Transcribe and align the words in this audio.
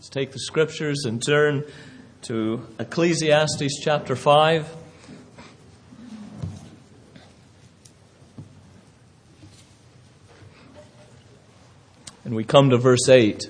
Let's 0.00 0.08
take 0.08 0.32
the 0.32 0.38
scriptures 0.38 1.04
and 1.04 1.22
turn 1.22 1.62
to 2.22 2.66
Ecclesiastes 2.78 3.80
chapter 3.84 4.16
5. 4.16 4.66
And 12.24 12.34
we 12.34 12.44
come 12.44 12.70
to 12.70 12.78
verse 12.78 13.10
8. 13.10 13.44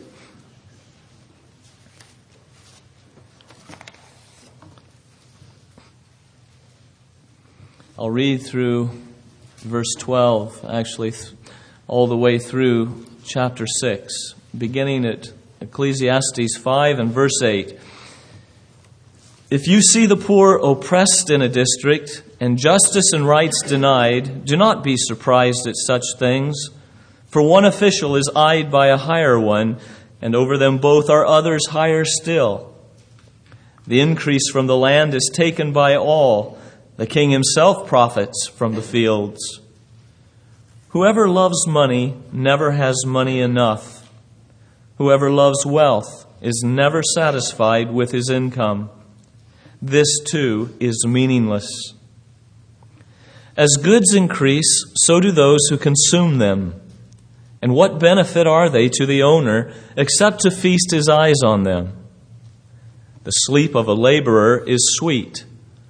I'll 7.97 8.11
read 8.11 8.39
through 8.39 8.91
verse 9.59 9.95
12, 10.01 10.67
actually, 10.69 11.13
all 11.87 12.09
the 12.09 12.17
way 12.17 12.41
through 12.41 13.07
chapter 13.23 13.69
6, 13.69 14.35
beginning 14.59 15.05
at 15.07 15.31
Ecclesiastes 15.61 16.57
5 16.57 16.99
and 16.99 17.13
verse 17.13 17.43
8. 17.43 17.79
If 19.51 19.67
you 19.67 19.83
see 19.83 20.07
the 20.07 20.17
poor 20.17 20.57
oppressed 20.57 21.29
in 21.29 21.43
a 21.43 21.51
district 21.51 22.23
and 22.41 22.57
justice 22.57 23.13
and 23.13 23.27
rights 23.27 23.61
denied, 23.63 24.47
do 24.47 24.57
not 24.57 24.83
be 24.83 24.97
surprised 24.97 25.67
at 25.67 25.77
such 25.77 26.05
things, 26.19 26.57
for 27.27 27.43
one 27.43 27.67
official 27.67 28.17
is 28.17 28.31
eyed 28.35 28.71
by 28.71 28.87
a 28.87 28.97
higher 28.97 29.39
one, 29.39 29.79
and 30.23 30.35
over 30.35 30.57
them 30.57 30.79
both 30.79 31.11
are 31.11 31.27
others 31.27 31.67
higher 31.67 32.07
still. 32.07 32.75
The 33.87 34.01
increase 34.01 34.51
from 34.51 34.67
the 34.67 34.77
land 34.77 35.15
is 35.15 35.31
taken 35.31 35.73
by 35.73 35.95
all. 35.95 36.59
The 36.97 37.07
king 37.07 37.31
himself 37.31 37.87
profits 37.87 38.49
from 38.49 38.77
the 38.77 38.83
fields. 38.83 39.61
Whoever 40.91 41.29
loves 41.29 41.67
money 41.67 42.17
never 42.33 42.73
has 42.73 43.05
money 43.05 43.41
enough 43.41 44.00
Whoever 45.01 45.31
loves 45.31 45.65
wealth 45.65 46.27
is 46.43 46.63
never 46.63 47.03
satisfied 47.03 47.91
with 47.91 48.13
his 48.13 48.29
income. 48.29 48.91
This 49.81 50.21
too 50.31 50.77
is 50.79 51.07
meaningless. 51.09 51.95
As 53.57 53.79
goods 53.83 54.13
increase, 54.13 54.85
so 54.97 55.19
do 55.19 55.33
those 55.33 55.61
who 55.71 55.79
consume 55.79 56.37
them. 56.37 56.79
And 57.63 57.73
what 57.73 57.99
benefit 57.99 58.47
are 58.47 58.69
they 58.69 58.91
to 58.91 59.07
the 59.07 59.23
owner 59.23 59.73
except 59.97 60.41
to 60.41 60.51
feast 60.51 60.91
his 60.91 61.09
eyes 61.09 61.43
on 61.43 61.63
them? 61.63 61.97
The 63.25 63.31
sleep 63.31 63.75
of 63.75 63.89
a 63.89 63.95
laborer 63.95 64.63
is 64.67 64.97
sweet, 64.99 65.47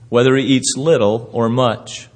whether 0.08 0.36
he 0.36 0.44
eats 0.44 0.74
little 0.76 1.28
or 1.32 1.48
much. 1.48 2.08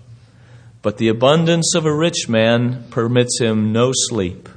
But 0.80 0.98
the 0.98 1.08
abundance 1.08 1.74
of 1.74 1.86
a 1.86 1.92
rich 1.92 2.28
man 2.28 2.84
permits 2.90 3.40
him 3.40 3.72
no 3.72 3.90
sleep. 3.92 4.48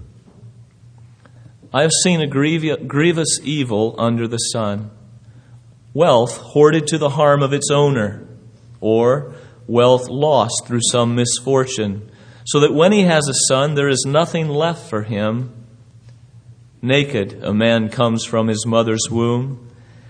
I 1.77 1.83
have 1.83 1.91
seen 2.01 2.21
a 2.21 2.27
grievous 2.27 3.39
evil 3.43 3.93
under 3.99 4.27
the 4.27 4.39
sun 4.39 4.89
wealth 5.93 6.37
hoarded 6.37 6.87
to 6.87 6.97
the 6.97 7.11
harm 7.11 7.43
of 7.43 7.53
its 7.53 7.69
owner, 7.69 8.27
or 8.81 9.35
wealth 9.67 10.09
lost 10.09 10.63
through 10.65 10.79
some 10.89 11.13
misfortune, 11.13 12.09
so 12.45 12.59
that 12.61 12.73
when 12.73 12.91
he 12.91 13.03
has 13.03 13.27
a 13.27 13.45
son, 13.47 13.75
there 13.75 13.89
is 13.89 14.05
nothing 14.07 14.49
left 14.49 14.89
for 14.89 15.03
him. 15.03 15.53
Naked 16.81 17.43
a 17.43 17.53
man 17.53 17.89
comes 17.89 18.25
from 18.25 18.47
his 18.47 18.65
mother's 18.65 19.07
womb, 19.11 19.69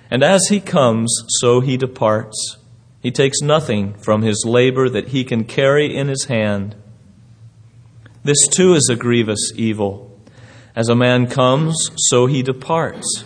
and 0.10 0.24
as 0.24 0.48
he 0.48 0.62
comes, 0.62 1.14
so 1.42 1.60
he 1.60 1.76
departs. 1.76 2.60
He 3.02 3.12
takes 3.12 3.42
nothing 3.42 3.94
from 3.96 4.22
his 4.22 4.46
labor 4.46 4.88
that 4.88 5.10
he 5.10 5.26
can 5.26 5.44
carry 5.44 5.94
in 5.94 6.08
his 6.08 6.28
hand. 6.30 6.78
This 8.24 8.48
too 8.48 8.74
is 8.74 8.88
a 8.90 8.96
grievous 8.96 9.52
evil. 9.58 10.07
As 10.78 10.90
a 10.90 10.96
man 10.96 11.26
comes, 11.26 11.90
so 11.96 12.28
he 12.28 12.44
departs. 12.44 13.26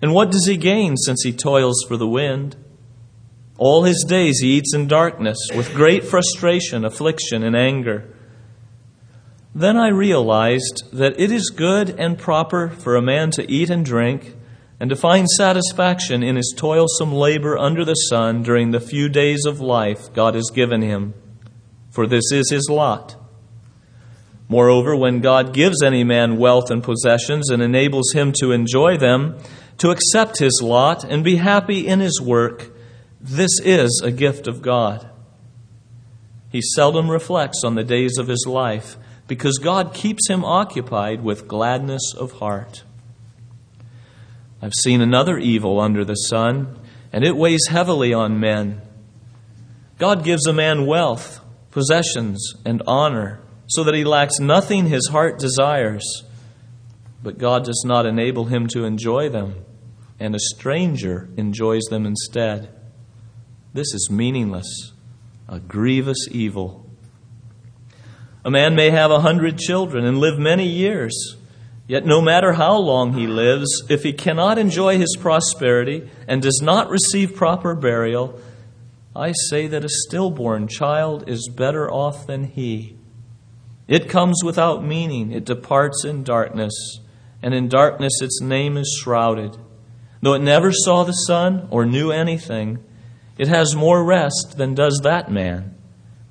And 0.00 0.14
what 0.14 0.30
does 0.30 0.46
he 0.46 0.56
gain 0.56 0.96
since 0.96 1.24
he 1.24 1.32
toils 1.32 1.84
for 1.88 1.96
the 1.96 2.06
wind? 2.06 2.54
All 3.58 3.82
his 3.82 4.06
days 4.08 4.38
he 4.38 4.52
eats 4.52 4.72
in 4.72 4.86
darkness, 4.86 5.36
with 5.56 5.74
great 5.74 6.04
frustration, 6.04 6.84
affliction, 6.84 7.42
and 7.42 7.56
anger. 7.56 8.14
Then 9.52 9.76
I 9.76 9.88
realized 9.88 10.84
that 10.92 11.18
it 11.18 11.32
is 11.32 11.50
good 11.50 11.90
and 11.98 12.16
proper 12.16 12.68
for 12.68 12.94
a 12.94 13.02
man 13.02 13.32
to 13.32 13.50
eat 13.50 13.70
and 13.70 13.84
drink, 13.84 14.36
and 14.78 14.88
to 14.88 14.94
find 14.94 15.28
satisfaction 15.28 16.22
in 16.22 16.36
his 16.36 16.54
toilsome 16.56 17.12
labor 17.12 17.58
under 17.58 17.84
the 17.84 17.94
sun 17.94 18.44
during 18.44 18.70
the 18.70 18.78
few 18.78 19.08
days 19.08 19.44
of 19.46 19.60
life 19.60 20.12
God 20.12 20.36
has 20.36 20.48
given 20.54 20.80
him. 20.80 21.14
For 21.90 22.06
this 22.06 22.30
is 22.30 22.52
his 22.52 22.68
lot. 22.70 23.16
Moreover, 24.54 24.94
when 24.94 25.18
God 25.18 25.52
gives 25.52 25.82
any 25.82 26.04
man 26.04 26.36
wealth 26.36 26.70
and 26.70 26.80
possessions 26.80 27.50
and 27.50 27.60
enables 27.60 28.12
him 28.12 28.32
to 28.38 28.52
enjoy 28.52 28.96
them, 28.96 29.36
to 29.78 29.90
accept 29.90 30.38
his 30.38 30.60
lot 30.62 31.02
and 31.02 31.24
be 31.24 31.34
happy 31.34 31.88
in 31.88 31.98
his 31.98 32.20
work, 32.20 32.70
this 33.20 33.50
is 33.64 34.00
a 34.04 34.12
gift 34.12 34.46
of 34.46 34.62
God. 34.62 35.10
He 36.52 36.62
seldom 36.62 37.10
reflects 37.10 37.62
on 37.64 37.74
the 37.74 37.82
days 37.82 38.16
of 38.16 38.28
his 38.28 38.46
life 38.46 38.96
because 39.26 39.58
God 39.58 39.92
keeps 39.92 40.30
him 40.30 40.44
occupied 40.44 41.24
with 41.24 41.48
gladness 41.48 42.14
of 42.16 42.38
heart. 42.38 42.84
I've 44.62 44.74
seen 44.84 45.00
another 45.00 45.36
evil 45.36 45.80
under 45.80 46.04
the 46.04 46.14
sun, 46.14 46.78
and 47.12 47.24
it 47.24 47.36
weighs 47.36 47.66
heavily 47.70 48.14
on 48.14 48.38
men. 48.38 48.82
God 49.98 50.22
gives 50.22 50.46
a 50.46 50.52
man 50.52 50.86
wealth, 50.86 51.44
possessions, 51.72 52.54
and 52.64 52.84
honor 52.86 53.40
so 53.66 53.84
that 53.84 53.94
he 53.94 54.04
lacks 54.04 54.38
nothing 54.38 54.86
his 54.86 55.08
heart 55.08 55.38
desires, 55.38 56.24
but 57.22 57.38
God 57.38 57.64
does 57.64 57.82
not 57.86 58.06
enable 58.06 58.46
him 58.46 58.66
to 58.68 58.84
enjoy 58.84 59.28
them, 59.28 59.64
and 60.20 60.34
a 60.34 60.38
stranger 60.38 61.28
enjoys 61.36 61.84
them 61.84 62.06
instead. 62.06 62.68
This 63.72 63.92
is 63.94 64.10
meaningless, 64.10 64.92
a 65.48 65.58
grievous 65.58 66.28
evil. 66.30 66.88
A 68.44 68.50
man 68.50 68.74
may 68.74 68.90
have 68.90 69.10
a 69.10 69.20
hundred 69.20 69.58
children 69.58 70.04
and 70.04 70.18
live 70.18 70.38
many 70.38 70.66
years. 70.66 71.36
Yet, 71.86 72.06
no 72.06 72.20
matter 72.20 72.52
how 72.54 72.76
long 72.76 73.14
he 73.14 73.26
lives, 73.26 73.82
if 73.88 74.02
he 74.02 74.12
cannot 74.12 74.58
enjoy 74.58 74.98
his 74.98 75.16
prosperity 75.18 76.08
and 76.28 76.40
does 76.40 76.60
not 76.62 76.88
receive 76.88 77.36
proper 77.36 77.74
burial, 77.74 78.40
I 79.16 79.32
say 79.48 79.66
that 79.66 79.84
a 79.84 79.88
stillborn 79.88 80.68
child 80.68 81.28
is 81.28 81.48
better 81.48 81.90
off 81.90 82.26
than 82.26 82.44
he. 82.44 82.96
It 83.86 84.08
comes 84.08 84.42
without 84.42 84.84
meaning, 84.84 85.32
it 85.32 85.44
departs 85.44 86.04
in 86.04 86.24
darkness, 86.24 87.00
and 87.42 87.52
in 87.52 87.68
darkness 87.68 88.22
its 88.22 88.40
name 88.40 88.76
is 88.76 88.98
shrouded. 89.02 89.58
Though 90.22 90.34
it 90.34 90.42
never 90.42 90.72
saw 90.72 91.04
the 91.04 91.12
sun 91.12 91.68
or 91.70 91.84
knew 91.84 92.10
anything, 92.10 92.78
it 93.36 93.48
has 93.48 93.76
more 93.76 94.02
rest 94.02 94.54
than 94.56 94.74
does 94.74 95.00
that 95.02 95.30
man, 95.30 95.74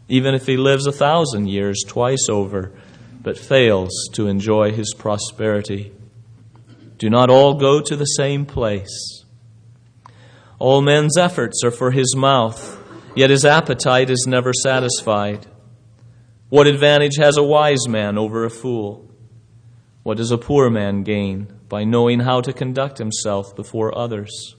even 0.07 0.33
if 0.33 0.47
he 0.47 0.57
lives 0.57 0.87
a 0.87 0.91
thousand 0.91 1.47
years 1.47 1.83
twice 1.85 2.27
over, 2.29 2.71
but 3.21 3.37
fails 3.37 4.09
to 4.13 4.27
enjoy 4.27 4.71
his 4.71 4.93
prosperity. 4.97 5.91
Do 6.97 7.09
not 7.09 7.29
all 7.29 7.53
go 7.55 7.81
to 7.81 7.95
the 7.95 8.05
same 8.05 8.45
place. 8.45 9.25
All 10.57 10.81
men's 10.81 11.17
efforts 11.17 11.61
are 11.63 11.71
for 11.71 11.91
his 11.91 12.15
mouth, 12.15 12.79
yet 13.15 13.29
his 13.29 13.45
appetite 13.45 14.09
is 14.09 14.25
never 14.27 14.53
satisfied. 14.53 15.45
What 16.53 16.67
advantage 16.67 17.17
has 17.17 17.35
a 17.35 17.41
wise 17.41 17.87
man 17.87 18.15
over 18.15 18.45
a 18.45 18.49
fool? 18.51 19.09
What 20.03 20.17
does 20.17 20.29
a 20.29 20.37
poor 20.37 20.69
man 20.69 21.01
gain 21.01 21.47
by 21.67 21.83
knowing 21.83 22.19
how 22.19 22.41
to 22.41 22.53
conduct 22.53 22.99
himself 22.99 23.55
before 23.55 23.97
others? 23.97 24.55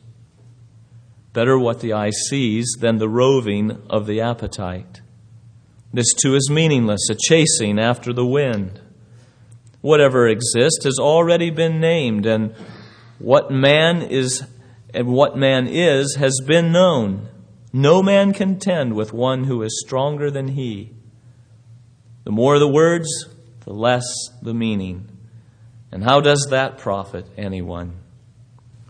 Better 1.33 1.57
what 1.57 1.79
the 1.79 1.93
eye 1.93 2.11
sees 2.11 2.67
than 2.81 2.99
the 2.99 3.09
roving 3.09 3.81
of 3.89 4.07
the 4.09 4.21
appetite. 4.21 5.03
This 5.93 6.13
too 6.15 6.35
is 6.35 6.51
meaningless, 6.51 7.09
a 7.11 7.15
chasing 7.15 7.79
after 7.79 8.13
the 8.13 8.27
wind. 8.27 8.81
Whatever 9.81 10.27
exists 10.27 10.83
has 10.83 10.99
already 10.99 11.51
been 11.51 11.79
named, 11.79 12.27
and 12.27 12.57
what 13.21 13.53
man 13.53 14.03
is 14.03 14.43
and 14.93 15.07
what 15.07 15.39
man 15.39 15.69
is 15.69 16.17
has 16.17 16.41
been 16.45 16.73
known. 16.73 17.29
No 17.73 18.03
man 18.03 18.33
contend 18.33 18.95
with 18.95 19.13
one 19.13 19.45
who 19.45 19.63
is 19.63 19.81
stronger 19.87 20.29
than 20.29 20.49
he. 20.49 20.91
The 22.25 22.33
more 22.33 22.59
the 22.59 22.69
words, 22.69 23.09
the 23.65 23.73
less 23.73 24.05
the 24.43 24.55
meaning. 24.55 25.09
And 25.93 26.03
how 26.03 26.21
does 26.21 26.49
that 26.51 26.79
profit 26.79 27.27
anyone? 27.37 27.97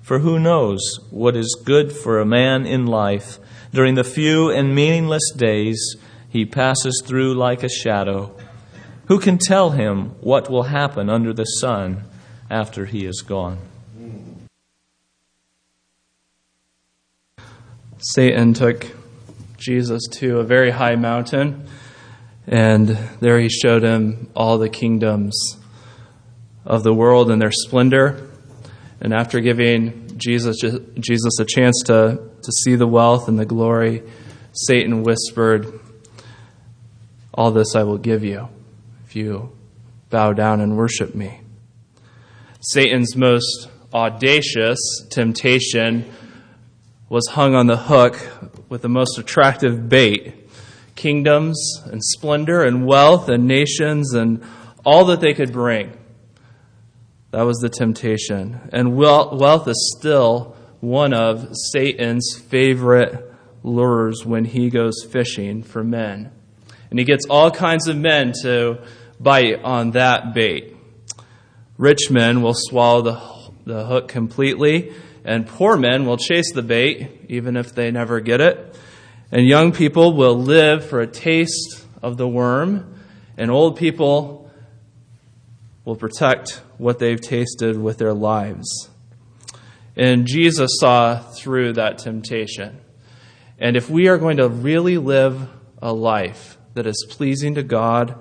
For 0.02 0.20
who 0.20 0.38
knows 0.38 0.80
what 1.10 1.36
is 1.36 1.60
good 1.64 1.92
for 1.92 2.20
a 2.20 2.26
man 2.26 2.66
in 2.66 2.86
life 2.86 3.38
during 3.72 3.94
the 3.94 4.04
few 4.04 4.50
and 4.50 4.74
meaningless 4.74 5.32
days 5.36 5.96
he 6.28 6.44
passes 6.44 7.02
through 7.04 7.34
like 7.34 7.62
a 7.62 7.68
shadow? 7.68 8.36
Who 9.06 9.18
can 9.18 9.38
tell 9.38 9.70
him 9.70 10.10
what 10.20 10.50
will 10.50 10.64
happen 10.64 11.10
under 11.10 11.32
the 11.32 11.44
sun 11.44 12.04
after 12.50 12.86
he 12.86 13.04
is 13.04 13.22
gone? 13.22 13.58
Satan 17.98 18.54
took 18.54 18.86
Jesus 19.56 20.02
to 20.12 20.38
a 20.38 20.44
very 20.44 20.70
high 20.70 20.96
mountain 20.96 21.66
and 22.46 22.88
there 23.20 23.38
he 23.40 23.48
showed 23.48 23.82
him 23.82 24.30
all 24.34 24.58
the 24.58 24.68
kingdoms 24.68 25.58
of 26.64 26.82
the 26.82 26.94
world 26.94 27.30
and 27.30 27.40
their 27.40 27.52
splendor. 27.52 28.30
And 29.00 29.12
after 29.12 29.40
giving 29.40 30.18
Jesus, 30.18 30.60
Jesus 30.98 31.38
a 31.40 31.44
chance 31.44 31.82
to, 31.86 32.30
to 32.42 32.52
see 32.64 32.74
the 32.76 32.86
wealth 32.86 33.28
and 33.28 33.38
the 33.38 33.46
glory, 33.46 34.02
Satan 34.52 35.02
whispered, 35.02 35.80
All 37.32 37.50
this 37.50 37.74
I 37.74 37.82
will 37.82 37.98
give 37.98 38.24
you 38.24 38.48
if 39.04 39.16
you 39.16 39.52
bow 40.10 40.32
down 40.32 40.60
and 40.60 40.76
worship 40.76 41.14
me. 41.14 41.40
Satan's 42.60 43.16
most 43.16 43.68
audacious 43.92 44.78
temptation 45.10 46.10
was 47.08 47.26
hung 47.28 47.54
on 47.54 47.66
the 47.66 47.76
hook 47.76 48.18
with 48.68 48.82
the 48.82 48.88
most 48.88 49.18
attractive 49.18 49.88
bait 49.88 50.43
kingdoms 50.94 51.82
and 51.84 52.02
splendor 52.02 52.62
and 52.62 52.86
wealth 52.86 53.28
and 53.28 53.46
nations 53.46 54.14
and 54.14 54.42
all 54.84 55.06
that 55.06 55.20
they 55.20 55.34
could 55.34 55.52
bring. 55.52 55.96
That 57.30 57.42
was 57.42 57.58
the 57.58 57.68
temptation. 57.68 58.68
And 58.72 58.96
wealth 58.96 59.66
is 59.66 59.96
still 59.98 60.56
one 60.80 61.12
of 61.12 61.48
Satan's 61.72 62.36
favorite 62.48 63.32
lures 63.64 64.24
when 64.24 64.44
he 64.44 64.70
goes 64.70 65.04
fishing 65.10 65.62
for 65.62 65.82
men. 65.82 66.30
And 66.90 66.98
he 66.98 67.04
gets 67.04 67.26
all 67.28 67.50
kinds 67.50 67.88
of 67.88 67.96
men 67.96 68.32
to 68.42 68.84
bite 69.18 69.62
on 69.64 69.92
that 69.92 70.34
bait. 70.34 70.76
Rich 71.76 72.10
men 72.10 72.42
will 72.42 72.54
swallow 72.54 73.02
the, 73.02 73.72
the 73.72 73.84
hook 73.86 74.06
completely, 74.06 74.92
and 75.24 75.46
poor 75.46 75.76
men 75.76 76.06
will 76.06 76.18
chase 76.18 76.52
the 76.52 76.62
bait, 76.62 77.26
even 77.28 77.56
if 77.56 77.74
they 77.74 77.90
never 77.90 78.20
get 78.20 78.40
it. 78.40 78.73
And 79.34 79.48
young 79.48 79.72
people 79.72 80.12
will 80.12 80.36
live 80.36 80.88
for 80.88 81.00
a 81.00 81.08
taste 81.08 81.84
of 82.00 82.16
the 82.16 82.28
worm, 82.28 82.94
and 83.36 83.50
old 83.50 83.76
people 83.76 84.48
will 85.84 85.96
protect 85.96 86.62
what 86.78 87.00
they've 87.00 87.20
tasted 87.20 87.76
with 87.76 87.98
their 87.98 88.14
lives. 88.14 88.88
And 89.96 90.24
Jesus 90.24 90.70
saw 90.78 91.18
through 91.18 91.72
that 91.72 91.98
temptation. 91.98 92.78
And 93.58 93.76
if 93.76 93.90
we 93.90 94.06
are 94.06 94.18
going 94.18 94.36
to 94.36 94.48
really 94.48 94.98
live 94.98 95.48
a 95.82 95.92
life 95.92 96.56
that 96.74 96.86
is 96.86 97.04
pleasing 97.10 97.56
to 97.56 97.64
God 97.64 98.16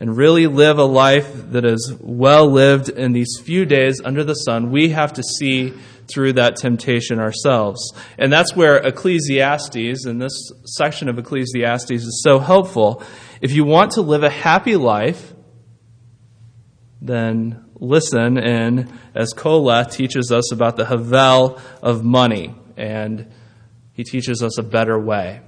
and 0.00 0.16
really 0.16 0.46
live 0.46 0.78
a 0.78 0.84
life 0.84 1.50
that 1.50 1.66
is 1.66 1.94
well 2.00 2.50
lived 2.50 2.88
in 2.88 3.12
these 3.12 3.38
few 3.44 3.66
days 3.66 4.00
under 4.02 4.24
the 4.24 4.32
sun, 4.32 4.70
we 4.70 4.88
have 4.88 5.12
to 5.12 5.22
see 5.22 5.74
through 6.08 6.34
that 6.34 6.56
temptation 6.56 7.18
ourselves. 7.18 7.92
And 8.18 8.32
that's 8.32 8.54
where 8.54 8.76
Ecclesiastes, 8.76 10.04
and 10.04 10.20
this 10.20 10.52
section 10.64 11.08
of 11.08 11.18
Ecclesiastes, 11.18 11.90
is 11.90 12.22
so 12.22 12.38
helpful. 12.38 13.02
If 13.40 13.52
you 13.52 13.64
want 13.64 13.92
to 13.92 14.02
live 14.02 14.22
a 14.22 14.30
happy 14.30 14.76
life, 14.76 15.34
then 17.00 17.64
listen 17.78 18.38
and 18.38 18.92
as 19.14 19.32
Koheleth 19.34 19.92
teaches 19.92 20.32
us 20.32 20.52
about 20.52 20.76
the 20.76 20.86
Havel 20.86 21.60
of 21.82 22.04
money, 22.04 22.54
and 22.76 23.32
he 23.92 24.04
teaches 24.04 24.42
us 24.42 24.58
a 24.58 24.62
better 24.62 24.98
way. 24.98 25.40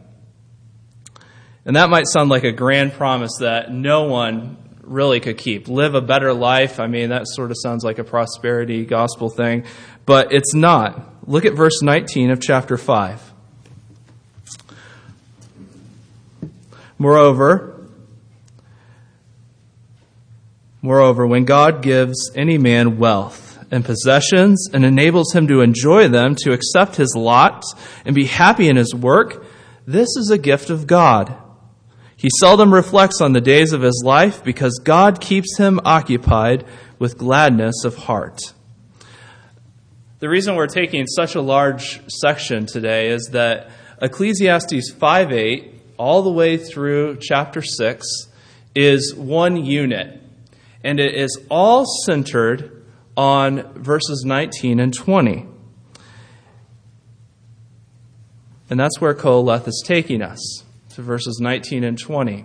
And 1.65 1.77
that 1.77 1.91
might 1.91 2.07
sound 2.07 2.31
like 2.31 2.45
a 2.45 2.53
grand 2.53 2.95
promise 2.95 3.33
that 3.41 3.71
no 3.71 4.05
one 4.05 4.57
really 4.81 5.21
could 5.21 5.37
keep. 5.37 5.69
Live 5.69 5.95
a 5.95 6.01
better 6.01 6.33
life. 6.33 6.81
I 6.81 6.87
mean, 6.87 7.11
that 7.11 7.25
sort 7.27 7.51
of 7.51 7.59
sounds 7.63 7.85
like 7.85 7.99
a 7.99 8.05
prosperity 8.05 8.87
gospel 8.87 9.29
thing, 9.29 9.65
but 10.09 10.33
it's 10.33 10.55
not. 10.55 11.29
Look 11.29 11.45
at 11.45 11.53
verse 11.53 11.83
19 11.83 12.31
of 12.31 12.41
chapter 12.41 12.79
5. 12.79 13.35
Moreover, 16.97 17.75
Moreover, 20.81 21.27
when 21.27 21.45
God 21.45 21.83
gives 21.83 22.31
any 22.35 22.57
man 22.57 22.97
wealth 22.97 23.63
and 23.71 23.85
possessions 23.85 24.71
and 24.73 24.83
enables 24.83 25.35
him 25.35 25.47
to 25.49 25.61
enjoy 25.61 26.09
them, 26.09 26.35
to 26.37 26.55
accept 26.55 26.97
his 26.97 27.15
lot 27.15 27.63
and 28.07 28.15
be 28.15 28.25
happy 28.25 28.71
in 28.71 28.77
his 28.77 28.95
work, 28.95 29.45
this 29.87 30.09
is 30.17 30.31
a 30.31 30.39
gift 30.39 30.71
of 30.71 30.87
God. 30.87 31.37
He 32.17 32.31
seldom 32.41 32.73
reflects 32.73 33.21
on 33.21 33.35
the 33.35 33.43
days 33.43 33.75
of 33.75 33.83
his 33.83 34.03
life 34.03 34.43
because 34.43 34.81
God 34.83 35.21
keeps 35.21 35.59
him 35.59 35.81
occupied 35.85 36.65
with 36.99 37.19
gladness 37.19 37.85
of 37.85 37.97
heart. 37.97 38.55
The 40.21 40.29
reason 40.29 40.57
we're 40.57 40.67
taking 40.67 41.07
such 41.07 41.35
a 41.35 41.41
large 41.41 42.01
section 42.09 42.67
today 42.67 43.09
is 43.09 43.29
that 43.33 43.71
Ecclesiastes 44.03 44.91
5 44.91 45.33
8, 45.33 45.75
all 45.97 46.23
the 46.23 46.31
way 46.31 46.57
through 46.57 47.19
chapter 47.21 47.63
6, 47.63 48.07
is 48.75 49.15
one 49.15 49.65
unit 49.65 50.23
and 50.85 51.01
it 51.01 51.15
is 51.15 51.39
all 51.51 51.85
centered 52.07 52.85
on 53.17 53.73
verses 53.75 54.25
19 54.25 54.81
and 54.81 54.95
20. 54.95 55.47
And 58.71 58.79
that's 58.79 59.01
where 59.01 59.15
Koheleth 59.15 59.67
is 59.67 59.83
taking 59.87 60.23
us, 60.23 60.65
to 60.95 61.03
verses 61.03 61.39
19 61.41 61.85
and 61.85 61.99
20. 61.99 62.45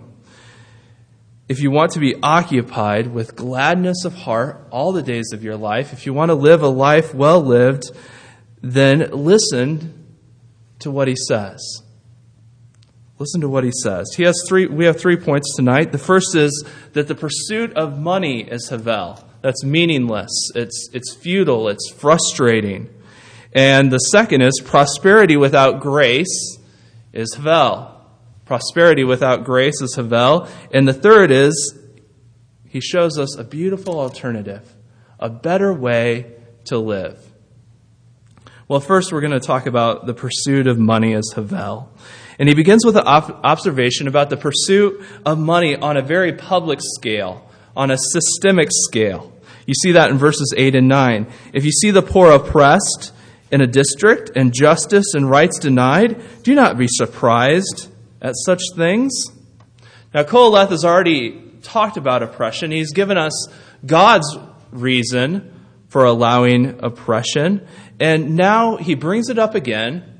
If 1.46 1.60
you 1.60 1.70
want 1.70 1.92
to 1.92 2.00
be 2.00 2.14
occupied 2.22 3.08
with 3.08 3.36
gladness 3.36 4.06
of 4.06 4.14
heart 4.14 4.66
all 4.70 4.92
the 4.92 5.02
days 5.02 5.32
of 5.32 5.44
your 5.44 5.56
life, 5.56 5.92
if 5.92 6.06
you 6.06 6.14
want 6.14 6.30
to 6.30 6.34
live 6.34 6.62
a 6.62 6.68
life 6.68 7.14
well 7.14 7.40
lived, 7.42 7.90
then 8.62 9.10
listen 9.10 10.16
to 10.78 10.90
what 10.90 11.06
he 11.06 11.16
says. 11.28 11.82
Listen 13.18 13.42
to 13.42 13.48
what 13.48 13.62
he 13.62 13.72
says. 13.82 14.12
He 14.16 14.24
has 14.24 14.42
three, 14.48 14.66
we 14.66 14.86
have 14.86 14.98
three 14.98 15.16
points 15.16 15.54
tonight. 15.54 15.92
The 15.92 15.98
first 15.98 16.34
is 16.34 16.64
that 16.94 17.08
the 17.08 17.14
pursuit 17.14 17.74
of 17.74 17.98
money 17.98 18.42
is 18.42 18.70
Havel. 18.70 19.22
That's 19.42 19.62
meaningless. 19.62 20.50
It's, 20.54 20.88
it's 20.94 21.14
futile. 21.14 21.68
It's 21.68 21.90
frustrating. 21.90 22.88
And 23.52 23.92
the 23.92 23.98
second 23.98 24.40
is 24.40 24.62
prosperity 24.64 25.36
without 25.36 25.80
grace 25.80 26.58
is 27.12 27.34
Havel. 27.34 27.93
Prosperity 28.44 29.04
without 29.04 29.44
grace 29.44 29.80
is 29.80 29.94
Havel. 29.96 30.48
And 30.72 30.86
the 30.86 30.92
third 30.92 31.30
is 31.30 31.78
he 32.68 32.80
shows 32.80 33.18
us 33.18 33.36
a 33.36 33.44
beautiful 33.44 33.98
alternative, 33.98 34.74
a 35.18 35.30
better 35.30 35.72
way 35.72 36.32
to 36.66 36.78
live. 36.78 37.32
Well, 38.68 38.80
first 38.80 39.12
we're 39.12 39.20
going 39.20 39.32
to 39.32 39.40
talk 39.40 39.66
about 39.66 40.06
the 40.06 40.14
pursuit 40.14 40.66
of 40.66 40.78
money 40.78 41.14
as 41.14 41.32
Havel. 41.34 41.90
And 42.38 42.48
he 42.48 42.54
begins 42.54 42.84
with 42.84 42.96
an 42.96 43.06
observation 43.06 44.08
about 44.08 44.28
the 44.28 44.36
pursuit 44.36 45.04
of 45.24 45.38
money 45.38 45.76
on 45.76 45.96
a 45.96 46.02
very 46.02 46.32
public 46.32 46.80
scale, 46.82 47.48
on 47.76 47.90
a 47.90 47.96
systemic 47.96 48.68
scale. 48.70 49.32
You 49.66 49.74
see 49.74 49.92
that 49.92 50.10
in 50.10 50.18
verses 50.18 50.52
8 50.56 50.74
and 50.74 50.88
9. 50.88 51.26
If 51.52 51.64
you 51.64 51.70
see 51.70 51.90
the 51.90 52.02
poor 52.02 52.32
oppressed 52.32 53.12
in 53.50 53.60
a 53.60 53.66
district 53.66 54.32
and 54.34 54.52
justice 54.52 55.14
and 55.14 55.30
rights 55.30 55.58
denied, 55.58 56.20
do 56.42 56.54
not 56.54 56.76
be 56.76 56.88
surprised 56.88 57.88
at 58.24 58.34
such 58.44 58.62
things. 58.74 59.12
Now, 60.12 60.22
Koheleth 60.22 60.70
has 60.70 60.84
already 60.84 61.40
talked 61.62 61.96
about 61.96 62.22
oppression. 62.22 62.70
He's 62.70 62.92
given 62.92 63.18
us 63.18 63.48
God's 63.84 64.36
reason 64.72 65.52
for 65.88 66.04
allowing 66.04 66.82
oppression. 66.82 67.66
And 68.00 68.34
now 68.34 68.76
he 68.76 68.94
brings 68.94 69.28
it 69.28 69.38
up 69.38 69.54
again 69.54 70.10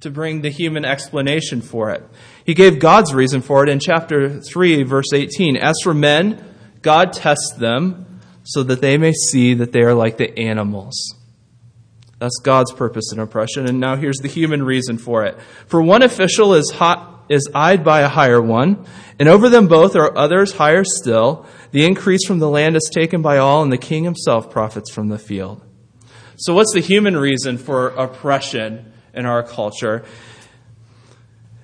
to 0.00 0.10
bring 0.10 0.42
the 0.42 0.50
human 0.50 0.84
explanation 0.84 1.62
for 1.62 1.90
it. 1.90 2.02
He 2.44 2.54
gave 2.54 2.78
God's 2.78 3.14
reason 3.14 3.40
for 3.40 3.62
it 3.62 3.70
in 3.70 3.78
chapter 3.80 4.40
3, 4.40 4.82
verse 4.82 5.12
18. 5.14 5.56
As 5.56 5.76
for 5.82 5.94
men, 5.94 6.44
God 6.82 7.12
tests 7.12 7.54
them 7.56 8.20
so 8.42 8.62
that 8.64 8.80
they 8.82 8.98
may 8.98 9.12
see 9.12 9.54
that 9.54 9.72
they 9.72 9.80
are 9.80 9.94
like 9.94 10.18
the 10.18 10.38
animals. 10.38 11.14
That's 12.18 12.38
God's 12.42 12.72
purpose 12.72 13.12
in 13.12 13.18
oppression. 13.18 13.66
And 13.66 13.80
now 13.80 13.96
here's 13.96 14.18
the 14.18 14.28
human 14.28 14.62
reason 14.62 14.98
for 14.98 15.24
it. 15.24 15.38
For 15.66 15.80
one 15.80 16.02
official 16.02 16.54
is, 16.54 16.70
hot, 16.70 17.13
is 17.28 17.48
eyed 17.54 17.84
by 17.84 18.00
a 18.00 18.08
higher 18.08 18.40
one, 18.40 18.84
and 19.18 19.28
over 19.28 19.48
them 19.48 19.68
both 19.68 19.96
are 19.96 20.16
others 20.16 20.52
higher 20.52 20.84
still. 20.84 21.46
The 21.72 21.86
increase 21.86 22.26
from 22.26 22.38
the 22.38 22.48
land 22.48 22.76
is 22.76 22.90
taken 22.92 23.22
by 23.22 23.38
all, 23.38 23.62
and 23.62 23.72
the 23.72 23.78
king 23.78 24.04
himself 24.04 24.50
profits 24.50 24.90
from 24.92 25.08
the 25.08 25.18
field. 25.18 25.62
So, 26.36 26.54
what's 26.54 26.74
the 26.74 26.80
human 26.80 27.16
reason 27.16 27.58
for 27.58 27.88
oppression 27.90 28.92
in 29.14 29.26
our 29.26 29.42
culture. 29.42 30.04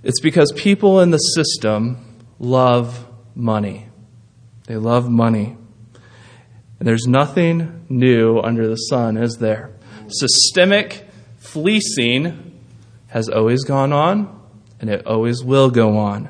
It's 0.03 0.21
because 0.21 0.53
people 0.53 1.01
in 1.01 1.11
the 1.11 1.19
system 1.19 2.25
love 2.39 3.07
money. 3.35 3.89
They 4.67 4.77
love 4.77 5.11
money. 5.11 5.57
And 6.79 6.89
there's 6.89 7.07
nothing 7.07 7.85
new 7.89 8.41
under 8.41 8.67
the 8.69 8.77
sun, 8.77 9.17
is 9.17 9.37
there? 9.39 9.73
Systemic 10.09 11.07
fleecing 11.39 12.59
has 13.09 13.29
always 13.29 13.65
gone 13.65 13.93
on, 13.93 14.40
and 14.81 14.91
it 14.91 15.07
always 15.07 15.43
will 15.45 15.71
go 15.71 15.99
on. 15.99 16.29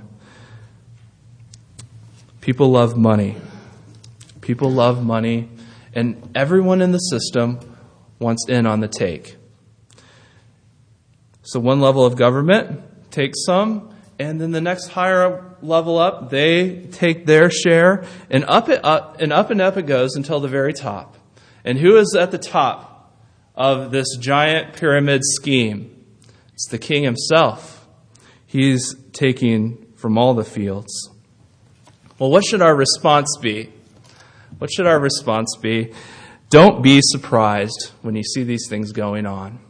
People 2.41 2.71
love 2.71 2.97
money. 2.97 3.37
People 4.41 4.71
love 4.71 5.05
money, 5.05 5.49
and 5.95 6.31
everyone 6.35 6.83
in 6.83 6.93
the 6.93 6.99
system 6.99 7.61
wants 8.19 8.47
in 8.49 8.67
on 8.67 8.81
the 8.81 8.89
take. 8.89 9.37
So 11.43 11.61
one 11.61 11.81
level 11.81 12.05
of 12.05 12.17
government 12.17 12.83
takes 13.11 13.45
some, 13.45 13.95
and 14.19 14.41
then 14.41 14.51
the 14.51 14.61
next 14.61 14.89
higher 14.89 15.45
level 15.63 15.99
up, 15.99 16.31
they 16.31 16.87
take 16.93 17.27
their 17.27 17.51
share, 17.51 18.05
and 18.31 18.45
up 18.45 18.69
it 18.69 18.85
up 18.85 19.21
and 19.21 19.33
up 19.33 19.51
and 19.51 19.61
up 19.61 19.77
it 19.77 19.87
goes 19.87 20.17
until 20.17 20.41
the 20.41 20.49
very 20.49 20.73
top. 20.73 21.17
And 21.65 21.79
who 21.79 21.97
is 21.97 22.17
at 22.19 22.31
the 22.31 22.39
top 22.39 22.91
of 23.55 23.91
this 23.91 24.17
giant 24.17 24.75
pyramid 24.75 25.21
scheme. 25.23 25.95
It's 26.55 26.69
the 26.69 26.79
king 26.79 27.05
himself. 27.05 27.80
He's 28.51 28.97
taking 29.13 29.87
from 29.95 30.19
all 30.19 30.35
the 30.35 30.43
fields. 30.43 31.09
Well, 32.19 32.33
what 32.33 32.45
should 32.45 32.61
our 32.61 32.75
response 32.75 33.29
be? 33.41 33.73
What 34.59 34.73
should 34.73 34.89
our 34.89 34.99
response 34.99 35.57
be? 35.63 35.93
Don't 36.49 36.83
be 36.83 36.99
surprised 37.01 37.93
when 38.03 38.17
you 38.17 38.25
see 38.25 38.43
these 38.43 38.67
things 38.69 38.91
going 38.91 39.25
on. 39.25 39.61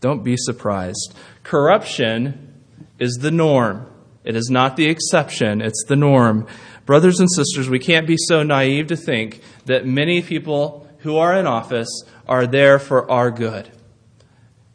Don't 0.00 0.24
be 0.24 0.36
surprised. 0.38 1.14
Corruption 1.42 2.62
is 2.98 3.18
the 3.20 3.30
norm. 3.30 3.86
It 4.24 4.34
is 4.34 4.48
not 4.48 4.74
the 4.74 4.86
exception, 4.86 5.60
it's 5.60 5.84
the 5.86 5.96
norm. 5.96 6.46
Brothers 6.86 7.20
and 7.20 7.30
sisters, 7.30 7.68
we 7.68 7.78
can't 7.78 8.06
be 8.06 8.16
so 8.16 8.42
naive 8.42 8.86
to 8.86 8.96
think 8.96 9.42
that 9.66 9.84
many 9.84 10.22
people 10.22 10.88
who 11.00 11.18
are 11.18 11.38
in 11.38 11.46
office 11.46 12.04
are 12.26 12.46
there 12.46 12.78
for 12.78 13.10
our 13.10 13.30
good. 13.30 13.70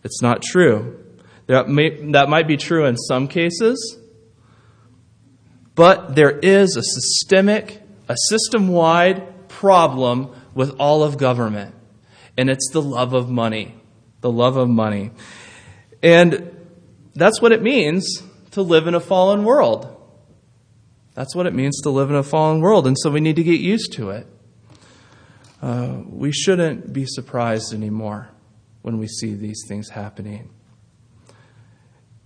It's 0.03 0.21
not 0.21 0.43
true. 0.43 1.03
That, 1.47 1.69
may, 1.69 2.11
that 2.11 2.27
might 2.27 2.47
be 2.47 2.57
true 2.57 2.85
in 2.85 2.97
some 2.97 3.27
cases, 3.27 3.99
but 5.75 6.15
there 6.15 6.39
is 6.39 6.75
a 6.75 6.81
systemic, 6.81 7.81
a 8.07 8.15
system 8.29 8.69
wide 8.69 9.47
problem 9.47 10.35
with 10.53 10.75
all 10.79 11.03
of 11.03 11.17
government, 11.17 11.75
and 12.37 12.49
it's 12.49 12.69
the 12.71 12.81
love 12.81 13.13
of 13.13 13.29
money. 13.29 13.75
The 14.21 14.31
love 14.31 14.57
of 14.57 14.69
money. 14.69 15.11
And 16.01 16.51
that's 17.13 17.41
what 17.41 17.51
it 17.51 17.61
means 17.61 18.23
to 18.51 18.61
live 18.61 18.87
in 18.87 18.95
a 18.95 18.99
fallen 18.99 19.43
world. 19.43 19.91
That's 21.13 21.35
what 21.35 21.45
it 21.45 21.53
means 21.53 21.79
to 21.81 21.89
live 21.89 22.09
in 22.09 22.15
a 22.15 22.23
fallen 22.23 22.61
world, 22.61 22.87
and 22.87 22.97
so 22.97 23.11
we 23.11 23.19
need 23.19 23.35
to 23.35 23.43
get 23.43 23.59
used 23.59 23.93
to 23.93 24.09
it. 24.09 24.27
Uh, 25.61 26.01
we 26.07 26.31
shouldn't 26.31 26.91
be 26.91 27.05
surprised 27.05 27.73
anymore 27.73 28.29
when 28.81 28.97
we 28.97 29.07
see 29.07 29.33
these 29.33 29.63
things 29.67 29.89
happening. 29.89 30.51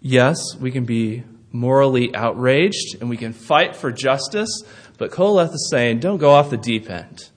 Yes, 0.01 0.37
we 0.59 0.71
can 0.71 0.85
be 0.85 1.23
morally 1.51 2.13
outraged 2.15 2.97
and 2.99 3.09
we 3.09 3.17
can 3.17 3.33
fight 3.33 3.75
for 3.75 3.91
justice, 3.91 4.63
but 4.97 5.11
Koheleth 5.11 5.53
is 5.53 5.69
saying 5.71 5.99
don't 5.99 6.17
go 6.17 6.31
off 6.31 6.49
the 6.49 6.57
deep 6.57 6.89
end. 6.89 7.29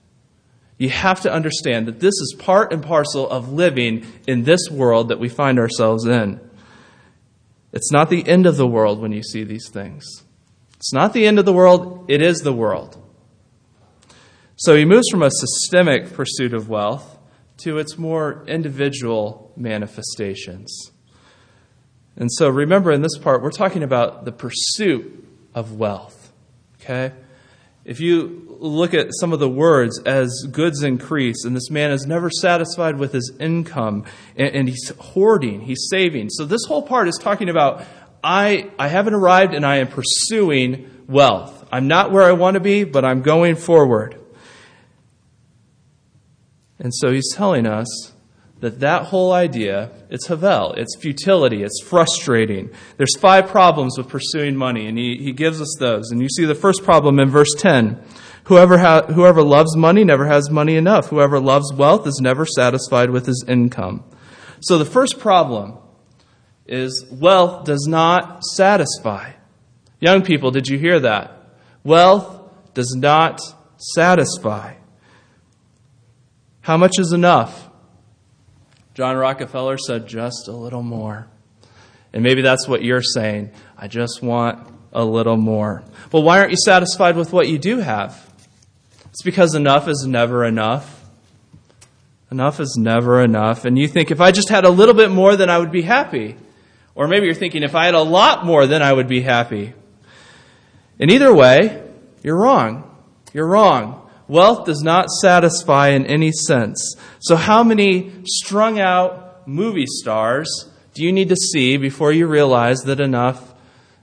You 0.77 0.89
have 0.89 1.21
to 1.21 1.31
understand 1.31 1.87
that 1.87 1.99
this 1.99 2.13
is 2.13 2.35
part 2.39 2.73
and 2.73 2.83
parcel 2.83 3.29
of 3.29 3.51
living 3.51 4.05
in 4.27 4.43
this 4.43 4.69
world 4.69 5.09
that 5.09 5.19
we 5.19 5.29
find 5.29 5.59
ourselves 5.59 6.05
in. 6.05 6.39
It's 7.71 7.91
not 7.91 8.09
the 8.09 8.27
end 8.27 8.45
of 8.45 8.57
the 8.57 8.67
world 8.67 8.99
when 8.99 9.11
you 9.11 9.23
see 9.23 9.43
these 9.43 9.69
things. 9.69 10.05
It's 10.75 10.93
not 10.93 11.13
the 11.13 11.25
end 11.25 11.39
of 11.39 11.45
the 11.45 11.53
world, 11.53 12.05
it 12.07 12.21
is 12.21 12.39
the 12.39 12.53
world. 12.53 12.97
So 14.55 14.75
he 14.75 14.85
moves 14.85 15.09
from 15.09 15.23
a 15.23 15.31
systemic 15.31 16.13
pursuit 16.13 16.53
of 16.53 16.69
wealth 16.69 17.17
to 17.57 17.77
its 17.77 17.97
more 17.97 18.43
individual 18.47 19.51
manifestations. 19.55 20.92
And 22.15 22.31
so 22.31 22.49
remember 22.49 22.91
in 22.91 23.01
this 23.01 23.17
part, 23.17 23.41
we're 23.41 23.51
talking 23.51 23.83
about 23.83 24.25
the 24.25 24.31
pursuit 24.31 25.27
of 25.55 25.73
wealth. 25.73 26.31
Okay? 26.75 27.13
If 27.85 27.99
you 27.99 28.57
look 28.59 28.93
at 28.93 29.09
some 29.19 29.33
of 29.33 29.39
the 29.39 29.49
words 29.49 29.99
as 30.05 30.47
goods 30.51 30.83
increase, 30.83 31.43
and 31.43 31.55
this 31.55 31.69
man 31.69 31.91
is 31.91 32.05
never 32.05 32.29
satisfied 32.29 32.97
with 32.97 33.11
his 33.11 33.33
income, 33.39 34.05
and, 34.37 34.55
and, 34.55 34.69
he's 34.69 34.89
hoarding, 34.97 35.61
he's 35.61 35.87
saving. 35.89 36.29
So 36.29 36.45
this 36.45 36.61
whole 36.65 36.81
part 36.81 37.09
is 37.09 37.17
talking 37.19 37.49
about 37.49 37.83
I, 38.23 38.71
I 38.79 38.87
haven't 38.87 39.15
arrived 39.15 39.53
and 39.53 39.65
I 39.65 39.77
am 39.77 39.87
pursuing 39.87 40.89
wealth. 41.07 41.67
I'm 41.73 41.89
not 41.89 42.11
where 42.11 42.23
I 42.23 42.31
want 42.31 42.53
to 42.53 42.61
be, 42.61 42.85
but 42.85 43.03
I'm 43.03 43.21
going 43.21 43.55
forward. 43.55 44.17
And 46.79 46.93
so 46.93 47.11
he's 47.11 47.33
telling 47.33 47.65
us 47.65 48.12
that 48.63 48.79
that 48.79 49.07
whole 49.07 49.33
idea, 49.33 49.91
it's 50.09 50.27
Havel, 50.27 50.71
it's 50.77 50.95
futility, 50.95 51.63
it's 51.63 51.83
frustrating. 51.83 52.71
There's 52.95 53.17
five 53.17 53.49
problems 53.49 53.97
with 53.97 54.07
pursuing 54.07 54.55
money, 54.55 54.87
and 54.87 54.97
he, 54.97 55.17
he 55.17 55.33
gives 55.33 55.59
us 55.59 55.75
those. 55.81 56.11
And 56.11 56.21
you 56.21 56.29
see 56.29 56.45
the 56.45 56.55
first 56.55 56.81
problem 56.81 57.19
in 57.19 57.29
verse 57.29 57.53
10. 57.57 58.01
Whoever, 58.45 58.77
ha- 58.77 59.07
whoever 59.07 59.43
loves 59.43 59.75
money 59.75 60.05
never 60.05 60.27
has 60.27 60.49
money 60.49 60.77
enough. 60.77 61.09
Whoever 61.09 61.41
loves 61.41 61.73
wealth 61.73 62.07
is 62.07 62.21
never 62.23 62.45
satisfied 62.45 63.09
with 63.09 63.25
his 63.25 63.43
income. 63.49 64.05
So 64.61 64.77
the 64.77 64.85
first 64.85 65.19
problem 65.19 65.77
is 66.65 67.05
wealth 67.11 67.65
does 67.65 67.85
not 67.85 68.45
satisfy. 68.45 69.33
Young 69.99 70.21
people, 70.21 70.51
did 70.51 70.69
you 70.69 70.79
hear 70.79 71.01
that? 71.01 71.49
Wealth 71.83 72.49
does 72.73 72.95
not 72.97 73.41
satisfy. 73.75 74.75
How 76.61 76.77
much 76.77 76.93
is 76.97 77.11
enough? 77.11 77.69
John 78.93 79.15
Rockefeller 79.15 79.77
said, 79.77 80.07
just 80.07 80.47
a 80.47 80.51
little 80.51 80.83
more. 80.83 81.27
And 82.13 82.21
maybe 82.21 82.43
that's 82.43 82.67
what 82.67 82.83
you're 82.83 83.01
saying. 83.01 83.51
I 83.75 83.87
just 83.87 84.21
want 84.21 84.67
a 84.91 85.03
little 85.03 85.37
more. 85.37 85.83
Well, 86.11 86.21
why 86.21 86.39
aren't 86.39 86.51
you 86.51 86.57
satisfied 86.57 87.15
with 87.15 87.33
what 87.33 87.47
you 87.47 87.57
do 87.57 87.79
have? 87.79 88.31
It's 89.09 89.23
because 89.23 89.55
enough 89.55 89.87
is 89.87 90.05
never 90.07 90.45
enough. 90.45 91.03
Enough 92.31 92.59
is 92.59 92.77
never 92.79 93.23
enough. 93.23 93.65
And 93.65 93.77
you 93.77 93.87
think, 93.87 94.11
if 94.11 94.21
I 94.21 94.31
just 94.31 94.49
had 94.49 94.65
a 94.65 94.69
little 94.69 94.95
bit 94.95 95.09
more, 95.11 95.35
then 95.35 95.49
I 95.49 95.57
would 95.57 95.71
be 95.71 95.81
happy. 95.81 96.35
Or 96.95 97.07
maybe 97.07 97.25
you're 97.25 97.35
thinking, 97.35 97.63
if 97.63 97.73
I 97.73 97.85
had 97.85 97.95
a 97.95 98.01
lot 98.01 98.45
more, 98.45 98.67
then 98.67 98.83
I 98.83 98.93
would 98.93 99.07
be 99.07 99.21
happy. 99.21 99.73
In 100.99 101.09
either 101.09 101.33
way, 101.33 101.83
you're 102.21 102.37
wrong. 102.37 102.89
You're 103.33 103.47
wrong. 103.47 104.02
Wealth 104.27 104.65
does 104.65 104.81
not 104.81 105.09
satisfy 105.09 105.89
in 105.89 106.05
any 106.05 106.31
sense. 106.31 106.95
So, 107.19 107.35
how 107.35 107.63
many 107.63 108.11
strung 108.25 108.79
out 108.79 109.47
movie 109.47 109.85
stars 109.87 110.69
do 110.93 111.03
you 111.03 111.11
need 111.11 111.29
to 111.29 111.35
see 111.35 111.77
before 111.77 112.11
you 112.11 112.27
realize 112.27 112.79
that 112.83 113.01
enough 113.01 113.53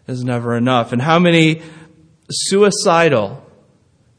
is 0.07 0.23
never 0.23 0.57
enough? 0.57 0.93
And 0.93 1.03
how 1.03 1.19
many 1.19 1.63
suicidal, 2.31 3.45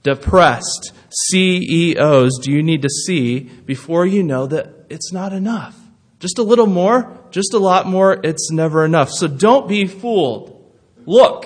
depressed 0.04 0.92
CEOs 1.30 2.40
do 2.40 2.52
you 2.52 2.64
need 2.64 2.82
to 2.82 2.90
see 2.90 3.40
before 3.40 4.06
you 4.06 4.24
know 4.24 4.48
that 4.48 4.86
it's 4.90 5.14
not 5.14 5.34
enough? 5.34 5.78
Just 6.20 6.40
a 6.40 6.44
little 6.44 6.68
more, 6.68 7.20
just 7.30 7.54
a 7.54 7.60
lot 7.60 7.88
more, 7.88 8.20
it's 8.24 8.52
never 8.52 8.86
enough. 8.86 9.12
So, 9.12 9.28
don't 9.28 9.68
be 9.68 9.86
fooled. 9.86 10.58
Look, 11.06 11.46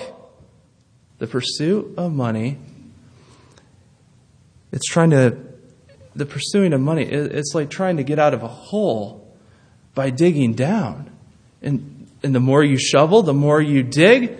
the 1.18 1.26
pursuit 1.26 1.94
of 1.98 2.12
money 2.12 2.58
it's 4.72 4.86
trying 4.86 5.10
to, 5.10 5.36
the 6.14 6.26
pursuing 6.26 6.72
of 6.72 6.80
money, 6.80 7.04
it's 7.04 7.54
like 7.54 7.70
trying 7.70 7.96
to 7.98 8.02
get 8.02 8.18
out 8.18 8.34
of 8.34 8.42
a 8.42 8.48
hole 8.48 9.34
by 9.94 10.10
digging 10.10 10.54
down. 10.54 11.10
And, 11.62 12.08
and 12.22 12.34
the 12.34 12.40
more 12.40 12.62
you 12.62 12.78
shovel, 12.78 13.22
the 13.22 13.34
more 13.34 13.60
you 13.60 13.82
dig, 13.82 14.38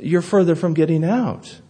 you're 0.00 0.22
further 0.22 0.54
from 0.54 0.74
getting 0.74 1.04
out. 1.04 1.60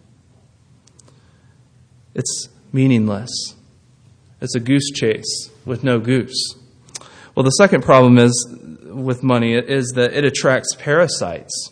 It's 2.13 2.49
meaningless. 2.73 3.55
It's 4.41 4.55
a 4.55 4.59
goose 4.59 4.89
chase 4.91 5.49
with 5.65 5.83
no 5.83 5.99
goose. 5.99 6.55
Well, 7.35 7.43
the 7.43 7.51
second 7.51 7.83
problem 7.83 8.17
is 8.17 8.55
with 8.83 9.23
money 9.23 9.53
is 9.53 9.93
that 9.95 10.13
it 10.13 10.25
attracts 10.25 10.75
parasites. 10.75 11.71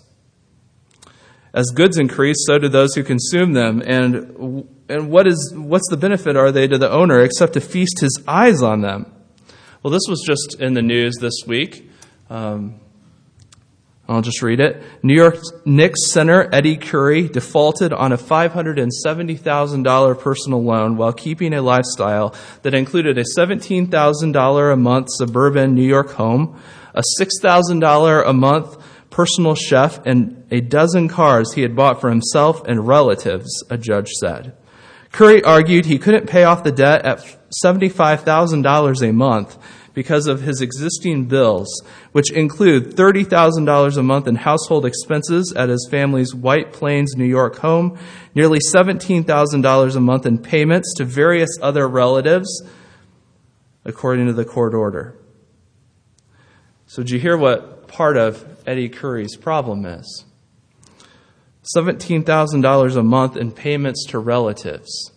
As 1.54 1.66
goods 1.74 1.98
increase, 1.98 2.38
so 2.46 2.60
do 2.60 2.68
those 2.68 2.94
who 2.96 3.04
consume 3.04 3.54
them. 3.54 3.82
And, 3.86 4.68
and 4.88 5.10
what 5.10 5.28
is, 5.28 5.54
what's 5.56 5.90
the 5.90 5.98
benefit 5.98 6.36
are 6.36 6.52
they 6.52 6.68
to 6.68 6.78
the 6.78 6.92
owner 6.92 7.22
except 7.22 7.54
to 7.54 7.62
feast 7.62 8.02
his 8.02 8.22
eyes 8.28 8.62
on 8.62 8.82
them? 8.82 9.12
Well, 9.82 9.92
this 9.92 10.04
was 10.08 10.24
just 10.26 10.60
in 10.60 10.74
the 10.74 10.82
news 10.82 11.16
this 11.20 11.44
week. 11.46 11.90
Um, 12.30 12.80
I'll 14.08 14.22
just 14.22 14.44
read 14.44 14.60
it. 14.60 14.84
New 15.02 15.16
York 15.16 15.38
Knicks 15.66 16.12
center 16.12 16.48
Eddie 16.54 16.78
Curry 16.78 17.28
defaulted 17.28 17.92
on 17.92 18.12
a 18.12 18.18
$570,000 18.18 20.20
personal 20.20 20.64
loan 20.64 20.98
while 20.98 21.12
keeping 21.12 21.54
a 21.54 21.64
lifestyle 21.64 22.36
that 22.62 22.76
included 22.76 23.18
a 23.18 23.24
$17,000 23.38 24.74
a 24.74 24.76
month 24.76 25.08
suburban 25.10 25.74
New 25.74 25.88
York 25.88 26.12
home, 26.12 26.62
a 26.94 27.02
$6,000 27.20 28.28
a 28.28 28.34
month 28.34 28.78
personal 29.10 29.56
chef, 29.56 30.00
and 30.06 30.46
a 30.52 30.62
dozen 30.62 31.08
cars 31.08 31.54
he 31.54 31.64
had 31.64 31.76
bought 31.76 32.00
for 32.00 32.12
himself 32.12 32.64
and 32.68 32.88
relatives, 32.88 33.64
a 33.72 33.78
judge 33.78 34.10
said. 34.20 34.56
Curry 35.16 35.42
argued 35.44 35.86
he 35.86 35.98
couldn't 35.98 36.28
pay 36.28 36.44
off 36.44 36.66
the 36.66 36.74
debt 36.74 37.06
at 37.06 37.20
$75,000 37.64 39.10
a 39.10 39.14
month 39.14 39.58
because 39.94 40.28
of 40.28 40.42
his 40.42 40.60
existing 40.60 41.24
bills, 41.24 41.70
which 42.12 42.34
include 42.34 42.98
$30,000 42.98 43.98
a 43.98 44.04
month 44.04 44.28
in 44.28 44.36
household 44.36 44.86
expenses 44.86 45.54
at 45.56 45.70
his 45.70 45.88
family's 45.90 46.36
White 46.36 46.74
Plains, 46.74 47.16
New 47.16 47.24
York 47.24 47.56
home, 47.60 47.98
nearly 48.34 48.60
$17,000 48.76 49.96
a 49.96 50.00
month 50.02 50.26
in 50.26 50.38
payments 50.38 50.94
to 50.98 51.06
various 51.06 51.58
other 51.62 51.88
relatives, 51.88 52.62
according 53.86 54.26
to 54.28 54.34
the 54.34 54.44
court 54.44 54.74
order. 54.74 55.18
So, 56.88 57.04
did 57.04 57.12
you 57.12 57.20
hear 57.20 57.38
what 57.38 57.88
part 57.88 58.18
of 58.18 58.46
Eddie 58.68 58.90
Curry's 58.90 59.38
problem 59.38 59.86
is. 59.86 60.26
$17,000 61.76 62.98
a 62.98 63.04
month 63.04 63.38
in 63.38 63.52
payments 63.52 64.06
to 64.08 64.20
relatives, 64.20 65.12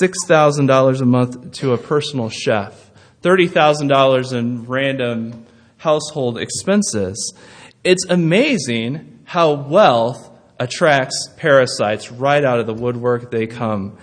$6,000 0.00 1.00
a 1.00 1.04
month 1.04 1.52
to 1.52 1.72
a 1.72 1.78
personal 1.78 2.28
chef, 2.28 2.90
$30,000 3.22 4.32
in 4.32 4.64
random 4.64 5.46
household 5.78 6.38
expenses. 6.38 7.34
It's 7.82 8.04
amazing 8.06 9.20
how 9.24 9.52
wealth 9.52 10.30
attracts 10.58 11.28
parasites 11.36 12.10
right 12.12 12.44
out 12.44 12.60
of 12.60 12.66
the 12.66 12.74
woodwork 12.74 13.30
they 13.30 13.46
come. 13.46 13.98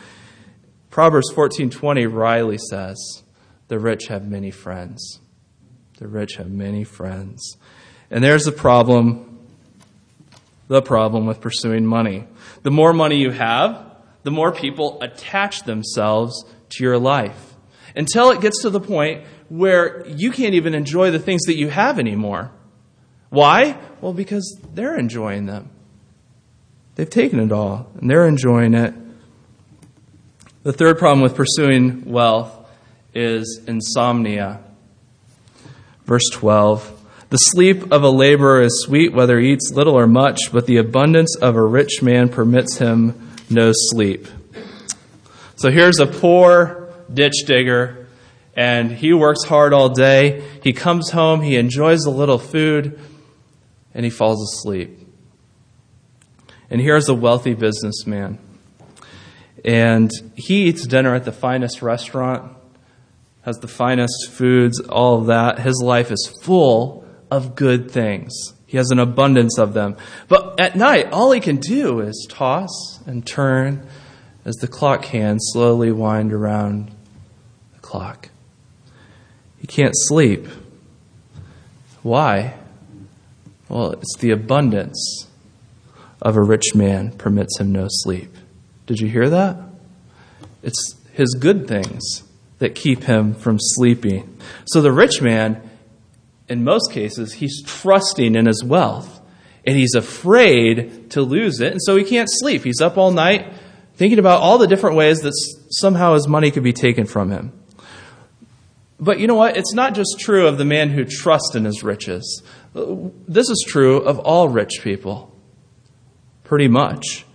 Proverbs 0.90 1.32
14:20 1.32 2.06
Riley 2.06 2.58
says, 2.58 3.24
"The 3.70 3.80
rich 3.80 4.08
have 4.08 4.28
many 4.28 4.52
friends." 4.52 5.20
The 6.00 6.08
rich 6.08 6.36
have 6.36 6.52
many 6.52 6.84
friends. 6.84 7.58
And 8.10 8.24
there's 8.24 8.44
the 8.44 8.52
problem 8.52 9.31
the 10.72 10.82
problem 10.82 11.26
with 11.26 11.42
pursuing 11.42 11.86
money. 11.86 12.26
The 12.64 12.72
more 12.72 12.94
money 12.94 13.18
you 13.18 13.32
have, 13.32 13.94
the 14.24 14.32
more 14.32 14.54
people 14.54 15.02
attach 15.02 15.64
themselves 15.64 16.46
to 16.70 16.84
your 16.86 16.98
life 16.98 17.58
until 17.94 18.32
it 18.32 18.40
gets 18.40 18.62
to 18.62 18.70
the 18.70 18.80
point 18.80 19.26
where 19.50 20.08
you 20.08 20.32
can't 20.32 20.54
even 20.54 20.74
enjoy 20.74 21.12
the 21.12 21.20
things 21.20 21.42
that 21.48 21.58
you 21.58 21.68
have 21.68 22.00
anymore. 22.00 22.52
Why? 23.32 23.78
Well, 24.00 24.14
because 24.14 24.62
they're 24.74 24.98
enjoying 24.98 25.46
them. 25.46 25.72
They've 26.96 27.10
taken 27.10 27.42
it 27.42 27.52
all 27.52 27.92
and 28.00 28.10
they're 28.10 28.26
enjoying 28.26 28.74
it. 28.74 28.94
The 30.64 30.72
third 30.72 30.98
problem 30.98 31.20
with 31.20 31.36
pursuing 31.36 32.06
wealth 32.06 32.58
is 33.14 33.60
insomnia. 33.68 34.62
Verse 36.06 36.30
12 36.32 37.01
The 37.32 37.38
sleep 37.38 37.94
of 37.94 38.04
a 38.04 38.10
laborer 38.10 38.62
is 38.62 38.84
sweet, 38.86 39.14
whether 39.14 39.40
he 39.40 39.54
eats 39.54 39.72
little 39.72 39.98
or 39.98 40.06
much, 40.06 40.52
but 40.52 40.66
the 40.66 40.76
abundance 40.76 41.38
of 41.38 41.56
a 41.56 41.64
rich 41.64 42.02
man 42.02 42.28
permits 42.28 42.78
him 42.78 43.32
no 43.50 43.72
sleep. 43.74 44.28
So 45.56 45.72
here's 45.72 46.00
a 46.00 46.08
poor 46.08 46.94
ditch 47.12 47.46
digger, 47.48 48.10
and 48.54 48.92
he 48.92 49.14
works 49.14 49.46
hard 49.46 49.72
all 49.72 49.88
day. 49.88 50.44
He 50.62 50.74
comes 50.74 51.12
home, 51.12 51.40
he 51.40 51.56
enjoys 51.56 52.04
a 52.04 52.10
little 52.10 52.38
food, 52.38 53.00
and 53.94 54.04
he 54.04 54.12
falls 54.12 54.42
asleep. 54.44 55.00
And 56.70 56.82
here's 56.82 57.08
a 57.08 57.16
wealthy 57.16 57.54
businessman. 57.54 58.40
And 59.64 60.12
he 60.36 60.64
eats 60.64 60.86
dinner 60.86 61.16
at 61.16 61.24
the 61.24 61.32
finest 61.32 61.82
restaurant, 61.82 62.52
has 63.44 63.60
the 63.60 63.70
finest 63.70 64.32
foods, 64.32 64.82
all 64.82 65.20
of 65.20 65.28
that. 65.28 65.60
His 65.60 65.82
life 65.82 66.12
is 66.12 66.30
full 66.42 67.02
of 67.32 67.56
good 67.56 67.90
things. 67.90 68.34
He 68.68 68.78
has 68.78 68.92
an 68.92 69.00
abundance 69.00 69.58
of 69.58 69.74
them. 69.74 69.98
But 70.28 70.60
at 70.60 70.76
night, 70.76 71.12
all 71.12 71.32
he 71.32 71.40
can 71.40 71.58
do 71.58 72.02
is 72.02 72.28
toss 72.30 73.00
and 73.08 73.26
turn 73.26 73.88
as 74.46 74.56
the 74.56 74.68
clock 74.68 75.06
hands 75.06 75.50
slowly 75.54 75.92
wind 75.92 76.34
around 76.34 76.92
the 77.74 77.80
clock. 77.80 78.30
He 79.58 79.68
can't 79.68 79.94
sleep. 79.96 80.48
Why? 82.04 82.56
Well, 83.70 83.92
it's 83.92 84.18
the 84.20 84.32
abundance 84.32 85.28
of 86.22 86.36
a 86.36 86.42
rich 86.42 86.76
man 86.76 87.12
permits 87.12 87.60
him 87.60 87.72
no 87.72 87.88
sleep. 87.90 88.36
Did 88.86 89.00
you 89.00 89.08
hear 89.08 89.30
that? 89.30 89.58
It's 90.64 90.96
his 91.14 91.36
good 91.40 91.68
things 91.68 92.24
that 92.60 92.76
keep 92.76 93.04
him 93.04 93.34
from 93.34 93.58
sleeping. 93.60 94.38
So 94.66 94.82
the 94.82 94.92
rich 94.92 95.22
man, 95.22 95.62
in 96.52 96.66
most 96.66 96.92
cases, 96.92 97.34
he's 97.34 97.64
trusting 97.64 98.36
in 98.36 98.46
his 98.46 98.62
wealth 98.64 99.22
and 99.66 99.78
he's 99.78 99.96
afraid 99.96 101.12
to 101.12 101.22
lose 101.22 101.62
it, 101.62 101.72
and 101.72 101.82
so 101.82 101.96
he 101.96 102.04
can't 102.04 102.28
sleep. 102.30 102.64
He's 102.64 102.82
up 102.82 102.98
all 102.98 103.12
night 103.12 103.54
thinking 103.96 104.20
about 104.20 104.42
all 104.42 104.58
the 104.58 104.68
different 104.68 104.96
ways 104.96 105.22
that 105.22 105.34
somehow 105.70 106.16
his 106.16 106.28
money 106.28 106.52
could 106.52 106.64
be 106.64 106.74
taken 106.74 107.06
from 107.06 107.30
him. 107.30 107.54
But 109.00 109.20
you 109.20 109.28
know 109.28 109.36
what? 109.36 109.56
It's 109.56 109.74
not 109.74 109.94
just 109.94 110.18
true 110.20 110.48
of 110.48 110.58
the 110.58 110.66
man 110.66 110.90
who 110.90 111.06
trusts 111.06 111.56
in 111.56 111.66
his 111.66 111.84
riches. 111.84 112.44
This 112.74 113.50
is 113.50 113.64
true 113.68 113.98
of 113.98 114.20
all 114.20 114.50
rich 114.50 114.82
people 114.84 115.34
pretty 116.44 116.68
much. 116.68 117.26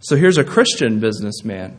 So 0.00 0.16
here's 0.16 0.36
a 0.36 0.44
Christian 0.44 1.00
businessman. 1.00 1.78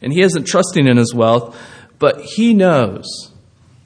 And 0.00 0.12
he 0.12 0.20
isn't 0.20 0.44
trusting 0.44 0.86
in 0.86 0.98
his 0.98 1.14
wealth, 1.14 1.58
but 1.98 2.20
he 2.20 2.54
knows 2.54 3.31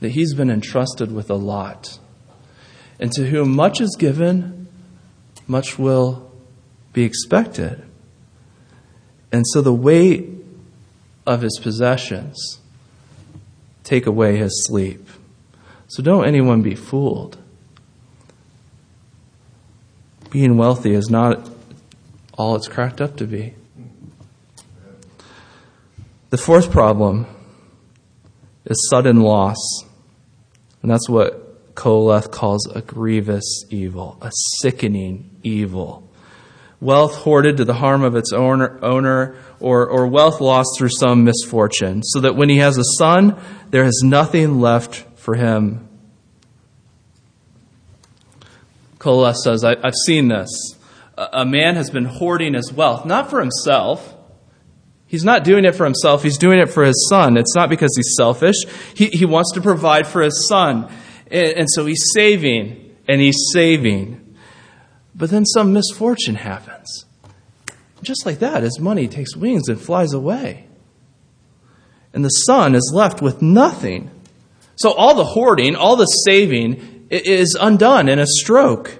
that 0.01 0.11
he's 0.11 0.35
been 0.35 0.51
entrusted 0.51 1.13
with 1.13 1.31
a 1.31 1.35
lot. 1.35 1.99
And 2.99 3.13
to 3.13 3.27
whom 3.27 3.55
much 3.55 3.81
is 3.81 3.97
given, 3.99 4.69
much 5.47 5.79
will 5.79 6.31
be 6.93 7.05
expected. 7.05 7.83
And 9.33 9.45
so 9.49 9.61
the 9.61 9.73
weight 9.73 10.29
of 11.27 11.43
his 11.43 11.59
possessions 11.61 12.61
take 13.85 14.07
away 14.07 14.37
his 14.37 14.67
sleep. 14.67 15.09
So 15.89 16.03
don't 16.03 16.27
anyone 16.27 16.63
be 16.63 16.75
fooled 16.75 17.39
being 20.37 20.59
wealthy 20.59 20.93
is 20.93 21.09
not 21.09 21.49
all 22.37 22.57
it's 22.57 22.69
cracked 22.69 23.01
up 23.01 23.17
to 23.17 23.27
be. 23.27 23.55
The 26.29 26.37
fourth 26.37 26.71
problem 26.71 27.27
is 28.67 28.87
sudden 28.91 29.21
loss. 29.21 29.57
And 30.87 30.90
that's 30.92 31.09
what 31.09 31.75
Koheleth 31.75 32.31
calls 32.31 32.64
a 32.68 32.81
grievous 32.81 33.64
evil, 33.70 34.18
a 34.22 34.31
sickening 34.61 35.40
evil. 35.42 36.09
Wealth 36.81 37.16
hoarded 37.16 37.57
to 37.57 37.64
the 37.64 37.75
harm 37.75 38.05
of 38.05 38.14
its 38.14 38.33
owner, 38.33 38.79
owner 38.85 39.35
or, 39.59 39.88
or 39.88 40.07
wealth 40.07 40.40
lost 40.40 40.68
through 40.79 40.90
some 40.90 41.25
misfortune, 41.25 42.05
so 42.05 42.20
that 42.20 42.37
when 42.37 42.49
he 42.49 42.59
has 42.59 42.79
a 42.79 42.85
son, 42.99 43.37
there 43.70 43.83
is 43.83 44.01
nothing 44.05 44.61
left 44.61 45.05
for 45.18 45.35
him 45.35 45.87
Koheleth 49.07 49.37
says, 49.37 49.62
I, 49.62 49.77
have 49.85 49.94
seen 50.05 50.27
this. 50.27 50.49
A 51.16 51.46
man 51.46 51.77
has 51.77 51.90
been 51.90 52.07
hoarding 52.07 52.55
his 52.55 52.72
wealth, 52.72 53.07
not 53.07 53.31
for 53.31 53.38
himself. 53.38 54.15
He's 55.09 55.25
not 55.25 55.45
doing 55.45 55.64
it 55.64 55.75
for 55.75 55.85
himself, 55.85 56.23
he's 56.23 56.38
doing 56.38 56.59
it 56.59 56.69
for 56.69 56.85
his 56.85 57.07
son. 57.09 57.37
It's 57.37 57.55
not 57.55 57.71
because 57.71 57.92
he's 57.97 58.14
selfish. 58.16 58.57
He, 58.95 59.07
he 59.07 59.25
wants 59.25 59.53
to 59.53 59.61
provide 59.61 60.07
for 60.07 60.23
his 60.23 60.49
son. 60.49 60.90
And, 61.31 61.59
and 61.59 61.69
so 61.71 61.87
he's 61.87 62.05
saving 62.14 62.97
and 63.07 63.21
he's 63.21 63.51
saving. 63.53 64.37
But 65.14 65.31
then 65.31 65.47
some 65.47 65.73
misfortune 65.73 66.35
happens. 66.35 67.05
Just 68.03 68.27
like 68.27 68.40
that, 68.40 68.62
his 68.62 68.79
money 68.79 69.09
takes 69.09 69.35
wings 69.37 69.69
and 69.69 69.81
flies 69.81 70.12
away. 70.12 70.66
And 72.12 72.25
the 72.25 72.31
son 72.31 72.75
is 72.75 72.92
left 72.95 73.23
with 73.23 73.40
nothing. 73.40 74.11
So 74.77 74.92
all 74.92 75.14
the 75.14 75.25
hoarding, 75.25 75.77
all 75.77 75.97
the 75.97 76.07
saving, 76.07 77.07
is 77.11 77.57
undone 77.59 78.09
in 78.09 78.19
a 78.19 78.27
stroke. 78.27 78.99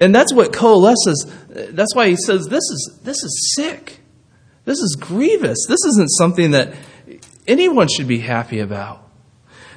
And 0.00 0.14
that's 0.14 0.32
what 0.34 0.52
Koheleth 0.52 0.96
says. 1.04 1.32
That's 1.70 1.94
why 1.94 2.08
he 2.08 2.16
says 2.16 2.46
this 2.46 2.64
is, 2.64 3.00
this 3.04 3.22
is 3.22 3.52
sick. 3.54 4.01
This 4.64 4.78
is 4.78 4.96
grievous. 4.98 5.58
This 5.68 5.84
isn't 5.84 6.08
something 6.08 6.52
that 6.52 6.74
anyone 7.46 7.88
should 7.88 8.08
be 8.08 8.18
happy 8.18 8.60
about. 8.60 9.08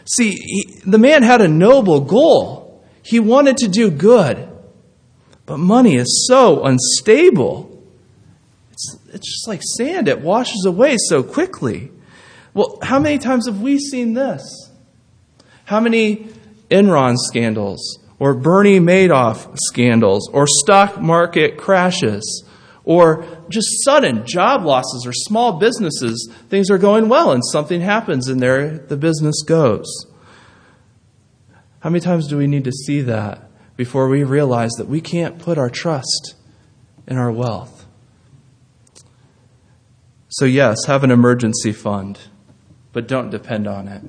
See, 0.05 0.31
he, 0.31 0.81
the 0.85 0.99
man 0.99 1.23
had 1.23 1.41
a 1.41 1.47
noble 1.47 2.01
goal. 2.01 2.83
He 3.01 3.19
wanted 3.19 3.57
to 3.57 3.67
do 3.67 3.89
good. 3.89 4.49
But 5.45 5.57
money 5.57 5.95
is 5.95 6.27
so 6.27 6.63
unstable. 6.63 7.83
It's, 8.71 8.97
it's 9.13 9.31
just 9.31 9.47
like 9.47 9.61
sand, 9.77 10.07
it 10.07 10.21
washes 10.21 10.65
away 10.65 10.97
so 11.07 11.23
quickly. 11.23 11.91
Well, 12.53 12.79
how 12.81 12.99
many 12.99 13.17
times 13.17 13.47
have 13.47 13.61
we 13.61 13.79
seen 13.79 14.13
this? 14.13 14.71
How 15.65 15.79
many 15.79 16.27
Enron 16.69 17.15
scandals, 17.17 17.99
or 18.19 18.33
Bernie 18.33 18.79
Madoff 18.79 19.57
scandals, 19.57 20.29
or 20.31 20.45
stock 20.47 20.99
market 20.99 21.57
crashes, 21.57 22.43
or 22.85 23.25
just 23.49 23.83
sudden 23.83 24.25
job 24.25 24.63
losses 24.63 25.03
or 25.05 25.11
small 25.11 25.59
businesses. 25.59 26.31
Things 26.49 26.69
are 26.69 26.77
going 26.77 27.09
well 27.09 27.31
and 27.31 27.43
something 27.51 27.81
happens 27.81 28.27
and 28.27 28.39
there 28.39 28.77
the 28.77 28.95
business 28.95 29.41
goes. 29.41 29.87
How 31.79 31.89
many 31.89 31.99
times 31.99 32.27
do 32.27 32.37
we 32.37 32.47
need 32.47 32.63
to 32.63 32.71
see 32.71 33.01
that 33.01 33.49
before 33.75 34.07
we 34.07 34.23
realize 34.23 34.71
that 34.77 34.87
we 34.87 35.01
can't 35.01 35.37
put 35.37 35.57
our 35.57 35.69
trust 35.69 36.35
in 37.07 37.17
our 37.17 37.31
wealth? 37.31 37.85
So, 40.29 40.45
yes, 40.45 40.85
have 40.85 41.03
an 41.03 41.11
emergency 41.11 41.71
fund, 41.71 42.19
but 42.91 43.07
don't 43.07 43.29
depend 43.29 43.67
on 43.67 43.87
it. 43.87 44.01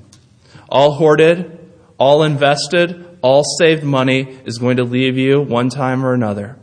All 0.68 0.92
hoarded, 0.92 1.58
all 1.98 2.22
invested, 2.22 3.18
all 3.22 3.44
saved 3.58 3.84
money 3.84 4.38
is 4.44 4.58
going 4.58 4.78
to 4.78 4.84
leave 4.84 5.16
you 5.16 5.40
one 5.40 5.68
time 5.68 6.04
or 6.04 6.14
another. 6.14 6.56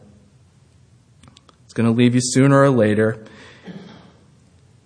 It's 1.74 1.78
going 1.80 1.92
to 1.92 1.98
leave 1.98 2.14
you 2.14 2.22
sooner 2.22 2.62
or 2.62 2.70
later. 2.70 3.26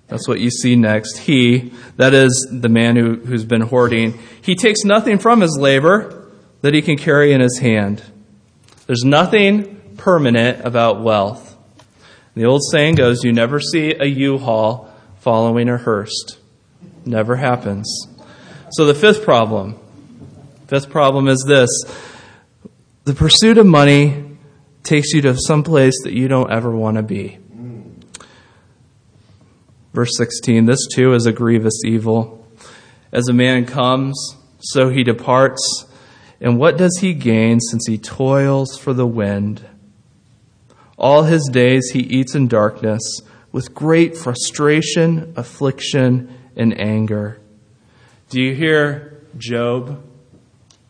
That's 0.08 0.26
what 0.26 0.40
you 0.40 0.50
see 0.50 0.78
next. 0.78 1.18
He, 1.18 1.74
that 1.98 2.14
is 2.14 2.48
the 2.50 2.70
man 2.70 2.96
who, 2.96 3.16
who's 3.16 3.44
been 3.44 3.60
hoarding, 3.60 4.18
he 4.42 4.56
takes 4.56 4.86
nothing 4.86 5.20
from 5.20 5.42
his 5.42 5.58
labor 5.60 6.30
that 6.62 6.74
he 6.74 6.82
can 6.82 6.98
carry 6.98 7.34
in 7.34 7.42
his 7.42 7.58
hand. 7.58 8.02
There's 8.86 9.04
nothing 9.04 9.96
permanent 9.98 10.66
about 10.66 11.02
wealth. 11.02 11.58
The 12.36 12.46
old 12.46 12.62
saying 12.72 12.96
goes, 12.96 13.22
you 13.26 13.34
never 13.34 13.60
see 13.60 13.94
a 13.94 14.06
U-Haul 14.06 14.90
following 15.20 15.68
a 15.68 15.78
hearse. 15.78 16.38
Never 17.06 17.36
happens. 17.36 18.08
So 18.72 18.86
the 18.86 18.96
fifth 18.96 19.26
problem, 19.26 19.78
fifth 20.68 20.90
problem 20.90 21.28
is 21.28 21.44
this: 21.46 21.70
the 23.04 23.14
pursuit 23.14 23.58
of 23.58 23.66
money 23.66 24.24
takes 24.88 25.14
you 25.14 25.22
to 25.22 25.38
some 25.38 25.64
place 25.64 25.96
that 26.04 26.14
you 26.14 26.28
don't 26.28 26.52
ever 26.52 26.72
want 26.72 26.98
to 26.98 27.04
be. 27.04 27.38
Verse 29.94 30.16
16 30.18 30.66
This 30.66 30.88
too 30.94 31.14
is 31.14 31.26
a 31.26 31.32
grievous 31.32 31.84
evil. 31.86 32.46
As 33.12 33.28
a 33.28 33.34
man 33.34 33.66
comes, 33.66 34.36
so 34.60 34.90
he 34.90 35.04
departs. 35.04 35.86
And 36.40 36.60
what 36.60 36.78
does 36.78 37.00
he 37.00 37.14
gain 37.14 37.60
since 37.60 37.88
he 37.88 37.98
toils 37.98 38.78
for 38.78 38.94
the 38.94 39.08
wind? 39.08 39.66
All 40.98 41.24
his 41.24 41.50
days 41.52 41.90
he 41.94 42.00
eats 42.00 42.36
in 42.36 42.48
darkness 42.48 43.22
with 43.52 43.74
great 43.74 44.16
frustration, 44.18 45.34
affliction, 45.36 46.32
and 46.56 46.80
anger. 46.80 47.40
Do 48.30 48.42
you 48.42 48.54
hear 48.54 49.24
Job 49.38 50.04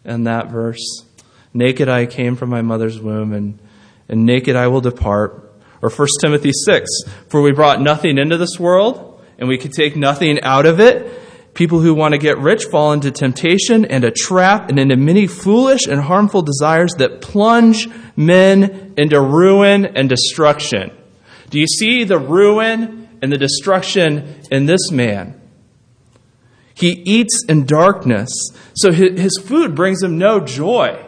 in 0.04 0.24
that 0.24 0.50
verse? 0.50 1.06
Naked 1.54 1.88
I 1.88 2.06
came 2.06 2.36
from 2.36 2.50
my 2.50 2.62
mother's 2.62 3.00
womb, 3.00 3.32
and, 3.32 3.60
and 4.10 4.26
naked 4.26 4.56
I 4.56 4.68
will 4.68 4.82
depart. 4.82 5.44
Or 5.82 5.90
1 5.90 6.08
Timothy 6.22 6.52
6 6.54 6.90
For 7.28 7.42
we 7.42 7.52
brought 7.52 7.82
nothing 7.82 8.18
into 8.18 8.38
this 8.38 8.60
world, 8.60 9.22
and 9.38 9.48
we 9.48 9.58
could 9.58 9.74
take 9.74 9.96
nothing 9.96 10.42
out 10.42 10.66
of 10.66 10.80
it. 10.80 11.24
People 11.54 11.80
who 11.80 11.94
want 11.96 12.14
to 12.14 12.20
get 12.20 12.38
rich 12.38 12.66
fall 12.66 12.94
into 12.94 13.10
temptation 13.10 13.84
and 13.86 14.04
a 14.04 14.12
trap 14.12 14.70
and 14.70 14.78
into 14.78 14.96
many 14.96 15.26
foolish 15.26 15.88
and 15.88 16.00
harmful 16.00 16.44
desires 16.44 16.94
that 17.00 17.22
plunge 17.22 17.88
men 18.16 18.94
into 18.96 19.20
ruin 19.20 19.86
and 19.86 20.08
destruction. 20.08 20.92
Do 21.50 21.60
you 21.60 21.66
see 21.66 22.04
the 22.04 22.20
ruin 22.20 23.10
and 23.22 23.32
the 23.32 23.38
destruction 23.38 24.42
in 24.52 24.68
this 24.68 24.92
man? 24.92 25.42
He 26.76 27.02
eats 27.08 27.44
in 27.50 27.66
darkness, 27.66 28.30
so 28.76 28.92
his 28.92 29.42
food 29.44 29.74
brings 29.74 30.04
him 30.04 30.20
no 30.20 30.40
joy. 30.40 31.07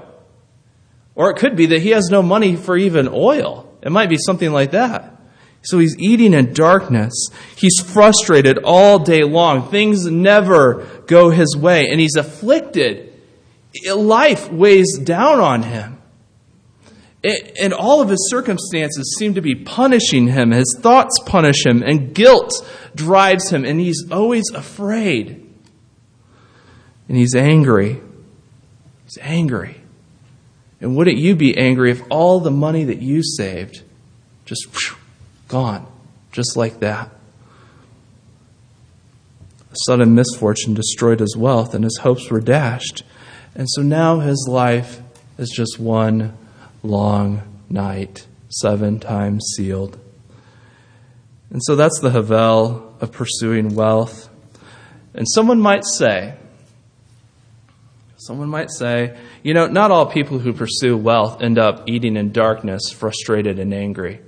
Or 1.20 1.30
it 1.32 1.36
could 1.36 1.58
be 1.58 1.66
that 1.66 1.82
he 1.82 1.90
has 1.90 2.08
no 2.10 2.22
money 2.22 2.56
for 2.56 2.78
even 2.78 3.10
oil. 3.12 3.70
It 3.82 3.92
might 3.92 4.08
be 4.08 4.16
something 4.18 4.54
like 4.54 4.72
that. 4.72 5.20
So 5.64 5.78
he's 5.78 5.98
eating 6.00 6.34
in 6.34 6.54
darkness. 6.54 7.28
He's 7.58 7.78
frustrated 7.82 8.60
all 8.64 9.00
day 9.00 9.24
long. 9.24 9.70
Things 9.70 10.06
never 10.06 10.88
go 11.08 11.30
his 11.30 11.58
way, 11.58 11.90
and 11.90 12.00
he's 12.00 12.16
afflicted. 12.16 13.12
Life 13.94 14.50
weighs 14.50 14.98
down 14.98 15.42
on 15.42 15.64
him. 15.64 15.98
And 17.22 17.74
all 17.74 18.02
of 18.02 18.08
his 18.08 18.30
circumstances 18.30 19.18
seem 19.20 19.34
to 19.34 19.42
be 19.42 19.56
punishing 19.56 20.30
him. 20.30 20.52
His 20.52 20.80
thoughts 20.80 21.20
punish 21.26 21.66
him, 21.66 21.84
and 21.84 22.16
guilt 22.16 22.66
drives 22.96 23.50
him, 23.50 23.66
and 23.66 23.78
he's 23.78 24.10
always 24.10 24.50
afraid. 24.52 25.46
And 27.10 27.18
he's 27.18 27.36
angry. 27.36 28.00
He's 29.04 29.18
angry. 29.20 29.79
And 30.82 30.96
wouldn't 30.96 31.18
you 31.18 31.36
be 31.36 31.58
angry 31.58 31.92
if 31.92 32.02
all 32.10 32.40
the 32.40 32.52
money 32.52 32.86
that 32.86 33.02
you 33.02 33.22
saved 33.24 33.84
just 34.46 34.68
Gone. 35.50 35.86
Just 36.32 36.56
like 36.56 36.80
that. 36.80 37.10
A 39.72 39.76
sudden 39.86 40.16
misfortune 40.16 40.74
destroyed 40.74 41.20
his 41.20 41.36
wealth, 41.36 41.74
and 41.74 41.84
his 41.84 42.00
hopes 42.02 42.30
were 42.30 42.40
dashed. 42.40 43.04
And 43.56 43.68
so 43.70 43.82
now 43.82 44.20
his 44.20 44.48
life 44.50 45.02
is 45.38 45.50
just 45.50 45.80
one 45.80 46.38
long 46.82 47.42
night, 47.70 48.26
seven 48.50 49.00
times 49.00 49.44
sealed. 49.56 50.00
And 51.50 51.62
so 51.64 51.76
that's 51.76 52.00
the 52.00 52.12
Havel 52.12 52.96
of 53.02 53.12
pursuing 53.12 53.76
wealth. 53.76 54.30
And 55.14 55.28
someone 55.30 55.60
might 55.60 55.84
say, 55.84 56.36
someone 58.30 58.48
might 58.48 58.70
say, 58.70 59.18
you 59.42 59.56
know, 59.56 59.66
not 59.66 59.90
all 59.90 60.06
people 60.06 60.38
who 60.38 60.54
pursue 60.54 60.96
wealth 60.96 61.42
end 61.42 61.58
up 61.58 61.90
eating 61.90 62.16
in 62.16 62.32
darkness, 62.32 62.92
frustrated 62.92 63.58
and 63.58 63.74
angry. 63.74 64.22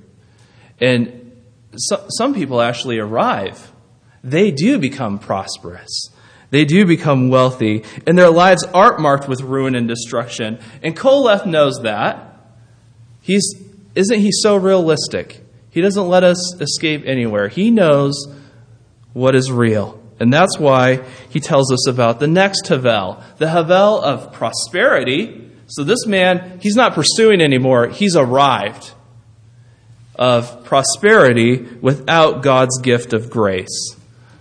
And 0.79 1.33
so, 1.75 2.03
some 2.09 2.33
people 2.33 2.63
actually 2.63 2.97
arrive. 2.97 3.71
They 4.23 4.49
do 4.49 4.79
become 4.79 5.19
prosperous. 5.19 6.09
They 6.49 6.65
do 6.65 6.87
become 6.87 7.29
wealthy, 7.29 7.83
and 8.07 8.17
their 8.17 8.31
lives 8.31 8.63
aren't 8.73 8.99
marked 8.99 9.29
with 9.29 9.41
ruin 9.41 9.75
and 9.75 9.87
destruction. 9.87 10.57
And 10.81 10.97
Koheleth 10.97 11.45
knows 11.45 11.83
that. 11.83 12.39
He's, 13.21 13.53
isn't 13.93 14.19
he 14.19 14.31
so 14.31 14.55
realistic? 14.55 15.45
He 15.69 15.79
doesn't 15.79 16.07
let 16.07 16.23
us 16.23 16.59
escape 16.59 17.03
anywhere. 17.05 17.49
He 17.49 17.69
knows 17.69 18.15
what 19.13 19.35
is 19.35 19.51
real. 19.51 20.00
And 20.21 20.31
that's 20.31 20.59
why 20.59 21.03
he 21.29 21.39
tells 21.39 21.73
us 21.73 21.87
about 21.87 22.19
the 22.19 22.27
next 22.27 22.67
Havel, 22.67 23.23
the 23.39 23.49
Havel 23.49 23.99
of 23.99 24.31
prosperity. 24.31 25.49
So 25.65 25.83
this 25.83 26.05
man, 26.05 26.59
he's 26.61 26.75
not 26.75 26.93
pursuing 26.93 27.41
anymore, 27.41 27.87
he's 27.87 28.15
arrived 28.15 28.91
of 30.13 30.63
prosperity 30.63 31.57
without 31.81 32.43
God's 32.43 32.79
gift 32.81 33.13
of 33.13 33.31
grace. 33.31 33.95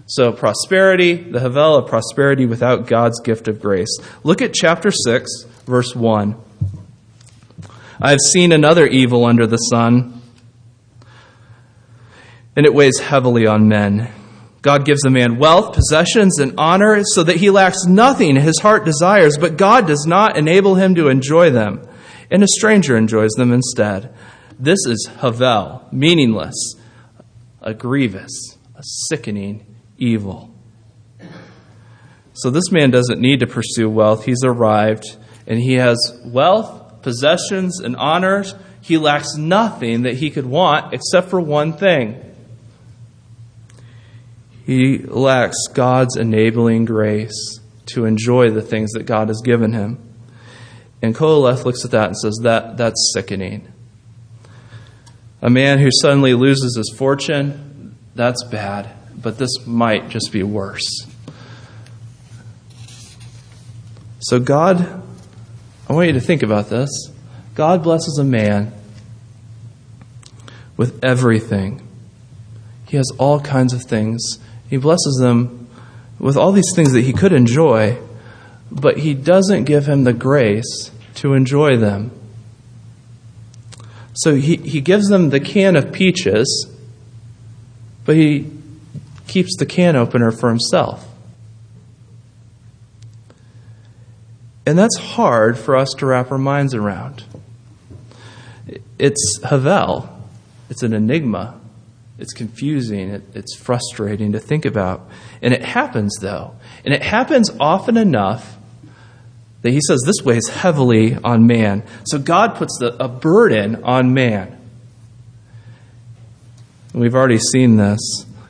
So, 0.05 0.33
prosperity, 0.33 1.15
the 1.15 1.41
Havel 1.41 1.77
of 1.77 1.89
prosperity 1.89 2.45
without 2.45 2.87
God's 2.87 3.19
gift 3.23 3.49
of 3.49 3.63
grace. 3.63 3.97
Look 4.23 4.43
at 4.43 4.53
chapter 4.53 4.91
6, 4.91 5.45
verse 5.65 5.97
1. 5.97 6.37
I 8.03 8.11
have 8.11 8.21
seen 8.35 8.53
another 8.53 8.87
evil 8.87 9.25
under 9.25 9.47
the 9.47 9.57
sun, 9.57 10.21
and 12.55 12.67
it 12.67 12.75
weighs 12.75 12.99
heavily 12.99 13.47
on 13.47 13.67
men. 13.67 14.13
God 14.63 14.85
gives 14.85 15.05
a 15.05 15.11
man 15.11 15.39
wealth, 15.39 15.75
possessions, 15.75 16.39
and 16.39 16.55
honor 16.59 17.03
so 17.15 17.23
that 17.23 17.37
he 17.37 17.51
lacks 17.51 17.85
nothing 17.87 18.37
his 18.37 18.59
heart 18.61 18.85
desires, 18.85 19.39
but 19.39 19.57
God 19.57 19.87
does 19.87 20.05
not 20.07 20.37
enable 20.37 20.75
him 20.75 20.95
to 20.97 21.09
enjoy 21.09 21.51
them, 21.51 21.87
and 22.31 22.43
a 22.43 22.49
stranger 22.49 22.97
enjoys 22.97 23.33
them 23.33 23.53
instead. 23.53 24.15
This 24.59 24.81
is 24.87 25.09
Havel, 25.21 25.87
meaningless, 25.91 26.75
a 27.63 27.73
grievous, 27.73 28.59
a 28.77 28.83
sickening 28.83 29.65
evil. 29.97 30.55
So 32.35 32.51
this 32.51 32.71
man 32.71 32.91
doesn't 32.91 33.21
need 33.21 33.41
to 33.41 33.47
pursue 33.47 33.89
wealth. 33.89 34.25
He's 34.25 34.43
arrived 34.45 35.05
and 35.47 35.59
he 35.59 35.75
has 35.75 36.19
wealth, 36.25 37.03
possessions, 37.03 37.81
and 37.81 37.97
honors. 37.97 38.55
He 38.81 38.99
lacks 38.99 39.35
nothing 39.37 40.03
that 40.03 40.15
he 40.15 40.31
could 40.31 40.47
want 40.47 40.95
except 40.95 41.29
for 41.29 41.41
one 41.41 41.75
thing. 41.75 42.30
He 44.71 44.99
lacks 44.99 45.57
God's 45.75 46.15
enabling 46.15 46.85
grace 46.85 47.59
to 47.87 48.05
enjoy 48.05 48.53
the 48.53 48.63
things 48.63 48.93
that 48.93 49.03
God 49.03 49.27
has 49.27 49.43
given 49.45 49.73
him. 49.73 49.99
And 51.03 51.13
Koheleth 51.13 51.65
looks 51.65 51.85
at 51.85 51.91
that 51.91 52.07
and 52.07 52.17
says, 52.17 52.39
that, 52.45 52.77
That's 52.77 53.11
sickening. 53.13 53.67
A 55.43 55.51
man 55.51 55.81
who 55.81 55.89
suddenly 56.01 56.35
loses 56.35 56.77
his 56.77 56.95
fortune, 56.97 57.97
that's 58.15 58.45
bad, 58.45 58.95
but 59.21 59.39
this 59.39 59.67
might 59.67 60.09
just 60.09 60.31
be 60.31 60.45
worse. 60.45 60.89
So, 64.21 64.39
God, 64.39 65.03
I 65.89 65.93
want 65.93 66.07
you 66.07 66.13
to 66.13 66.21
think 66.21 66.45
about 66.45 66.69
this. 66.69 67.11
God 67.57 67.83
blesses 67.83 68.19
a 68.21 68.25
man 68.25 68.73
with 70.77 71.05
everything. 71.05 71.85
He 72.87 72.97
has 72.99 73.11
all 73.19 73.41
kinds 73.41 73.73
of 73.73 73.83
things. 73.83 74.39
He 74.71 74.77
blesses 74.77 75.19
them 75.21 75.69
with 76.21 76.37
all 76.37 76.53
these 76.53 76.73
things 76.75 76.93
that 76.93 77.03
he 77.03 77.13
could 77.13 77.33
enjoy, 77.33 77.99
but 78.71 78.99
he 78.99 79.15
doesn't 79.15 79.65
give 79.65 79.87
him 79.87 80.05
the 80.05 80.13
grace 80.13 80.93
to 81.17 81.35
enjoy 81.35 81.77
them. 81.77 82.13
So 84.15 84.37
he, 84.37 84.57
he 84.57 84.81
gives 84.81 85.09
them 85.09 85.31
the 85.31 85.41
can 85.41 85.75
of 85.75 85.93
peaches, 85.93 86.71
but 88.05 88.17
he 88.17 88.51
keeps 89.27 89.57
the 89.59 89.67
can 89.67 89.97
opener 89.97 90.31
for 90.31 90.49
himself. 90.49 91.07
And 94.67 94.79
that's 94.79 94.99
hard 94.99 95.59
for 95.59 95.77
us 95.77 95.89
to 95.99 96.07
wrap 96.07 96.31
our 96.31 96.39
minds 96.39 96.75
around. 96.75 97.25
It's 98.99 99.41
Havel, 99.43 100.09
it's 100.69 100.83
an 100.85 100.93
enigma. 100.93 101.60
It's 102.21 102.33
confusing, 102.33 103.11
it, 103.11 103.23
it's 103.35 103.57
frustrating 103.57 104.33
to 104.33 104.41
think 104.41 104.65
about. 104.65 105.09
And 105.41 105.55
it 105.55 105.65
happens, 105.65 106.17
though. 106.21 106.55
And 106.85 106.93
it 106.93 107.03
happens 107.03 107.51
often 107.59 107.97
enough 107.97 108.57
that 109.63 109.73
he 109.73 109.81
says 109.87 110.03
this 110.07 110.25
weighs 110.25 110.49
heavily 110.49 111.17
on 111.17 111.47
man. 111.47 111.83
So 112.05 112.19
God 112.19 112.57
puts 112.57 112.79
the, 112.79 113.03
a 113.03 113.09
burden 113.09 113.85
on 113.85 114.15
man. 114.15 114.57
We've 116.95 117.15
already 117.15 117.39
seen 117.39 117.77
this. 117.77 118.01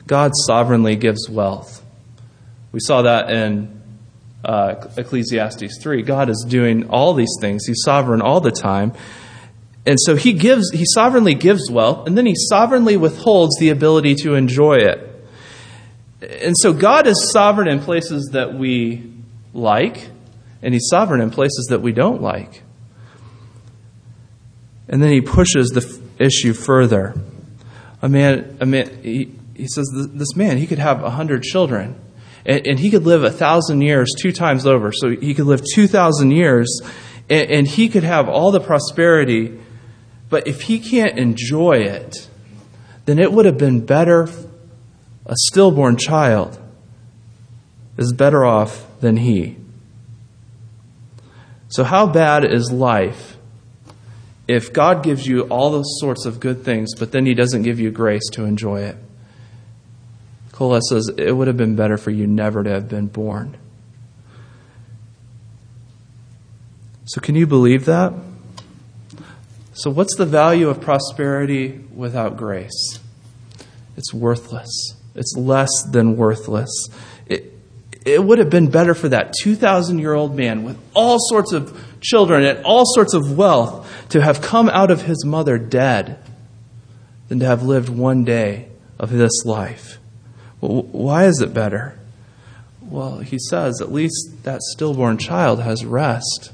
God 0.07 0.31
sovereignly 0.45 0.95
gives 0.95 1.29
wealth. 1.29 1.83
We 2.71 2.79
saw 2.79 3.03
that 3.03 3.29
in 3.29 3.81
uh, 4.43 4.87
Ecclesiastes 4.97 5.81
3. 5.81 6.01
God 6.01 6.29
is 6.29 6.45
doing 6.47 6.89
all 6.89 7.13
these 7.13 7.35
things, 7.39 7.65
He's 7.65 7.81
sovereign 7.83 8.21
all 8.21 8.41
the 8.41 8.51
time. 8.51 8.93
And 9.85 9.97
so 9.99 10.15
he 10.15 10.33
gives 10.33 10.69
he 10.71 10.85
sovereignly 10.85 11.33
gives 11.33 11.69
wealth 11.71 12.07
and 12.07 12.17
then 12.17 12.25
he 12.25 12.35
sovereignly 12.35 12.97
withholds 12.97 13.57
the 13.59 13.69
ability 13.69 14.15
to 14.15 14.35
enjoy 14.35 14.75
it. 14.75 15.07
And 16.21 16.55
so 16.57 16.71
God 16.71 17.07
is 17.07 17.31
sovereign 17.31 17.67
in 17.67 17.79
places 17.79 18.29
that 18.33 18.53
we 18.53 19.11
like, 19.53 20.09
and 20.61 20.73
He's 20.73 20.87
sovereign 20.89 21.21
in 21.21 21.31
places 21.31 21.67
that 21.69 21.81
we 21.81 21.91
don't 21.91 22.21
like. 22.21 22.61
And 24.87 25.01
then 25.01 25.11
He 25.11 25.21
pushes 25.21 25.69
the 25.69 26.01
issue 26.19 26.53
further. 26.53 27.15
A 28.01 28.09
man, 28.09 28.57
a 28.59 28.65
man 28.65 29.01
he, 29.03 29.31
he 29.55 29.67
says, 29.67 29.87
this 29.93 30.35
man, 30.35 30.57
he 30.57 30.67
could 30.67 30.79
have 30.79 31.03
a 31.03 31.09
hundred 31.09 31.43
children. 31.43 31.99
And, 32.43 32.79
he 32.79 32.89
could 32.89 33.03
live 33.03 33.23
a 33.23 33.29
thousand 33.29 33.81
years 33.81 34.11
two 34.17 34.31
times 34.31 34.65
over. 34.65 34.91
So 34.91 35.09
he 35.09 35.35
could 35.35 35.45
live 35.45 35.61
2,000 35.75 36.31
years, 36.31 36.81
and 37.29 37.67
he 37.67 37.87
could 37.87 38.03
have 38.03 38.27
all 38.27 38.49
the 38.49 38.59
prosperity. 38.59 39.59
But 40.31 40.47
if 40.47 40.61
he 40.61 40.79
can't 40.79 41.19
enjoy 41.19 41.81
it, 41.81 42.27
then 43.05 43.19
it 43.19 43.31
would 43.31 43.45
have 43.45 43.57
been 43.57 43.85
better 43.85 44.29
a 45.25 45.35
stillborn 45.35 45.97
child 45.97 46.57
is 47.97 48.13
better 48.13 48.43
off 48.45 48.87
than 49.01 49.17
he. 49.17 49.57
So, 51.67 51.83
how 51.83 52.07
bad 52.07 52.43
is 52.43 52.71
life 52.71 53.37
if 54.47 54.73
God 54.73 55.03
gives 55.03 55.27
you 55.27 55.43
all 55.43 55.71
those 55.71 55.99
sorts 55.99 56.25
of 56.25 56.39
good 56.39 56.63
things, 56.63 56.95
but 56.97 57.11
then 57.11 57.25
he 57.25 57.33
doesn't 57.33 57.61
give 57.61 57.79
you 57.79 57.91
grace 57.91 58.27
to 58.31 58.45
enjoy 58.45 58.81
it? 58.81 58.97
Koheleth 60.53 60.81
says 60.89 61.11
it 61.17 61.33
would 61.33 61.47
have 61.47 61.57
been 61.57 61.75
better 61.75 61.97
for 61.97 62.11
you 62.11 62.25
never 62.25 62.63
to 62.63 62.69
have 62.69 62.87
been 62.87 63.07
born. 63.07 63.57
So, 67.05 67.19
can 67.19 67.35
you 67.35 67.45
believe 67.45 67.85
that? 67.85 68.13
So, 69.73 69.89
what's 69.89 70.15
the 70.15 70.25
value 70.25 70.67
of 70.67 70.81
prosperity 70.81 71.79
without 71.93 72.35
grace? 72.35 72.99
It's 73.95 74.13
worthless. 74.13 74.95
It's 75.15 75.35
less 75.37 75.69
than 75.89 76.17
worthless. 76.17 76.89
It, 77.25 77.57
it 78.05 78.23
would 78.23 78.39
have 78.39 78.49
been 78.49 78.69
better 78.69 78.93
for 78.93 79.09
that 79.09 79.33
2,000 79.41 79.99
year 79.99 80.13
old 80.13 80.35
man 80.35 80.63
with 80.63 80.77
all 80.93 81.17
sorts 81.19 81.53
of 81.53 81.85
children 82.01 82.43
and 82.43 82.65
all 82.65 82.83
sorts 82.85 83.13
of 83.13 83.37
wealth 83.37 83.89
to 84.09 84.21
have 84.21 84.41
come 84.41 84.69
out 84.69 84.91
of 84.91 85.03
his 85.03 85.23
mother 85.25 85.57
dead 85.57 86.19
than 87.29 87.39
to 87.39 87.45
have 87.45 87.63
lived 87.63 87.89
one 87.89 88.25
day 88.25 88.67
of 88.99 89.11
this 89.11 89.45
life. 89.45 89.99
Well, 90.59 90.83
why 90.83 91.25
is 91.25 91.41
it 91.41 91.53
better? 91.53 91.97
Well, 92.81 93.19
he 93.19 93.39
says 93.39 93.79
at 93.79 93.91
least 93.91 94.43
that 94.43 94.61
stillborn 94.61 95.17
child 95.17 95.61
has 95.61 95.85
rest. 95.85 96.51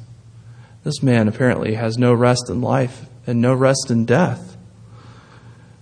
This 0.84 1.02
man 1.02 1.28
apparently 1.28 1.74
has 1.74 1.98
no 1.98 2.14
rest 2.14 2.50
in 2.50 2.62
life 2.62 3.07
and 3.28 3.42
no 3.42 3.54
rest 3.54 3.92
in 3.92 4.06
death. 4.06 4.58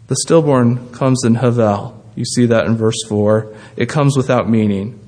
The 0.08 0.16
stillborn 0.18 0.92
comes 0.92 1.24
in 1.24 1.36
Havel. 1.36 2.04
You 2.16 2.26
see 2.26 2.46
that 2.48 2.66
in 2.66 2.76
verse 2.76 3.02
4. 3.08 3.56
It 3.78 3.88
comes 3.88 4.18
without 4.18 4.50
meaning. 4.50 5.00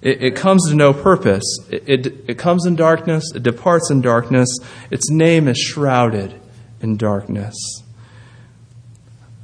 It, 0.00 0.22
it 0.22 0.36
comes 0.36 0.68
to 0.68 0.74
no 0.74 0.92
purpose. 0.92 1.44
It, 1.70 1.82
it, 1.86 2.06
it 2.28 2.38
comes 2.38 2.66
in 2.66 2.76
darkness. 2.76 3.24
It 3.34 3.42
departs 3.42 3.90
in 3.90 4.00
darkness. 4.00 4.48
Its 4.90 5.10
name 5.10 5.48
is 5.48 5.58
shrouded 5.58 6.40
in 6.80 6.96
darkness. 6.96 7.54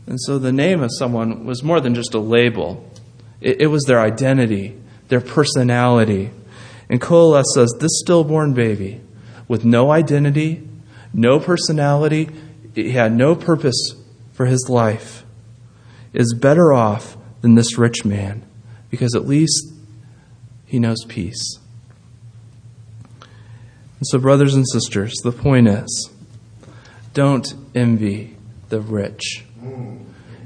And 0.06 0.20
so 0.20 0.38
the 0.38 0.52
name 0.52 0.82
of 0.82 0.90
someone 0.98 1.44
was 1.44 1.62
more 1.62 1.80
than 1.80 1.94
just 1.94 2.14
a 2.14 2.18
label, 2.18 2.88
it, 3.40 3.62
it 3.62 3.66
was 3.68 3.84
their 3.84 4.00
identity, 4.00 4.76
their 5.08 5.20
personality. 5.20 6.30
And 6.88 7.00
Koheleth 7.00 7.44
says 7.54 7.74
this 7.80 8.00
stillborn 8.00 8.52
baby, 8.52 9.00
with 9.48 9.64
no 9.64 9.90
identity, 9.90 10.62
no 11.14 11.38
personality, 11.38 12.28
he 12.74 12.90
had 12.90 13.12
no 13.12 13.34
purpose 13.34 13.94
for 14.32 14.46
his 14.46 14.68
life, 14.68 15.24
is 16.12 16.34
better 16.34 16.72
off 16.72 17.16
than 17.40 17.54
this 17.54 17.78
rich 17.78 18.04
man 18.04 18.44
because 18.90 19.14
at 19.14 19.26
least 19.26 19.72
he 20.66 20.78
knows 20.78 21.04
peace. 21.06 21.58
And 23.20 24.06
so, 24.06 24.18
brothers 24.18 24.54
and 24.54 24.68
sisters, 24.68 25.14
the 25.22 25.32
point 25.32 25.68
is 25.68 26.10
don't 27.12 27.54
envy 27.74 28.36
the 28.68 28.80
rich 28.80 29.44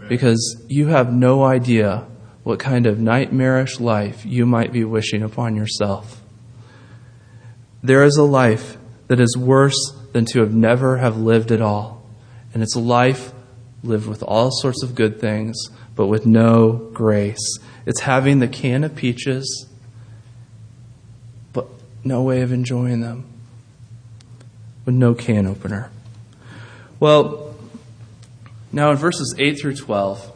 because 0.08 0.62
you 0.68 0.88
have 0.88 1.12
no 1.12 1.44
idea 1.44 2.06
what 2.42 2.58
kind 2.58 2.86
of 2.86 2.98
nightmarish 2.98 3.80
life 3.80 4.24
you 4.24 4.46
might 4.46 4.72
be 4.72 4.84
wishing 4.84 5.22
upon 5.22 5.56
yourself. 5.56 6.22
There 7.82 8.04
is 8.04 8.16
a 8.16 8.22
life 8.22 8.76
that 9.08 9.20
is 9.20 9.36
worse 9.36 9.97
than 10.12 10.24
to 10.26 10.40
have 10.40 10.54
never 10.54 10.98
have 10.98 11.16
lived 11.16 11.52
at 11.52 11.60
all. 11.60 12.02
And 12.54 12.62
it's 12.62 12.74
a 12.74 12.80
life 12.80 13.32
lived 13.82 14.06
with 14.06 14.22
all 14.22 14.50
sorts 14.50 14.82
of 14.82 14.94
good 14.94 15.20
things, 15.20 15.56
but 15.94 16.06
with 16.06 16.26
no 16.26 16.72
grace. 16.92 17.58
It's 17.86 18.00
having 18.00 18.40
the 18.40 18.48
can 18.48 18.84
of 18.84 18.94
peaches, 18.94 19.66
but 21.52 21.68
no 22.04 22.22
way 22.22 22.40
of 22.42 22.52
enjoying 22.52 23.00
them, 23.00 23.24
with 24.84 24.94
no 24.94 25.14
can 25.14 25.46
opener. 25.46 25.90
Well, 27.00 27.54
now 28.72 28.90
in 28.90 28.96
verses 28.96 29.34
8 29.38 29.60
through 29.60 29.76
12, 29.76 30.32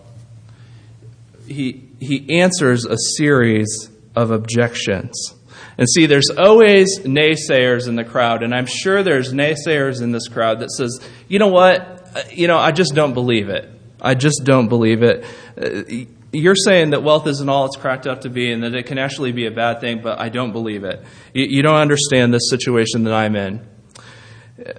he, 1.47 1.89
he 2.01 2.41
answers 2.41 2.85
a 2.85 2.97
series 3.17 3.91
of 4.15 4.31
objections. 4.31 5.35
And 5.79 5.89
see, 5.89 6.07
there's 6.07 6.31
always 6.31 7.01
naysayers 7.01 7.89
in 7.89 7.97
the 7.97 8.05
crowd, 8.05 8.43
and 8.43 8.55
I'm 8.55 8.67
sure 8.67 9.03
there's 9.03 9.33
naysayers 9.33 10.03
in 10.03 10.13
this 10.13 10.29
crowd 10.29 10.61
that 10.61 10.71
says, 10.71 11.01
you 11.29 11.39
know 11.39 11.49
what? 11.49 12.11
Uh, 12.15 12.23
you 12.31 12.47
know, 12.47 12.59
I 12.59 12.73
just 12.73 12.95
don't 12.95 13.15
believe 13.15 13.49
it. 13.49 13.69
I 14.01 14.15
just 14.15 14.43
don't 14.45 14.69
believe 14.69 15.03
it. 15.03 15.25
Uh, 15.57 16.07
you're 16.33 16.57
saying 16.57 16.91
that 16.91 17.03
wealth 17.03 17.27
isn't 17.27 17.49
all 17.49 17.67
it's 17.67 17.77
cracked 17.77 18.07
up 18.07 18.23
to 18.23 18.31
be 18.31 18.51
and 18.51 18.63
that 18.65 18.75
it 18.75 18.87
can 18.87 18.99
actually 18.99 19.33
be 19.33 19.47
a 19.47 19.51
bad 19.51 19.81
thing, 19.81 20.01
but 20.03 20.19
I 20.19 20.29
don't 20.29 20.53
believe 20.53 20.83
it. 20.85 21.05
You 21.35 21.63
don't 21.63 21.77
understand 21.77 22.33
this 22.33 22.49
situation 22.49 23.05
that 23.05 23.13
I'm 23.13 23.37
in. 23.37 23.67
Uh, 24.59 24.73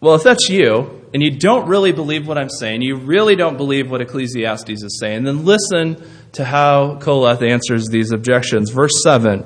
well, 0.00 0.14
if 0.14 0.22
that's 0.22 0.48
you, 0.48 1.00
and 1.12 1.22
you 1.22 1.38
don't 1.38 1.68
really 1.68 1.92
believe 1.92 2.26
what 2.26 2.38
I'm 2.38 2.48
saying, 2.48 2.82
you 2.82 2.96
really 2.96 3.36
don't 3.36 3.56
believe 3.56 3.90
what 3.90 4.00
Ecclesiastes 4.00 4.82
is 4.82 4.98
saying, 4.98 5.24
then 5.24 5.44
listen 5.44 6.02
to 6.32 6.44
how 6.44 6.96
Koheleth 7.00 7.42
answers 7.42 7.88
these 7.88 8.12
objections. 8.12 8.70
Verse 8.70 9.02
7 9.02 9.44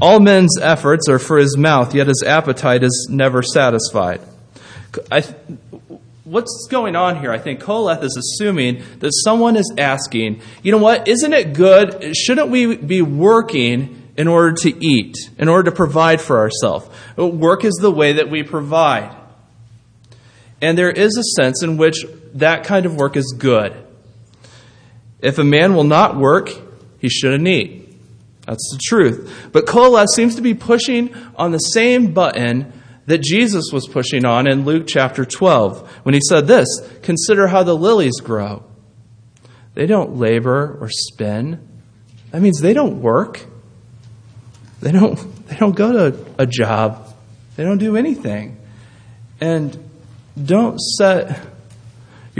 All 0.00 0.20
men's 0.20 0.58
efforts 0.60 1.08
are 1.08 1.18
for 1.18 1.38
his 1.38 1.56
mouth, 1.56 1.94
yet 1.94 2.06
his 2.06 2.22
appetite 2.26 2.82
is 2.82 3.08
never 3.10 3.42
satisfied. 3.42 4.20
What's 6.24 6.68
going 6.70 6.96
on 6.96 7.20
here? 7.20 7.32
I 7.32 7.38
think 7.38 7.60
Koheleth 7.60 8.02
is 8.02 8.16
assuming 8.16 8.82
that 9.00 9.10
someone 9.24 9.56
is 9.56 9.72
asking, 9.76 10.40
you 10.62 10.72
know 10.72 10.78
what, 10.78 11.08
isn't 11.08 11.32
it 11.32 11.54
good? 11.54 12.16
Shouldn't 12.16 12.50
we 12.50 12.76
be 12.76 13.02
working 13.02 14.12
in 14.16 14.28
order 14.28 14.52
to 14.62 14.84
eat, 14.84 15.16
in 15.38 15.48
order 15.48 15.70
to 15.70 15.76
provide 15.76 16.20
for 16.20 16.38
ourselves? 16.38 16.88
Work 17.16 17.64
is 17.64 17.74
the 17.80 17.90
way 17.90 18.14
that 18.14 18.30
we 18.30 18.42
provide. 18.42 19.16
And 20.60 20.76
there 20.76 20.90
is 20.90 21.16
a 21.16 21.22
sense 21.40 21.62
in 21.62 21.78
which 21.78 22.04
that 22.34 22.64
kind 22.64 22.86
of 22.86 22.96
work 22.96 23.16
is 23.16 23.34
good. 23.36 23.74
If 25.22 25.38
a 25.38 25.44
man 25.44 25.74
will 25.74 25.84
not 25.84 26.16
work, 26.16 26.50
he 26.98 27.08
shouldn't 27.08 27.46
eat. 27.48 27.80
That's 28.46 28.70
the 28.72 28.80
truth. 28.82 29.50
But 29.52 29.66
Koheleth 29.66 30.08
seems 30.14 30.36
to 30.36 30.42
be 30.42 30.54
pushing 30.54 31.14
on 31.36 31.52
the 31.52 31.58
same 31.58 32.12
button 32.12 32.72
that 33.06 33.22
Jesus 33.22 33.66
was 33.72 33.86
pushing 33.86 34.24
on 34.24 34.46
in 34.46 34.64
Luke 34.64 34.84
chapter 34.86 35.24
12 35.24 35.88
when 36.04 36.14
he 36.14 36.20
said 36.28 36.46
this 36.46 36.66
Consider 37.02 37.48
how 37.48 37.62
the 37.62 37.74
lilies 37.74 38.20
grow. 38.20 38.64
They 39.74 39.86
don't 39.86 40.16
labor 40.16 40.78
or 40.80 40.88
spin. 40.90 41.66
That 42.30 42.40
means 42.40 42.60
they 42.60 42.72
don't 42.72 43.02
work. 43.02 43.44
They 44.80 44.92
don't, 44.92 45.16
they 45.46 45.56
don't 45.56 45.76
go 45.76 46.10
to 46.10 46.26
a 46.38 46.46
job. 46.46 47.14
They 47.56 47.64
don't 47.64 47.78
do 47.78 47.96
anything. 47.96 48.58
And 49.40 49.90
don't 50.42 50.78
set 50.80 51.40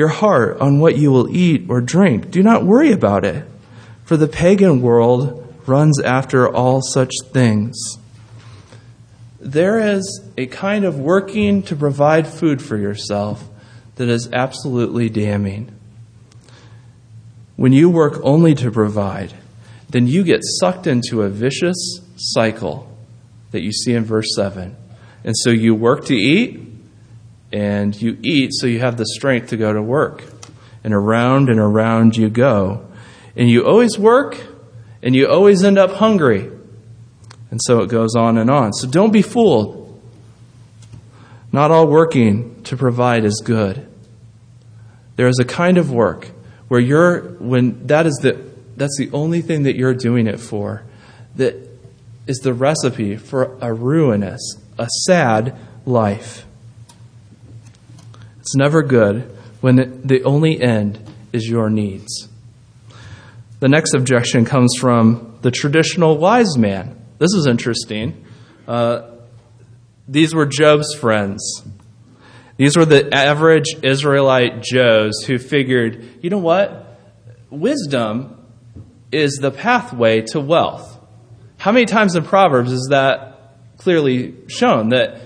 your 0.01 0.09
heart 0.09 0.61
on 0.61 0.81
what 0.81 0.97
you 0.97 1.13
will 1.13 1.31
eat 1.31 1.67
or 1.69 1.81
drink. 1.81 2.33
Do 2.33 2.43
not 2.43 2.65
worry 2.65 2.91
about 2.91 3.25
it, 3.25 3.47
for 4.05 4.17
the 4.17 4.27
pagan 4.27 4.83
world 4.83 5.55
runs 5.67 6.01
after 6.01 6.49
all 6.49 6.83
such 6.83 7.13
things 7.33 7.77
there 9.41 9.97
is 9.97 10.23
a 10.37 10.47
kind 10.47 10.85
of 10.85 10.99
working 10.99 11.63
to 11.63 11.75
provide 11.75 12.29
food 12.29 12.61
for 12.61 12.77
yourself 12.77 13.49
that 13.97 14.09
is 14.09 14.29
absolutely 14.33 15.09
damning. 15.09 15.75
When 17.57 17.73
you 17.73 17.89
work 17.89 18.21
only 18.23 18.55
to 18.57 18.71
provide, 18.71 19.35
then 19.89 20.07
you 20.07 20.25
get 20.25 20.41
sucked 20.43 20.87
into 20.87 21.23
a 21.23 21.29
vicious 21.29 22.01
cycle 22.17 22.87
that 23.51 23.63
you 23.63 23.73
see 23.73 23.95
in 23.95 24.05
verse 24.05 24.29
7. 24.35 24.77
And 25.25 25.35
so 25.37 25.51
you 25.51 25.75
work 25.75 26.05
to 26.07 26.15
eat, 26.15 26.61
and 27.53 28.01
you 28.01 28.19
eat 28.23 28.51
so 28.53 28.67
you 28.67 28.81
have 28.81 28.97
the 28.97 29.07
strength 29.07 29.49
to 29.51 29.57
go 29.57 29.73
to 29.73 29.83
work. 29.83 30.25
And 30.83 30.95
around 30.95 31.49
and 31.49 31.59
around 31.59 32.17
you 32.17 32.31
go. 32.31 32.87
And 33.37 33.51
you 33.51 33.67
always 33.67 33.99
work, 33.99 34.41
and 35.03 35.15
you 35.15 35.29
always 35.29 35.63
end 35.63 35.79
up 35.79 35.93
hungry. 35.93 36.51
And 37.51 37.61
so 37.63 37.81
it 37.81 37.89
goes 37.89 38.15
on 38.15 38.39
and 38.39 38.51
on. 38.51 38.73
So 38.73 38.89
don't 38.89 39.13
be 39.13 39.23
fooled. 39.23 40.01
Not 41.53 41.71
all 41.71 41.87
working 41.87 42.63
to 42.65 42.77
provide 42.77 43.25
is 43.25 43.43
good. 43.45 43.87
There 45.17 45.27
is 45.27 45.39
a 45.41 45.45
kind 45.45 45.77
of 45.77 45.93
work 45.93 46.31
where 46.69 46.81
you're 46.81 47.33
when 47.41 47.89
that 47.89 48.07
is 48.07 48.15
the 48.23 48.41
that's 48.77 48.97
the 48.97 49.11
only 49.13 49.43
thing 49.43 49.65
that 49.65 49.77
you're 49.77 49.95
doing 49.95 50.27
it 50.27 50.39
for. 50.39 50.85
That 51.37 51.57
is 52.27 52.39
the 52.39 52.55
recipe 52.55 53.17
for 53.17 53.59
a 53.61 53.75
ruinous, 53.75 54.41
a 54.79 54.89
sad 55.07 55.59
life. 55.85 56.47
It's 58.51 58.57
never 58.57 58.83
good 58.83 59.31
when 59.61 60.03
the 60.05 60.25
only 60.25 60.61
end 60.61 60.99
is 61.33 61.49
your 61.49 61.71
needs. 61.71 62.29
The 63.61 63.69
next 63.69 63.95
objection 63.95 64.45
comes 64.45 64.75
from 64.77 65.39
the 65.43 65.53
traditional 65.53 66.19
wise 66.19 66.59
man. 66.59 67.01
This 67.19 67.33
is 67.33 67.47
interesting. 67.47 68.25
Uh, 68.67 69.03
these 70.09 70.35
were 70.35 70.47
Job's 70.47 70.93
friends. 70.97 71.63
These 72.57 72.77
were 72.77 72.85
the 72.85 73.15
average 73.15 73.67
Israelite 73.85 74.65
Joes 74.65 75.23
who 75.23 75.39
figured, 75.39 76.05
you 76.21 76.31
know 76.31 76.39
what? 76.39 76.99
Wisdom 77.51 78.37
is 79.13 79.39
the 79.41 79.53
pathway 79.53 80.23
to 80.23 80.41
wealth. 80.41 80.99
How 81.57 81.71
many 81.71 81.87
times 81.87 82.17
in 82.17 82.25
Proverbs 82.25 82.73
is 82.73 82.89
that 82.91 83.55
clearly 83.77 84.35
shown 84.49 84.89
that 84.89 85.21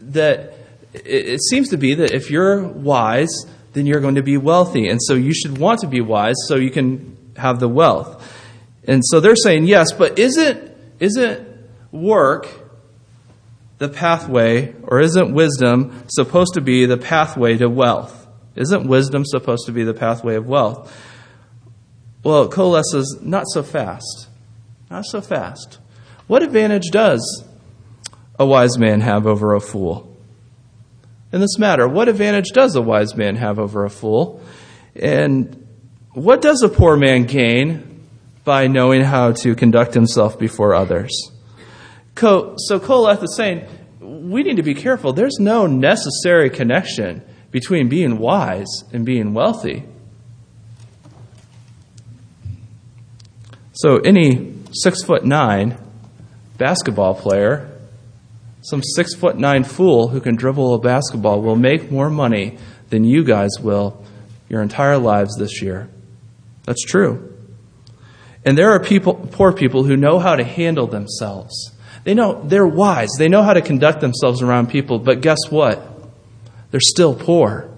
that 0.00 0.55
it 1.04 1.40
seems 1.42 1.68
to 1.70 1.76
be 1.76 1.94
that 1.94 2.12
if 2.12 2.30
you're 2.30 2.62
wise, 2.62 3.44
then 3.72 3.86
you're 3.86 4.00
going 4.00 4.14
to 4.14 4.22
be 4.22 4.36
wealthy. 4.36 4.88
And 4.88 5.00
so 5.02 5.14
you 5.14 5.34
should 5.34 5.58
want 5.58 5.80
to 5.80 5.86
be 5.86 6.00
wise 6.00 6.36
so 6.48 6.56
you 6.56 6.70
can 6.70 7.16
have 7.36 7.60
the 7.60 7.68
wealth. 7.68 8.32
And 8.88 9.02
so 9.04 9.20
they're 9.20 9.36
saying, 9.36 9.66
yes, 9.66 9.92
but 9.92 10.18
isn't, 10.18 10.72
isn't 11.00 11.46
work 11.92 12.48
the 13.78 13.88
pathway, 13.88 14.74
or 14.84 15.00
isn't 15.00 15.34
wisdom 15.34 16.04
supposed 16.08 16.54
to 16.54 16.62
be 16.62 16.86
the 16.86 16.96
pathway 16.96 17.58
to 17.58 17.68
wealth? 17.68 18.26
Isn't 18.54 18.88
wisdom 18.88 19.24
supposed 19.26 19.66
to 19.66 19.72
be 19.72 19.84
the 19.84 19.92
pathway 19.92 20.36
of 20.36 20.46
wealth? 20.46 20.94
Well, 22.22 22.44
it 22.44 22.50
Koheleth 22.50 22.84
says 22.90 23.18
not 23.20 23.44
so 23.48 23.62
fast. 23.62 24.28
Not 24.90 25.04
so 25.04 25.20
fast. 25.20 25.78
What 26.26 26.42
advantage 26.42 26.90
does 26.90 27.44
a 28.38 28.46
wise 28.46 28.78
man 28.78 29.02
have 29.02 29.26
over 29.26 29.54
a 29.54 29.60
fool? 29.60 30.15
In 31.36 31.40
this 31.40 31.58
matter. 31.58 31.86
What 31.86 32.08
advantage 32.08 32.50
does 32.52 32.74
a 32.74 32.82
wise 32.82 33.14
man 33.14 33.36
have 33.36 33.60
over 33.60 33.84
a 33.84 33.90
fool? 33.90 34.42
And 34.96 35.68
what 36.12 36.42
does 36.42 36.62
a 36.62 36.68
poor 36.68 36.96
man 36.96 37.26
gain 37.26 38.04
by 38.42 38.66
knowing 38.66 39.02
how 39.02 39.32
to 39.32 39.54
conduct 39.54 39.94
himself 39.94 40.38
before 40.38 40.74
others? 40.74 41.30
So 42.18 42.56
Koheleth 42.80 43.22
is 43.22 43.36
saying, 43.36 43.68
we 44.00 44.42
need 44.42 44.56
to 44.56 44.62
be 44.62 44.74
careful. 44.74 45.12
There's 45.12 45.38
no 45.38 45.66
necessary 45.66 46.48
connection 46.50 47.22
between 47.50 47.88
being 47.88 48.18
wise 48.18 48.84
and 48.92 49.04
being 49.04 49.34
wealthy. 49.34 49.84
So 53.74 53.98
any 53.98 54.54
six 54.72 55.02
foot 55.02 55.24
nine 55.24 55.78
basketball 56.56 57.14
player 57.14 57.75
some 58.66 58.82
six 58.82 59.14
foot 59.14 59.38
nine 59.38 59.62
fool 59.62 60.08
who 60.08 60.20
can 60.20 60.34
dribble 60.34 60.74
a 60.74 60.80
basketball 60.80 61.40
will 61.40 61.54
make 61.54 61.88
more 61.88 62.10
money 62.10 62.58
than 62.90 63.04
you 63.04 63.22
guys 63.22 63.50
will 63.60 64.04
your 64.48 64.60
entire 64.60 64.98
lives 64.98 65.36
this 65.38 65.62
year. 65.62 65.88
That's 66.64 66.82
true. 66.82 67.32
And 68.44 68.58
there 68.58 68.72
are 68.72 68.80
people, 68.80 69.14
poor 69.14 69.52
people 69.52 69.84
who 69.84 69.96
know 69.96 70.18
how 70.18 70.34
to 70.34 70.42
handle 70.42 70.88
themselves. 70.88 71.72
They 72.02 72.14
know 72.14 72.42
they're 72.42 72.66
wise. 72.66 73.10
They 73.18 73.28
know 73.28 73.44
how 73.44 73.54
to 73.54 73.62
conduct 73.62 74.00
themselves 74.00 74.42
around 74.42 74.68
people, 74.68 74.98
but 74.98 75.20
guess 75.20 75.38
what? 75.48 75.82
They're 76.72 76.80
still 76.80 77.14
poor. 77.14 77.70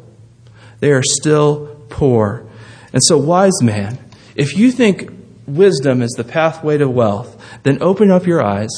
They 0.81 0.92
are 0.92 1.03
still 1.03 1.85
poor. 1.90 2.46
And 2.94 3.03
so, 3.03 3.18
wise 3.18 3.62
man, 3.62 3.98
if 4.35 4.57
you 4.57 4.72
think 4.72 5.11
wisdom 5.46 6.01
is 6.01 6.12
the 6.12 6.24
pathway 6.24 6.79
to 6.79 6.88
wealth, 6.88 7.42
then 7.62 7.83
open 7.83 8.11
up 8.11 8.27
your 8.27 8.42
eyes. 8.42 8.70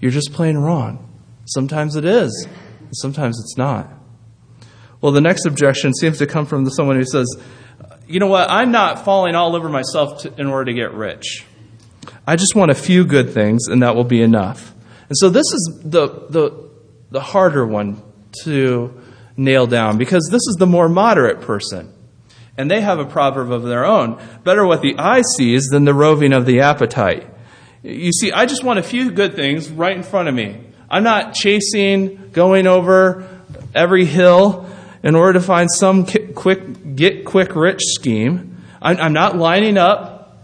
You're 0.00 0.10
just 0.10 0.32
plain 0.34 0.58
wrong. 0.58 1.02
Sometimes 1.46 1.96
it 1.96 2.04
is, 2.04 2.46
sometimes 2.92 3.38
it's 3.40 3.56
not. 3.56 3.88
Well, 5.00 5.12
the 5.12 5.20
next 5.20 5.46
objection 5.46 5.94
seems 5.94 6.18
to 6.18 6.26
come 6.26 6.46
from 6.46 6.68
someone 6.70 6.96
who 6.96 7.04
says, 7.04 7.26
you 8.08 8.20
know 8.20 8.26
what, 8.26 8.50
I'm 8.50 8.72
not 8.72 9.04
falling 9.04 9.34
all 9.34 9.54
over 9.56 9.68
myself 9.68 10.22
to, 10.22 10.40
in 10.40 10.46
order 10.46 10.66
to 10.66 10.74
get 10.74 10.92
rich. 10.92 11.44
I 12.26 12.36
just 12.36 12.54
want 12.54 12.70
a 12.70 12.74
few 12.74 13.04
good 13.04 13.30
things, 13.30 13.68
and 13.68 13.82
that 13.82 13.94
will 13.94 14.04
be 14.04 14.22
enough. 14.22 14.74
And 15.08 15.16
so 15.16 15.28
this 15.28 15.44
is 15.44 15.80
the, 15.84 16.08
the, 16.28 16.70
the 17.10 17.20
harder 17.20 17.66
one 17.66 18.02
to 18.42 19.00
nail 19.36 19.66
down 19.66 19.98
because 19.98 20.28
this 20.30 20.42
is 20.48 20.56
the 20.58 20.66
more 20.66 20.88
moderate 20.88 21.40
person. 21.40 21.92
And 22.56 22.70
they 22.70 22.80
have 22.80 22.98
a 22.98 23.04
proverb 23.04 23.52
of 23.52 23.64
their 23.64 23.84
own 23.84 24.20
better 24.42 24.66
what 24.66 24.80
the 24.80 24.98
eye 24.98 25.22
sees 25.36 25.66
than 25.66 25.84
the 25.84 25.92
roving 25.92 26.32
of 26.32 26.46
the 26.46 26.60
appetite. 26.60 27.28
You 27.82 28.12
see, 28.12 28.32
I 28.32 28.46
just 28.46 28.64
want 28.64 28.78
a 28.78 28.82
few 28.82 29.10
good 29.10 29.34
things 29.34 29.68
right 29.68 29.96
in 29.96 30.02
front 30.02 30.28
of 30.28 30.34
me. 30.34 30.65
I'm 30.90 31.02
not 31.02 31.34
chasing, 31.34 32.30
going 32.32 32.66
over 32.66 33.28
every 33.74 34.04
hill 34.04 34.68
in 35.02 35.14
order 35.14 35.34
to 35.34 35.40
find 35.40 35.68
some 35.70 36.06
quick, 36.34 36.96
get 36.96 37.24
quick 37.24 37.54
rich 37.54 37.80
scheme. 37.82 38.62
I'm, 38.80 38.96
I'm 38.98 39.12
not 39.12 39.36
lining 39.36 39.78
up 39.78 40.36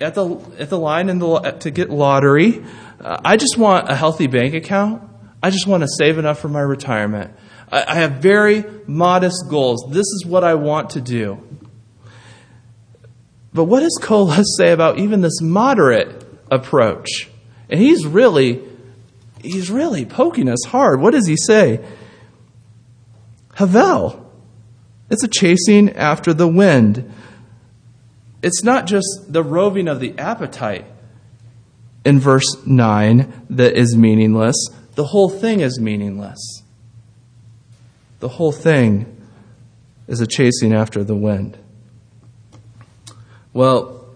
at 0.00 0.14
the, 0.14 0.36
at 0.58 0.70
the 0.70 0.78
line 0.78 1.06
the, 1.06 1.56
to 1.60 1.70
get 1.70 1.90
lottery. 1.90 2.64
Uh, 3.00 3.18
I 3.24 3.36
just 3.36 3.56
want 3.56 3.90
a 3.90 3.96
healthy 3.96 4.26
bank 4.26 4.54
account. 4.54 5.02
I 5.42 5.50
just 5.50 5.66
want 5.66 5.82
to 5.82 5.88
save 5.88 6.18
enough 6.18 6.40
for 6.40 6.48
my 6.48 6.60
retirement. 6.60 7.32
I, 7.70 7.84
I 7.86 7.94
have 7.96 8.12
very 8.14 8.64
modest 8.86 9.48
goals. 9.48 9.86
This 9.88 10.06
is 10.06 10.24
what 10.26 10.44
I 10.44 10.54
want 10.54 10.90
to 10.90 11.00
do. 11.00 11.42
But 13.54 13.64
what 13.64 13.80
does 13.80 13.98
Koheleth 14.00 14.44
say 14.56 14.72
about 14.72 14.98
even 14.98 15.20
this 15.20 15.40
moderate 15.40 16.24
approach? 16.50 17.28
And 17.68 17.80
he's 17.80 18.06
really 18.06 18.62
he's 19.42 19.70
really 19.70 20.04
poking 20.04 20.48
us 20.48 20.64
hard. 20.66 21.00
What 21.00 21.12
does 21.12 21.26
he 21.26 21.36
say? 21.36 21.84
Havel. 23.54 24.24
It's 25.10 25.24
a 25.24 25.28
chasing 25.28 25.90
after 25.96 26.34
the 26.34 26.48
wind. 26.48 27.12
It's 28.42 28.62
not 28.62 28.86
just 28.86 29.06
the 29.28 29.42
roving 29.42 29.88
of 29.88 30.00
the 30.00 30.16
appetite 30.18 30.86
in 32.04 32.20
verse 32.20 32.64
9 32.64 33.46
that 33.50 33.76
is 33.76 33.96
meaningless. 33.96 34.56
The 34.94 35.04
whole 35.04 35.28
thing 35.28 35.60
is 35.60 35.80
meaningless. 35.80 36.62
The 38.20 38.28
whole 38.28 38.52
thing 38.52 39.16
is 40.06 40.20
a 40.20 40.26
chasing 40.26 40.72
after 40.72 41.02
the 41.02 41.16
wind. 41.16 41.58
Well, 43.52 44.06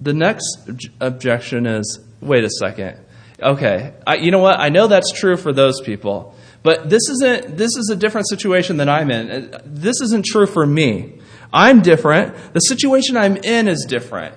the 0.00 0.12
next 0.12 0.58
objection 1.00 1.66
is 1.66 2.00
wait 2.20 2.44
a 2.44 2.50
second 2.50 2.98
okay, 3.42 3.94
I, 4.06 4.16
you 4.16 4.30
know 4.30 4.38
what? 4.38 4.58
I 4.58 4.68
know 4.68 4.86
that's 4.86 5.12
true 5.12 5.36
for 5.36 5.52
those 5.52 5.80
people, 5.80 6.34
but 6.62 6.88
this 6.88 7.08
isn't. 7.08 7.56
This 7.56 7.76
is 7.76 7.90
a 7.92 7.96
different 7.96 8.28
situation 8.28 8.76
than 8.76 8.88
I'm 8.88 9.10
in. 9.10 9.54
This 9.64 10.00
isn't 10.02 10.24
true 10.24 10.46
for 10.46 10.66
me. 10.66 11.18
I'm 11.52 11.82
different. 11.82 12.54
The 12.54 12.60
situation 12.60 13.16
I'm 13.16 13.36
in 13.36 13.68
is 13.68 13.84
different. 13.88 14.34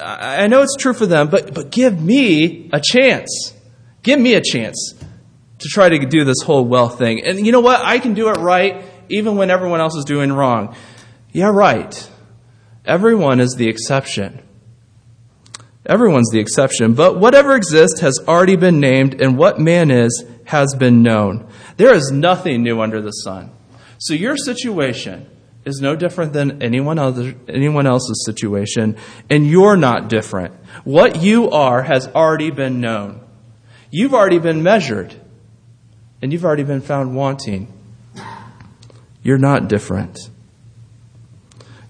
I 0.00 0.46
know 0.46 0.62
it's 0.62 0.76
true 0.76 0.94
for 0.94 1.06
them, 1.06 1.28
but 1.28 1.54
but 1.54 1.70
give 1.70 2.00
me 2.00 2.70
a 2.72 2.80
chance. 2.80 3.54
Give 4.02 4.18
me 4.18 4.34
a 4.34 4.40
chance 4.40 4.94
to 5.58 5.68
try 5.68 5.88
to 5.88 6.06
do 6.06 6.24
this 6.24 6.42
whole 6.42 6.64
wealth 6.64 6.98
thing. 6.98 7.24
And 7.24 7.44
you 7.46 7.52
know 7.52 7.60
what? 7.60 7.80
I 7.80 7.98
can 7.98 8.14
do 8.14 8.28
it 8.28 8.38
right 8.38 8.84
even 9.08 9.36
when 9.36 9.50
everyone 9.50 9.80
else 9.80 9.94
is 9.96 10.04
doing 10.04 10.32
wrong. 10.32 10.74
Yeah, 11.32 11.50
right. 11.50 12.10
Everyone 12.84 13.40
is 13.40 13.54
the 13.54 13.68
exception. 13.68 14.42
Everyone's 15.84 16.30
the 16.30 16.38
exception, 16.38 16.94
but 16.94 17.18
whatever 17.18 17.56
exists 17.56 18.00
has 18.00 18.20
already 18.28 18.54
been 18.54 18.78
named, 18.78 19.20
and 19.20 19.36
what 19.36 19.58
man 19.58 19.90
is 19.90 20.24
has 20.44 20.74
been 20.74 21.02
known. 21.02 21.48
There 21.76 21.92
is 21.92 22.12
nothing 22.12 22.62
new 22.62 22.80
under 22.80 23.00
the 23.00 23.10
sun. 23.10 23.50
So 23.98 24.14
your 24.14 24.36
situation 24.36 25.26
is 25.64 25.80
no 25.80 25.96
different 25.96 26.32
than 26.32 26.62
anyone, 26.62 26.98
other, 26.98 27.34
anyone 27.48 27.86
else's 27.86 28.24
situation, 28.24 28.96
and 29.28 29.46
you're 29.46 29.76
not 29.76 30.08
different. 30.08 30.54
What 30.84 31.20
you 31.22 31.50
are 31.50 31.82
has 31.82 32.06
already 32.08 32.50
been 32.50 32.80
known. 32.80 33.20
You've 33.90 34.14
already 34.14 34.38
been 34.38 34.62
measured, 34.62 35.14
and 36.20 36.32
you've 36.32 36.44
already 36.44 36.64
been 36.64 36.80
found 36.80 37.16
wanting. 37.16 37.72
You're 39.22 39.38
not 39.38 39.68
different. 39.68 40.18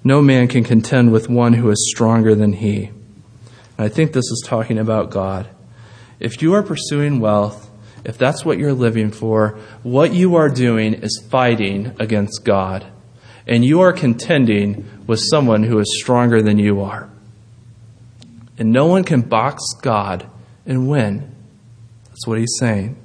No 0.04 0.20
man 0.20 0.48
can 0.48 0.64
contend 0.64 1.12
with 1.12 1.28
one 1.28 1.54
who 1.54 1.70
is 1.70 1.90
stronger 1.94 2.34
than 2.34 2.54
he. 2.54 2.90
I 3.82 3.88
think 3.88 4.12
this 4.12 4.30
is 4.30 4.42
talking 4.46 4.78
about 4.78 5.10
God. 5.10 5.48
If 6.20 6.40
you 6.40 6.54
are 6.54 6.62
pursuing 6.62 7.20
wealth, 7.20 7.70
if 8.04 8.16
that's 8.16 8.44
what 8.44 8.58
you're 8.58 8.72
living 8.72 9.10
for, 9.10 9.58
what 9.82 10.12
you 10.12 10.36
are 10.36 10.48
doing 10.48 10.94
is 10.94 11.24
fighting 11.30 11.94
against 11.98 12.44
God. 12.44 12.86
And 13.46 13.64
you 13.64 13.80
are 13.80 13.92
contending 13.92 15.04
with 15.06 15.20
someone 15.20 15.64
who 15.64 15.78
is 15.78 16.00
stronger 16.00 16.42
than 16.42 16.58
you 16.58 16.80
are. 16.80 17.10
And 18.58 18.72
no 18.72 18.86
one 18.86 19.02
can 19.02 19.22
box 19.22 19.62
God 19.80 20.28
and 20.64 20.88
win. 20.88 21.34
That's 22.08 22.26
what 22.26 22.38
he's 22.38 22.54
saying. 22.58 22.96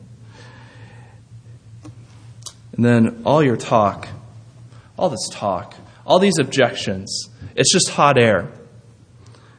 And 2.74 2.86
then 2.86 3.22
all 3.26 3.42
your 3.42 3.58
talk, 3.58 4.08
all 4.98 5.10
this 5.10 5.28
talk, 5.32 5.74
all 6.06 6.20
these 6.20 6.38
objections, 6.40 7.30
it's 7.56 7.74
just 7.74 7.90
hot 7.90 8.20
air. 8.20 8.52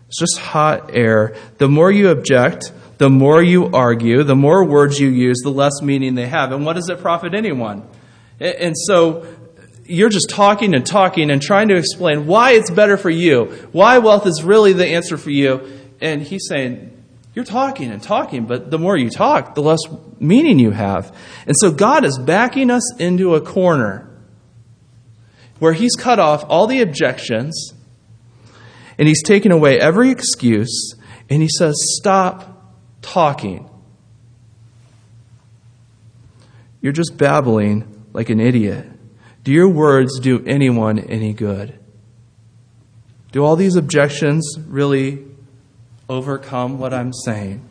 It's 0.08 0.18
just 0.18 0.38
hot 0.38 0.94
air. 0.94 1.36
The 1.58 1.68
more 1.68 1.90
you 1.90 2.10
object, 2.10 2.72
the 2.98 3.10
more 3.10 3.42
you 3.42 3.66
argue, 3.72 4.24
the 4.24 4.34
more 4.34 4.64
words 4.64 4.98
you 4.98 5.08
use, 5.08 5.38
the 5.42 5.50
less 5.50 5.82
meaning 5.82 6.14
they 6.14 6.26
have. 6.26 6.50
And 6.52 6.66
what 6.66 6.74
does 6.74 6.88
it 6.88 7.00
profit 7.00 7.34
anyone? 7.34 7.86
And 8.40 8.74
so 8.76 9.26
you're 9.84 10.08
just 10.08 10.30
talking 10.30 10.74
and 10.74 10.84
talking 10.84 11.30
and 11.30 11.40
trying 11.40 11.68
to 11.68 11.76
explain 11.76 12.26
why 12.26 12.52
it's 12.52 12.70
better 12.70 12.96
for 12.96 13.10
you, 13.10 13.46
why 13.72 13.98
wealth 13.98 14.26
is 14.26 14.42
really 14.42 14.72
the 14.72 14.86
answer 14.86 15.16
for 15.16 15.30
you. 15.30 15.78
And 16.00 16.22
he's 16.22 16.46
saying, 16.48 17.02
You're 17.34 17.44
talking 17.44 17.90
and 17.90 18.02
talking, 18.02 18.46
but 18.46 18.70
the 18.70 18.78
more 18.78 18.96
you 18.96 19.10
talk, 19.10 19.54
the 19.54 19.62
less 19.62 19.80
meaning 20.18 20.58
you 20.58 20.70
have. 20.70 21.14
And 21.46 21.54
so 21.58 21.70
God 21.70 22.04
is 22.04 22.18
backing 22.18 22.70
us 22.70 22.96
into 22.98 23.34
a 23.34 23.40
corner 23.40 24.08
where 25.58 25.72
he's 25.72 25.94
cut 25.96 26.18
off 26.18 26.44
all 26.48 26.66
the 26.66 26.80
objections 26.80 27.74
and 28.98 29.06
he's 29.08 29.22
taken 29.22 29.52
away 29.52 29.78
every 29.78 30.10
excuse 30.10 30.94
and 31.30 31.40
he 31.40 31.48
says, 31.48 31.74
Stop 31.98 32.74
talking. 33.02 33.68
You're 36.80 36.92
just 36.92 37.16
babbling 37.16 38.04
like 38.12 38.30
an 38.30 38.40
idiot. 38.40 38.86
Do 39.44 39.52
your 39.52 39.68
words 39.68 40.18
do 40.20 40.44
anyone 40.46 40.98
any 40.98 41.32
good? 41.32 41.78
Do 43.32 43.44
all 43.44 43.56
these 43.56 43.76
objections 43.76 44.58
really 44.66 45.24
overcome 46.08 46.78
what 46.78 46.94
I'm 46.94 47.12
saying? 47.12 47.62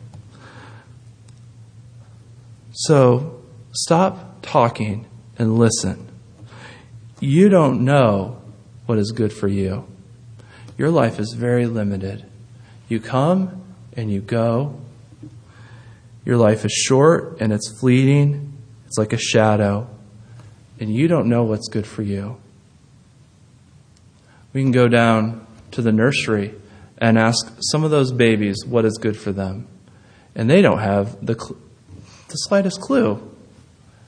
So 2.72 3.42
stop 3.72 4.40
talking 4.42 5.06
and 5.38 5.58
listen. 5.58 6.08
You 7.20 7.48
don't 7.48 7.84
know 7.84 8.40
what 8.86 8.98
is 8.98 9.10
good 9.10 9.32
for 9.32 9.48
you. 9.48 9.86
Your 10.78 10.90
life 10.90 11.18
is 11.18 11.34
very 11.34 11.66
limited. 11.66 12.24
You 12.88 13.00
come 13.00 13.62
and 13.94 14.10
you 14.10 14.22
go 14.22 14.80
your 16.28 16.36
life 16.36 16.66
is 16.66 16.72
short 16.72 17.38
and 17.40 17.54
it's 17.54 17.80
fleeting. 17.80 18.52
It's 18.86 18.98
like 18.98 19.14
a 19.14 19.18
shadow. 19.18 19.88
And 20.78 20.94
you 20.94 21.08
don't 21.08 21.26
know 21.26 21.44
what's 21.44 21.68
good 21.68 21.86
for 21.86 22.02
you. 22.02 22.36
We 24.52 24.60
can 24.60 24.70
go 24.70 24.88
down 24.88 25.46
to 25.70 25.80
the 25.80 25.90
nursery 25.90 26.54
and 26.98 27.18
ask 27.18 27.56
some 27.72 27.82
of 27.82 27.90
those 27.90 28.12
babies 28.12 28.62
what 28.66 28.84
is 28.84 28.98
good 28.98 29.16
for 29.16 29.32
them. 29.32 29.68
And 30.34 30.50
they 30.50 30.60
don't 30.60 30.80
have 30.80 31.24
the, 31.24 31.32
cl- 31.32 31.56
the 32.28 32.34
slightest 32.34 32.82
clue. 32.82 33.26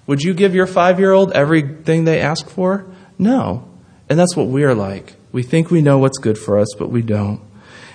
Would 0.07 0.23
you 0.23 0.35
give 0.35 0.55
your 0.55 0.67
five 0.67 1.01
year 1.01 1.13
old 1.13 1.33
everything 1.33 2.05
they 2.05 2.21
ask 2.21 2.51
for? 2.51 2.85
No. 3.19 3.67
And 4.11 4.19
that's 4.19 4.37
what 4.37 4.49
we're 4.49 4.75
like. 4.75 5.15
We 5.33 5.43
think 5.43 5.71
we 5.71 5.83
know 5.83 5.99
what's 5.99 6.19
good 6.19 6.39
for 6.39 6.59
us, 6.59 6.69
but 6.79 6.91
we 6.91 7.03
don't. 7.03 7.41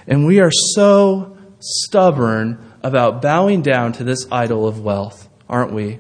And 0.08 0.26
we 0.26 0.40
are 0.40 0.52
so 0.52 1.38
stubborn 1.60 2.74
about 2.84 3.22
bowing 3.22 3.62
down 3.62 3.94
to 3.94 4.04
this 4.04 4.28
idol 4.32 4.68
of 4.68 4.80
wealth, 4.80 5.28
aren't 5.50 5.74
we? 5.74 6.00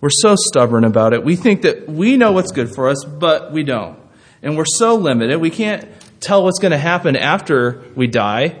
We're 0.00 0.10
so 0.10 0.36
stubborn 0.36 0.84
about 0.84 1.12
it. 1.12 1.24
We 1.24 1.36
think 1.36 1.62
that 1.62 1.88
we 1.88 2.16
know 2.16 2.32
what's 2.32 2.52
good 2.52 2.74
for 2.74 2.88
us, 2.88 3.04
but 3.04 3.52
we 3.52 3.64
don't. 3.64 3.98
And 4.42 4.56
we're 4.56 4.64
so 4.64 4.94
limited. 4.94 5.38
We 5.40 5.50
can't 5.50 5.88
tell 6.20 6.44
what's 6.44 6.58
going 6.58 6.72
to 6.72 6.78
happen 6.78 7.16
after 7.16 7.82
we 7.94 8.06
die, 8.06 8.60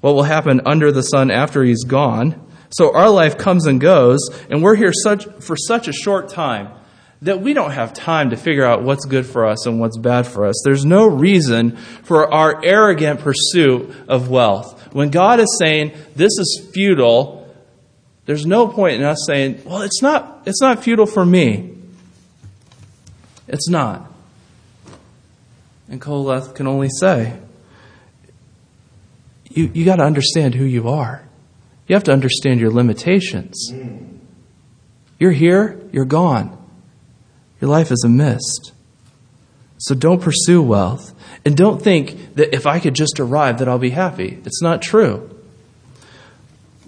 what 0.00 0.14
will 0.14 0.24
happen 0.24 0.62
under 0.66 0.90
the 0.92 1.02
sun 1.02 1.30
after 1.30 1.62
he's 1.62 1.84
gone. 1.84 2.40
So 2.70 2.94
our 2.94 3.10
life 3.10 3.38
comes 3.38 3.66
and 3.66 3.80
goes, 3.80 4.20
and 4.50 4.62
we're 4.62 4.74
here 4.74 4.92
such, 4.92 5.26
for 5.40 5.56
such 5.56 5.88
a 5.88 5.92
short 5.92 6.28
time 6.28 6.70
that 7.24 7.40
we 7.40 7.54
don't 7.54 7.70
have 7.70 7.94
time 7.94 8.30
to 8.30 8.36
figure 8.36 8.64
out 8.64 8.82
what's 8.82 9.06
good 9.06 9.24
for 9.24 9.46
us 9.46 9.66
and 9.66 9.80
what's 9.80 9.96
bad 9.96 10.26
for 10.26 10.46
us. 10.46 10.60
There's 10.62 10.84
no 10.84 11.06
reason 11.06 11.76
for 11.76 12.32
our 12.32 12.62
arrogant 12.62 13.20
pursuit 13.20 13.94
of 14.08 14.28
wealth. 14.28 14.92
When 14.92 15.10
God 15.10 15.40
is 15.40 15.56
saying 15.58 15.92
this 16.14 16.32
is 16.38 16.68
futile, 16.72 17.54
there's 18.26 18.44
no 18.44 18.68
point 18.68 18.96
in 18.96 19.04
us 19.04 19.24
saying, 19.26 19.62
well, 19.64 19.80
it's 19.80 20.02
not, 20.02 20.42
it's 20.44 20.60
not 20.60 20.84
futile 20.84 21.06
for 21.06 21.24
me. 21.24 21.74
It's 23.48 23.70
not. 23.70 24.12
And 25.88 26.00
Koheleth 26.00 26.54
can 26.54 26.66
only 26.66 26.88
say, 27.00 27.38
you, 29.48 29.70
you 29.72 29.84
got 29.86 29.96
to 29.96 30.04
understand 30.04 30.54
who 30.54 30.64
you 30.64 30.88
are. 30.88 31.26
You 31.86 31.94
have 31.94 32.04
to 32.04 32.12
understand 32.12 32.60
your 32.60 32.70
limitations. 32.70 33.70
Mm. 33.72 34.18
You're 35.18 35.32
here, 35.32 35.80
you're 35.92 36.04
gone. 36.04 36.58
Your 37.64 37.70
life 37.70 37.90
is 37.90 38.02
a 38.04 38.10
mist. 38.10 38.72
So 39.78 39.94
don't 39.94 40.20
pursue 40.20 40.60
wealth. 40.60 41.14
And 41.46 41.56
don't 41.56 41.80
think 41.80 42.34
that 42.34 42.54
if 42.54 42.66
I 42.66 42.78
could 42.78 42.92
just 42.92 43.18
arrive 43.18 43.60
that 43.60 43.68
I'll 43.70 43.78
be 43.78 43.88
happy. 43.88 44.38
It's 44.44 44.60
not 44.60 44.82
true. 44.82 45.34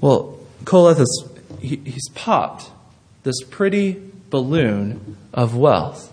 Well, 0.02 0.38
Koheleth 0.64 1.00
is, 1.00 1.28
he, 1.60 1.76
he's 1.76 2.10
popped 2.10 2.70
this 3.22 3.36
pretty 3.48 4.02
balloon 4.28 5.16
of 5.32 5.56
wealth. 5.56 6.12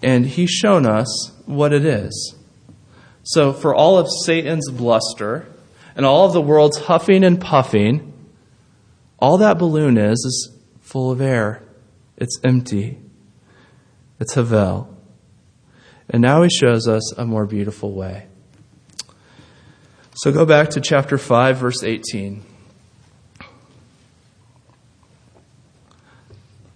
And 0.00 0.24
he's 0.24 0.50
shown 0.50 0.86
us 0.86 1.32
what 1.46 1.72
it 1.72 1.84
is. 1.84 2.36
So, 3.24 3.52
for 3.52 3.74
all 3.74 3.98
of 3.98 4.06
Satan's 4.24 4.70
bluster 4.70 5.48
and 5.96 6.06
all 6.06 6.26
of 6.26 6.32
the 6.32 6.40
world's 6.40 6.78
huffing 6.78 7.24
and 7.24 7.40
puffing, 7.40 8.12
all 9.18 9.38
that 9.38 9.58
balloon 9.58 9.98
is 9.98 10.24
is 10.24 10.56
full 10.80 11.10
of 11.10 11.20
air. 11.20 11.60
It's 12.22 12.38
empty. 12.44 13.00
It's 14.20 14.34
Havel. 14.34 14.96
And 16.08 16.22
now 16.22 16.44
he 16.44 16.48
shows 16.48 16.86
us 16.86 17.12
a 17.18 17.24
more 17.24 17.46
beautiful 17.46 17.94
way. 17.94 18.28
So 20.14 20.30
go 20.30 20.46
back 20.46 20.70
to 20.70 20.80
chapter 20.80 21.18
5, 21.18 21.56
verse 21.56 21.82
18. 21.82 22.44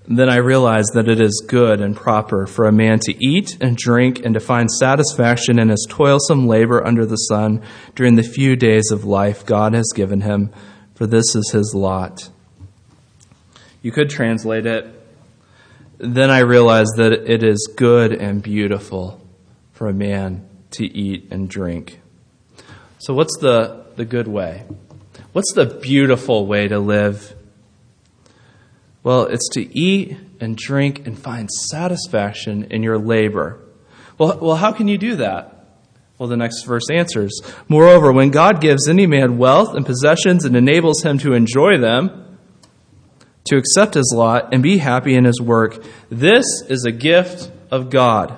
Then 0.08 0.28
I 0.28 0.38
realized 0.38 0.94
that 0.94 1.06
it 1.06 1.20
is 1.20 1.46
good 1.46 1.80
and 1.80 1.94
proper 1.94 2.48
for 2.48 2.66
a 2.66 2.72
man 2.72 2.98
to 3.04 3.14
eat 3.24 3.56
and 3.60 3.76
drink 3.76 4.24
and 4.24 4.34
to 4.34 4.40
find 4.40 4.68
satisfaction 4.68 5.60
in 5.60 5.68
his 5.68 5.86
toilsome 5.88 6.48
labor 6.48 6.84
under 6.84 7.06
the 7.06 7.14
sun 7.14 7.62
during 7.94 8.16
the 8.16 8.24
few 8.24 8.56
days 8.56 8.90
of 8.90 9.04
life 9.04 9.46
God 9.46 9.74
has 9.74 9.92
given 9.94 10.22
him, 10.22 10.50
for 10.96 11.06
this 11.06 11.36
is 11.36 11.52
his 11.52 11.72
lot. 11.72 12.30
You 13.80 13.92
could 13.92 14.10
translate 14.10 14.66
it, 14.66 15.05
then 15.98 16.30
I 16.30 16.40
realized 16.40 16.96
that 16.96 17.12
it 17.12 17.42
is 17.42 17.72
good 17.76 18.12
and 18.12 18.42
beautiful 18.42 19.20
for 19.72 19.88
a 19.88 19.92
man 19.92 20.48
to 20.72 20.84
eat 20.84 21.28
and 21.30 21.48
drink. 21.48 22.00
So, 22.98 23.14
what's 23.14 23.36
the, 23.38 23.84
the 23.96 24.04
good 24.04 24.28
way? 24.28 24.64
What's 25.32 25.52
the 25.54 25.66
beautiful 25.66 26.46
way 26.46 26.68
to 26.68 26.78
live? 26.78 27.34
Well, 29.02 29.24
it's 29.26 29.48
to 29.50 29.78
eat 29.78 30.16
and 30.40 30.56
drink 30.56 31.06
and 31.06 31.18
find 31.18 31.50
satisfaction 31.50 32.64
in 32.70 32.82
your 32.82 32.98
labor. 32.98 33.60
Well, 34.18 34.38
well, 34.40 34.56
how 34.56 34.72
can 34.72 34.88
you 34.88 34.98
do 34.98 35.16
that? 35.16 35.52
Well, 36.18 36.28
the 36.28 36.36
next 36.36 36.64
verse 36.64 36.90
answers. 36.90 37.40
Moreover, 37.68 38.10
when 38.10 38.30
God 38.30 38.60
gives 38.60 38.88
any 38.88 39.06
man 39.06 39.36
wealth 39.36 39.74
and 39.74 39.84
possessions 39.84 40.44
and 40.44 40.56
enables 40.56 41.02
him 41.02 41.18
to 41.18 41.34
enjoy 41.34 41.78
them, 41.78 42.25
to 43.46 43.56
accept 43.56 43.94
his 43.94 44.12
lot 44.14 44.52
and 44.52 44.62
be 44.62 44.78
happy 44.78 45.14
in 45.14 45.24
his 45.24 45.40
work, 45.40 45.82
this 46.10 46.44
is 46.68 46.84
a 46.84 46.92
gift 46.92 47.50
of 47.70 47.90
God. 47.90 48.36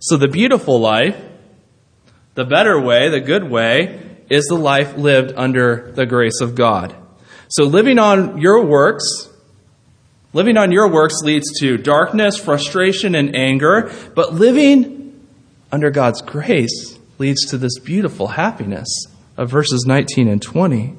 So 0.00 0.16
the 0.16 0.28
beautiful 0.28 0.78
life, 0.78 1.20
the 2.34 2.44
better 2.44 2.80
way, 2.80 3.08
the 3.08 3.20
good 3.20 3.44
way, 3.44 4.02
is 4.28 4.44
the 4.44 4.56
life 4.56 4.96
lived 4.96 5.32
under 5.36 5.92
the 5.92 6.06
grace 6.06 6.40
of 6.40 6.54
God. 6.54 6.94
So 7.48 7.64
living 7.64 7.98
on 7.98 8.38
your 8.38 8.64
works, 8.64 9.28
living 10.32 10.56
on 10.56 10.72
your 10.72 10.88
works 10.88 11.22
leads 11.22 11.58
to 11.60 11.76
darkness, 11.76 12.38
frustration, 12.38 13.14
and 13.14 13.34
anger, 13.36 13.92
but 14.14 14.34
living 14.34 15.26
under 15.70 15.90
God's 15.90 16.22
grace 16.22 16.98
leads 17.18 17.46
to 17.46 17.58
this 17.58 17.78
beautiful 17.78 18.28
happiness 18.28 18.88
of 19.36 19.50
verses 19.50 19.84
19 19.86 20.28
and 20.28 20.42
20. 20.42 20.96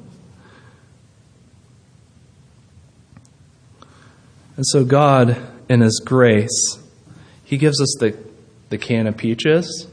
And 4.58 4.66
so 4.66 4.84
God, 4.84 5.38
in 5.70 5.80
His 5.80 6.02
grace, 6.04 6.78
He 7.44 7.56
gives 7.56 7.80
us 7.80 7.96
the 7.98 8.28
the 8.68 8.78
can 8.78 9.06
of 9.06 9.16
peaches, 9.16 9.86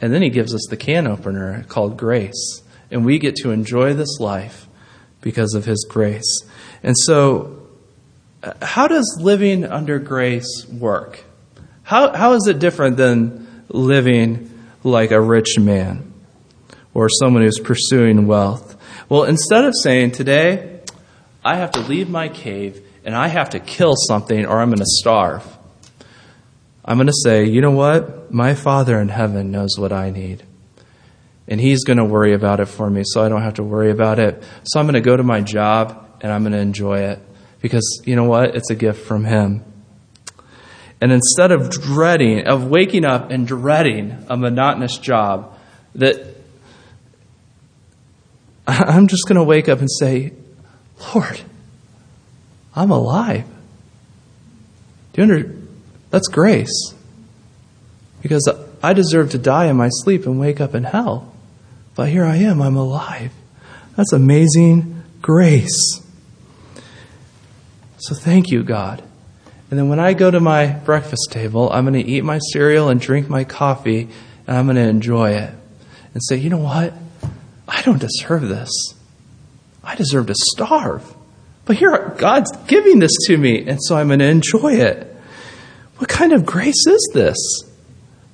and 0.00 0.12
then 0.12 0.22
he 0.22 0.30
gives 0.30 0.54
us 0.54 0.66
the 0.68 0.76
can 0.76 1.06
opener 1.06 1.64
called 1.68 1.96
grace. 1.96 2.62
And 2.90 3.04
we 3.04 3.18
get 3.18 3.36
to 3.36 3.50
enjoy 3.50 3.94
this 3.94 4.20
life 4.20 4.68
because 5.20 5.54
of 5.54 5.64
his 5.64 5.86
grace. 5.88 6.42
And 6.82 6.96
so, 6.96 7.66
uh, 8.42 8.52
how 8.60 8.88
does 8.88 9.18
living 9.20 9.64
under 9.64 9.98
grace 9.98 10.66
work? 10.68 11.24
How, 11.84 12.12
how 12.12 12.34
is 12.34 12.46
it 12.46 12.58
different 12.58 12.96
than 12.96 13.64
living 13.68 14.50
like 14.84 15.10
a 15.10 15.20
rich 15.20 15.58
man 15.58 16.12
or 16.92 17.08
someone 17.08 17.42
who's 17.42 17.60
pursuing 17.60 18.26
wealth? 18.26 18.76
Well, 19.08 19.24
instead 19.24 19.64
of 19.64 19.74
saying, 19.82 20.12
today, 20.12 20.80
I 21.44 21.56
have 21.56 21.72
to 21.72 21.80
leave 21.80 22.10
my 22.10 22.28
cave 22.28 22.84
and 23.04 23.14
I 23.14 23.28
have 23.28 23.50
to 23.50 23.60
kill 23.60 23.94
something 23.96 24.46
or 24.46 24.60
I'm 24.60 24.68
going 24.68 24.78
to 24.78 24.84
starve 24.86 25.46
I'm 26.84 26.96
going 26.96 27.06
to 27.06 27.12
say, 27.12 27.44
you 27.44 27.60
know 27.60 27.70
what? 27.70 28.32
My 28.32 28.54
Father 28.54 29.00
in 29.00 29.08
heaven 29.08 29.52
knows 29.52 29.78
what 29.78 29.92
I 29.92 30.10
need. 30.10 30.42
and 31.46 31.60
He's 31.60 31.84
going 31.84 31.98
to 31.98 32.04
worry 32.04 32.34
about 32.34 32.58
it 32.58 32.66
for 32.66 32.90
me 32.90 33.02
so 33.04 33.24
I 33.24 33.28
don't 33.28 33.42
have 33.42 33.54
to 33.54 33.62
worry 33.62 33.90
about 33.90 34.18
it. 34.18 34.42
So 34.64 34.80
I'm 34.80 34.86
going 34.86 34.94
to 34.94 35.00
go 35.00 35.16
to 35.16 35.22
my 35.22 35.40
job 35.40 36.18
and 36.20 36.32
I'm 36.32 36.42
going 36.42 36.52
to 36.52 36.58
enjoy 36.58 37.00
it 37.00 37.20
because 37.60 38.02
you 38.04 38.16
know 38.16 38.24
what? 38.24 38.56
It's 38.56 38.70
a 38.70 38.74
gift 38.74 39.06
from 39.06 39.24
Him. 39.24 39.64
And 41.00 41.12
instead 41.12 41.52
of 41.52 41.70
dreading, 41.70 42.46
of 42.46 42.66
waking 42.66 43.04
up 43.04 43.30
and 43.30 43.46
dreading 43.46 44.24
a 44.28 44.36
monotonous 44.36 44.98
job, 44.98 45.56
that 45.94 46.36
I'm 48.66 49.06
just 49.06 49.22
going 49.28 49.36
to 49.36 49.44
wake 49.44 49.68
up 49.68 49.78
and 49.78 49.88
say, 49.90 50.32
Lord, 51.14 51.40
I'm 52.74 52.90
alive. 52.90 53.44
Do 55.12 55.22
you 55.22 55.22
under, 55.22 55.54
that's 56.10 56.28
grace. 56.28 56.94
Because 58.22 58.48
I 58.82 58.92
deserve 58.92 59.30
to 59.30 59.38
die 59.38 59.66
in 59.66 59.76
my 59.76 59.88
sleep 59.90 60.26
and 60.26 60.38
wake 60.38 60.60
up 60.60 60.74
in 60.74 60.84
hell. 60.84 61.34
But 61.94 62.08
here 62.08 62.24
I 62.24 62.36
am, 62.36 62.62
I'm 62.62 62.76
alive. 62.76 63.32
That's 63.96 64.12
amazing 64.12 65.02
grace. 65.20 66.02
So 67.98 68.14
thank 68.14 68.50
you, 68.50 68.62
God. 68.62 69.02
And 69.70 69.78
then 69.78 69.88
when 69.88 70.00
I 70.00 70.12
go 70.12 70.30
to 70.30 70.40
my 70.40 70.66
breakfast 70.66 71.28
table, 71.30 71.70
I'm 71.70 71.84
going 71.84 72.02
to 72.02 72.10
eat 72.10 72.24
my 72.24 72.38
cereal 72.38 72.88
and 72.88 73.00
drink 73.00 73.28
my 73.28 73.44
coffee, 73.44 74.08
and 74.46 74.56
I'm 74.56 74.66
going 74.66 74.76
to 74.76 74.82
enjoy 74.82 75.30
it. 75.30 75.50
And 76.12 76.22
say, 76.22 76.36
you 76.36 76.50
know 76.50 76.58
what? 76.58 76.92
I 77.66 77.80
don't 77.82 78.00
deserve 78.00 78.48
this. 78.48 78.70
I 79.84 79.94
deserve 79.94 80.26
to 80.26 80.34
starve. 80.34 81.14
But 81.64 81.76
here, 81.76 82.14
God's 82.18 82.50
giving 82.66 82.98
this 82.98 83.12
to 83.26 83.36
me, 83.36 83.66
and 83.66 83.78
so 83.82 83.96
I'm 83.96 84.08
going 84.08 84.18
to 84.18 84.26
enjoy 84.26 84.74
it. 84.74 85.08
What 85.98 86.08
kind 86.08 86.32
of 86.32 86.44
grace 86.44 86.86
is 86.86 87.10
this? 87.14 87.36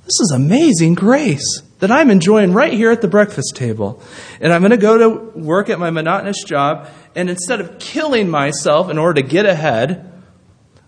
This 0.05 0.19
is 0.19 0.33
amazing 0.35 0.95
grace 0.95 1.61
that 1.79 1.91
I'm 1.91 2.09
enjoying 2.09 2.53
right 2.53 2.73
here 2.73 2.91
at 2.91 3.01
the 3.01 3.07
breakfast 3.07 3.55
table. 3.55 4.01
And 4.41 4.51
I'm 4.51 4.61
going 4.61 4.71
to 4.71 4.77
go 4.77 4.97
to 4.97 5.39
work 5.39 5.69
at 5.69 5.79
my 5.79 5.91
monotonous 5.91 6.43
job, 6.43 6.89
and 7.15 7.29
instead 7.29 7.61
of 7.61 7.77
killing 7.79 8.29
myself 8.29 8.89
in 8.89 8.97
order 8.97 9.21
to 9.21 9.27
get 9.27 9.45
ahead, 9.45 10.11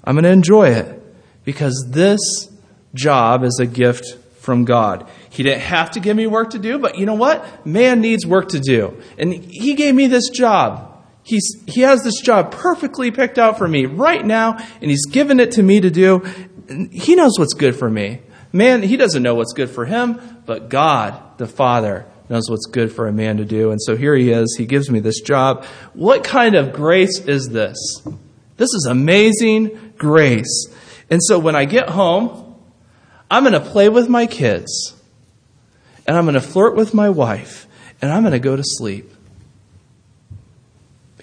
I'm 0.04 0.16
going 0.16 0.24
to 0.24 0.32
enjoy 0.32 0.70
it 0.70 1.02
because 1.46 1.88
this 1.90 2.20
job 2.96 3.44
is 3.44 3.60
a 3.62 3.68
gift 3.68 4.18
from 4.40 4.66
God. 4.66 5.08
He 5.30 5.44
didn't 5.44 5.62
have 5.62 5.92
to 5.92 6.00
give 6.00 6.18
me 6.18 6.26
work 6.28 6.50
to 6.52 6.60
do, 6.60 6.80
but 6.80 6.98
you 6.98 7.06
know 7.06 7.14
what? 7.14 7.66
Man 7.66 8.02
needs 8.02 8.26
work 8.26 8.50
to 8.50 8.60
do. 8.60 9.00
And 9.18 9.32
He 9.32 9.76
gave 9.76 9.94
me 9.94 10.08
this 10.08 10.30
job. 10.30 10.91
He's, 11.24 11.64
he 11.68 11.82
has 11.82 12.04
this 12.04 12.20
job 12.22 12.52
perfectly 12.52 13.12
picked 13.12 13.38
out 13.38 13.58
for 13.58 13.68
me 13.68 13.86
right 13.86 14.26
now, 14.26 14.58
and 14.82 14.90
He's 14.90 15.06
given 15.06 15.40
it 15.40 15.54
to 15.54 15.64
me 15.64 15.80
to 15.80 15.90
do. 15.90 16.20
He 16.92 17.16
knows 17.16 17.38
what's 17.38 17.54
good 17.54 17.76
for 17.76 17.90
me. 17.90 18.22
Man, 18.52 18.82
He 18.82 18.98
doesn't 18.98 19.22
know 19.22 19.36
what's 19.36 19.54
good 19.54 19.70
for 19.70 19.86
him, 19.86 20.42
but 20.46 20.70
God, 20.70 21.38
the 21.38 21.48
Father, 21.48 22.06
knows 22.30 22.50
what's 22.50 22.66
good 22.66 22.92
for 22.92 23.08
a 23.08 23.14
man 23.14 23.38
to 23.38 23.46
do. 23.46 23.72
And 23.72 23.82
so 23.82 23.96
here 23.96 24.16
He 24.16 24.32
is. 24.32 24.56
He 24.58 24.66
gives 24.66 24.90
me 24.90 25.00
this 25.00 25.22
job. 25.22 25.66
What 25.94 26.24
kind 26.24 26.56
of 26.56 26.74
grace 26.74 27.20
is 27.20 27.50
this? 27.50 27.78
This 28.58 28.70
is 28.74 28.88
amazing 28.90 29.94
grace. 29.98 30.68
And 31.10 31.22
so 31.24 31.38
when 31.40 31.56
I 31.56 31.66
get 31.66 31.90
home, 31.90 32.56
I'm 33.30 33.44
going 33.44 33.54
to 33.54 33.60
play 33.60 33.90
with 33.90 34.10
my 34.10 34.26
kids, 34.26 34.94
and 36.08 36.18
I'm 36.18 36.26
going 36.26 36.34
to 36.34 36.42
flirt 36.42 36.76
with 36.76 36.94
my 36.94 37.10
wife, 37.10 37.68
and 38.02 38.12
I'm 38.12 38.24
going 38.24 38.34
to 38.34 38.40
go 38.40 38.56
to 38.56 38.64
sleep 38.66 39.11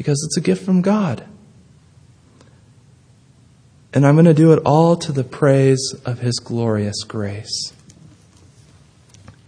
because 0.09 0.25
it's 0.25 0.39
a 0.39 0.41
gift 0.41 0.65
from 0.65 0.81
God. 0.81 1.23
And 3.93 4.07
I'm 4.07 4.15
going 4.15 4.25
to 4.25 4.33
do 4.33 4.55
it 4.55 4.63
all 4.65 4.97
to 4.97 5.13
the 5.13 5.23
praise 5.23 5.95
of 6.07 6.21
His 6.21 6.39
glorious 6.39 7.05
grace. 7.05 7.75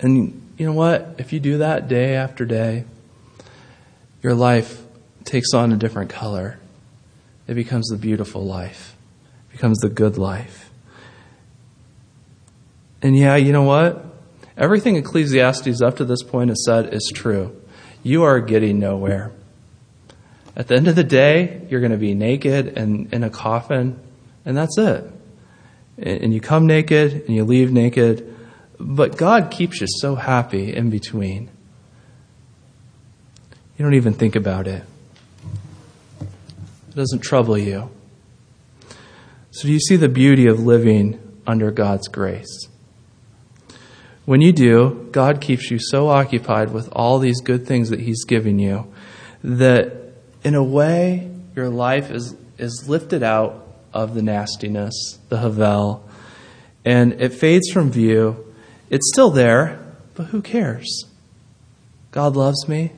And 0.01 0.53
you 0.59 0.67
know 0.67 0.75
what? 0.75 1.15
If 1.17 1.33
you 1.33 1.41
do 1.41 1.57
that 1.57 1.89
day 1.89 2.15
after 2.15 2.45
day, 2.45 2.85
your 4.23 4.35
life 4.35 4.83
takes 5.25 5.55
on 5.55 5.73
a 5.73 5.77
different 5.79 6.11
color. 6.11 6.59
It 7.49 7.55
becomes 7.55 7.89
the 7.89 7.97
beautiful 7.97 8.45
life, 8.45 8.95
it 9.49 9.53
becomes 9.53 9.79
the 9.79 9.89
good 9.89 10.19
life. 10.19 10.69
And 13.01 13.17
yeah, 13.17 13.37
you 13.37 13.55
know 13.55 13.63
what? 13.63 14.05
Everything 14.59 14.97
Ecclesiastes 14.97 15.81
up 15.81 15.97
to 15.97 16.05
this 16.05 16.23
point 16.23 16.51
has 16.51 16.63
said 16.67 16.93
is 16.93 17.11
true. 17.15 17.59
You 18.03 18.25
are 18.25 18.41
getting 18.41 18.79
nowhere. 18.79 19.33
At 20.57 20.69
the 20.69 20.75
end 20.75 20.89
of 20.89 20.97
the 20.97 21.05
day, 21.05 21.67
you're 21.69 21.81
going 21.81 21.93
to 21.93 21.99
be 21.99 22.15
naked 22.15 22.77
and 22.77 23.13
in 23.13 23.23
a 23.23 23.31
coffin, 23.31 23.99
and 24.45 24.57
that's 24.57 24.77
it. 24.79 25.05
And 25.99 26.33
you 26.33 26.41
come 26.41 26.67
naked 26.67 27.13
and 27.13 27.37
you 27.37 27.45
leave 27.45 27.73
naked, 27.73 28.37
but 28.79 29.17
God 29.17 29.51
keeps 29.51 29.81
you 29.81 29.87
so 29.89 30.15
happy 30.15 30.75
in 30.75 30.91
between. 30.91 31.51
You 33.77 33.85
don't 33.85 33.95
even 33.95 34.15
think 34.15 34.37
about 34.37 34.67
it. 34.67 34.85
It 36.21 36.95
doesn't 36.95 37.21
trouble 37.21 37.57
you. 37.57 37.91
So, 39.53 39.63
do 39.63 39.73
you 39.73 39.81
see 39.81 39.97
the 39.97 40.09
beauty 40.09 40.47
of 40.47 40.61
living 40.61 41.19
under 41.47 41.71
God's 41.71 42.09
grace? 42.09 42.69
When 44.25 44.41
you 44.41 44.53
do, 44.53 45.09
God 45.13 45.41
keeps 45.41 45.71
you 45.71 45.79
so 45.79 46.09
occupied 46.09 46.73
with 46.73 46.89
all 46.93 47.19
these 47.19 47.41
good 47.41 47.67
things 47.67 47.91
that 47.91 48.01
He's 48.01 48.25
given 48.25 48.59
you 48.59 48.93
that 49.43 50.00
in 50.43 50.55
a 50.55 50.63
way, 50.63 51.31
your 51.55 51.69
life 51.69 52.11
is, 52.11 52.35
is 52.59 52.89
lifted 52.89 53.23
out 53.23 53.67
of 53.93 54.15
the 54.15 54.23
nastiness, 54.23 55.19
the 55.29 55.39
havel, 55.39 56.09
and 56.85 57.13
it 57.21 57.35
fades 57.35 57.71
from 57.71 57.91
view. 57.91 58.53
It's 58.89 59.11
still 59.13 59.31
there, 59.31 59.79
but 60.15 60.27
who 60.27 60.43
cares? 60.43 61.05
God 62.11 62.37
loves 62.37 62.69
me. 62.69 62.93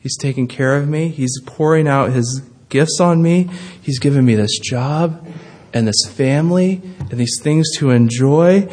He's 0.00 0.16
taking 0.16 0.48
care 0.48 0.76
of 0.76 0.88
me. 0.88 1.08
He's 1.08 1.40
pouring 1.46 1.86
out 1.86 2.10
His 2.10 2.42
gifts 2.68 3.00
on 3.00 3.22
me. 3.22 3.48
He's 3.80 3.98
given 3.98 4.24
me 4.24 4.34
this 4.34 4.58
job 4.58 5.26
and 5.72 5.86
this 5.86 6.04
family 6.10 6.82
and 6.98 7.12
these 7.12 7.40
things 7.40 7.68
to 7.76 7.90
enjoy. 7.90 8.68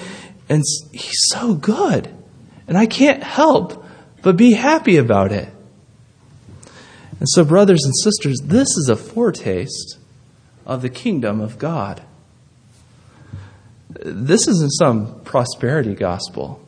And 0.49 0.64
He's 0.91 1.20
so 1.28 1.53
good. 1.53 2.10
And 2.68 2.78
I 2.78 2.88
can't 2.88 3.24
help 3.24 3.86
but 4.22 4.36
be 4.36 4.53
happy 4.53 4.97
about 4.97 5.32
it. 5.32 5.49
And 7.20 7.28
so, 7.30 7.43
brothers 7.43 7.84
and 7.84 7.93
sisters, 8.03 8.39
this 8.43 8.67
is 8.78 8.89
a 8.89 8.95
foretaste 8.95 9.97
of 10.65 10.82
the 10.82 10.89
kingdom 10.89 11.41
of 11.41 11.59
God. 11.59 12.01
This 13.89 14.47
isn't 14.47 14.72
some 14.72 15.22
prosperity 15.22 15.95
gospel. 15.95 16.61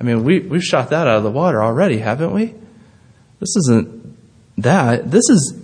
I 0.00 0.04
mean, 0.04 0.24
we, 0.24 0.40
we've 0.40 0.62
shot 0.62 0.90
that 0.90 1.06
out 1.06 1.16
of 1.16 1.22
the 1.22 1.30
water 1.30 1.62
already, 1.62 1.98
haven't 1.98 2.32
we? 2.32 2.54
This 3.40 3.56
isn't 3.56 4.16
that. 4.58 5.10
This 5.10 5.28
is 5.30 5.58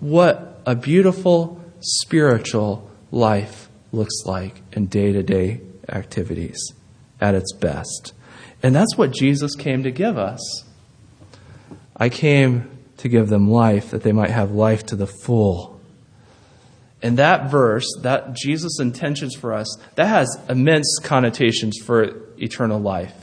what 0.00 0.60
a 0.66 0.74
beautiful 0.74 1.60
spiritual 1.80 2.90
life 3.12 3.68
looks 3.92 4.24
like 4.24 4.60
in 4.72 4.86
day 4.86 5.12
to 5.12 5.22
day 5.22 5.60
activities 5.88 6.72
at 7.20 7.34
its 7.34 7.52
best. 7.52 8.12
And 8.62 8.74
that's 8.74 8.96
what 8.96 9.12
Jesus 9.12 9.54
came 9.54 9.82
to 9.84 9.90
give 9.90 10.18
us. 10.18 10.64
I 11.96 12.08
came 12.08 12.75
to 13.06 13.10
give 13.10 13.28
them 13.28 13.50
life, 13.50 13.90
that 13.90 14.02
they 14.02 14.12
might 14.12 14.30
have 14.30 14.50
life 14.50 14.84
to 14.86 14.96
the 14.96 15.06
full. 15.06 15.80
And 17.02 17.18
that 17.18 17.50
verse, 17.50 17.86
that 18.02 18.34
Jesus' 18.34 18.80
intentions 18.80 19.34
for 19.34 19.52
us, 19.52 19.76
that 19.94 20.06
has 20.06 20.38
immense 20.48 20.98
connotations 21.02 21.78
for 21.78 22.22
eternal 22.38 22.80
life. 22.80 23.14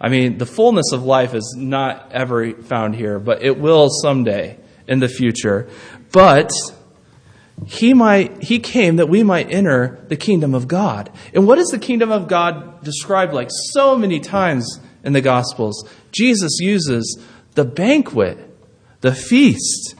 I 0.00 0.08
mean, 0.08 0.38
the 0.38 0.46
fullness 0.46 0.92
of 0.92 1.04
life 1.04 1.34
is 1.34 1.54
not 1.56 2.10
ever 2.12 2.52
found 2.52 2.96
here, 2.96 3.18
but 3.18 3.42
it 3.42 3.58
will 3.58 3.88
someday 4.02 4.58
in 4.86 5.00
the 5.00 5.08
future. 5.08 5.68
But 6.12 6.50
he 7.64 7.94
might 7.94 8.42
he 8.42 8.58
came 8.58 8.96
that 8.96 9.08
we 9.08 9.22
might 9.22 9.50
enter 9.50 10.04
the 10.08 10.16
kingdom 10.16 10.54
of 10.54 10.68
God. 10.68 11.10
And 11.32 11.46
what 11.46 11.58
is 11.58 11.68
the 11.68 11.78
kingdom 11.78 12.12
of 12.12 12.28
God 12.28 12.82
described 12.84 13.32
like 13.32 13.48
so 13.72 13.96
many 13.96 14.20
times 14.20 14.80
in 15.02 15.14
the 15.14 15.22
gospels? 15.22 15.88
Jesus 16.12 16.58
uses 16.60 17.18
the 17.54 17.64
banquet 17.64 18.38
the 19.00 19.14
feast. 19.14 19.94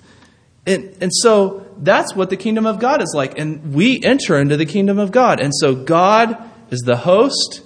And, 0.66 0.96
and 1.00 1.12
so 1.14 1.66
that's 1.78 2.14
what 2.14 2.30
the 2.30 2.36
kingdom 2.36 2.66
of 2.66 2.78
God 2.78 3.02
is 3.02 3.12
like. 3.14 3.38
And 3.38 3.74
we 3.74 4.02
enter 4.02 4.38
into 4.38 4.56
the 4.56 4.66
kingdom 4.66 4.98
of 4.98 5.12
God. 5.12 5.40
And 5.40 5.52
so 5.54 5.74
God 5.74 6.36
is 6.70 6.80
the 6.80 6.96
host, 6.96 7.62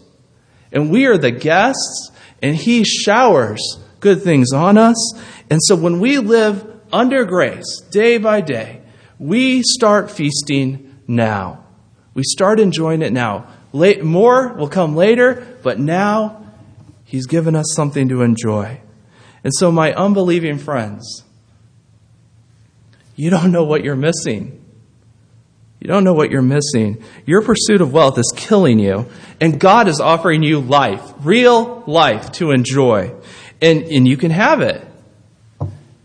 and 0.72 0.91
we 0.91 1.07
are 1.07 1.16
the 1.16 1.31
guests, 1.31 2.11
and 2.43 2.55
He 2.55 2.85
showers 2.85 3.78
good 4.01 4.22
things 4.22 4.53
on 4.53 4.76
us. 4.76 5.14
And 5.49 5.61
so 5.62 5.76
when 5.76 6.01
we 6.01 6.18
live 6.18 6.81
under 6.93 7.24
grace, 7.24 7.81
day 7.91 8.18
by 8.18 8.41
day, 8.41 8.83
we 9.18 9.62
start 9.62 10.11
feasting 10.11 10.99
now. 11.07 11.64
We 12.14 12.22
start 12.24 12.61
enjoying 12.61 13.03
it 13.03 13.12
now. 13.12 13.47
Late, 13.72 14.03
more 14.03 14.53
will 14.55 14.68
come 14.68 14.97
later, 14.97 15.59
but 15.62 15.78
now 15.78 16.45
He's 17.05 17.26
given 17.26 17.57
us 17.57 17.66
something 17.74 18.09
to 18.09 18.22
enjoy. 18.22 18.81
And 19.43 19.53
so, 19.55 19.72
my 19.72 19.93
unbelieving 19.95 20.59
friends, 20.59 21.24
you 23.16 23.30
don't 23.30 23.53
know 23.53 23.64
what 23.64 23.84
you're 23.84 23.97
missing. 23.97 24.61
You 25.80 25.88
don't 25.88 26.05
know 26.05 26.12
what 26.12 26.30
you're 26.30 26.43
missing. 26.43 27.03
Your 27.24 27.41
pursuit 27.41 27.80
of 27.80 27.93
wealth 27.93 28.18
is 28.18 28.32
killing 28.36 28.78
you, 28.78 29.07
and 29.41 29.59
God 29.59 29.88
is 29.88 29.99
offering 29.99 30.43
you 30.43 30.61
life, 30.61 31.12
real 31.20 31.82
life 31.86 32.32
to 32.32 32.51
enjoy. 32.51 33.14
And, 33.62 33.84
and 33.84 34.07
you 34.07 34.16
can 34.16 34.30
have 34.30 34.61
it. 34.61 34.86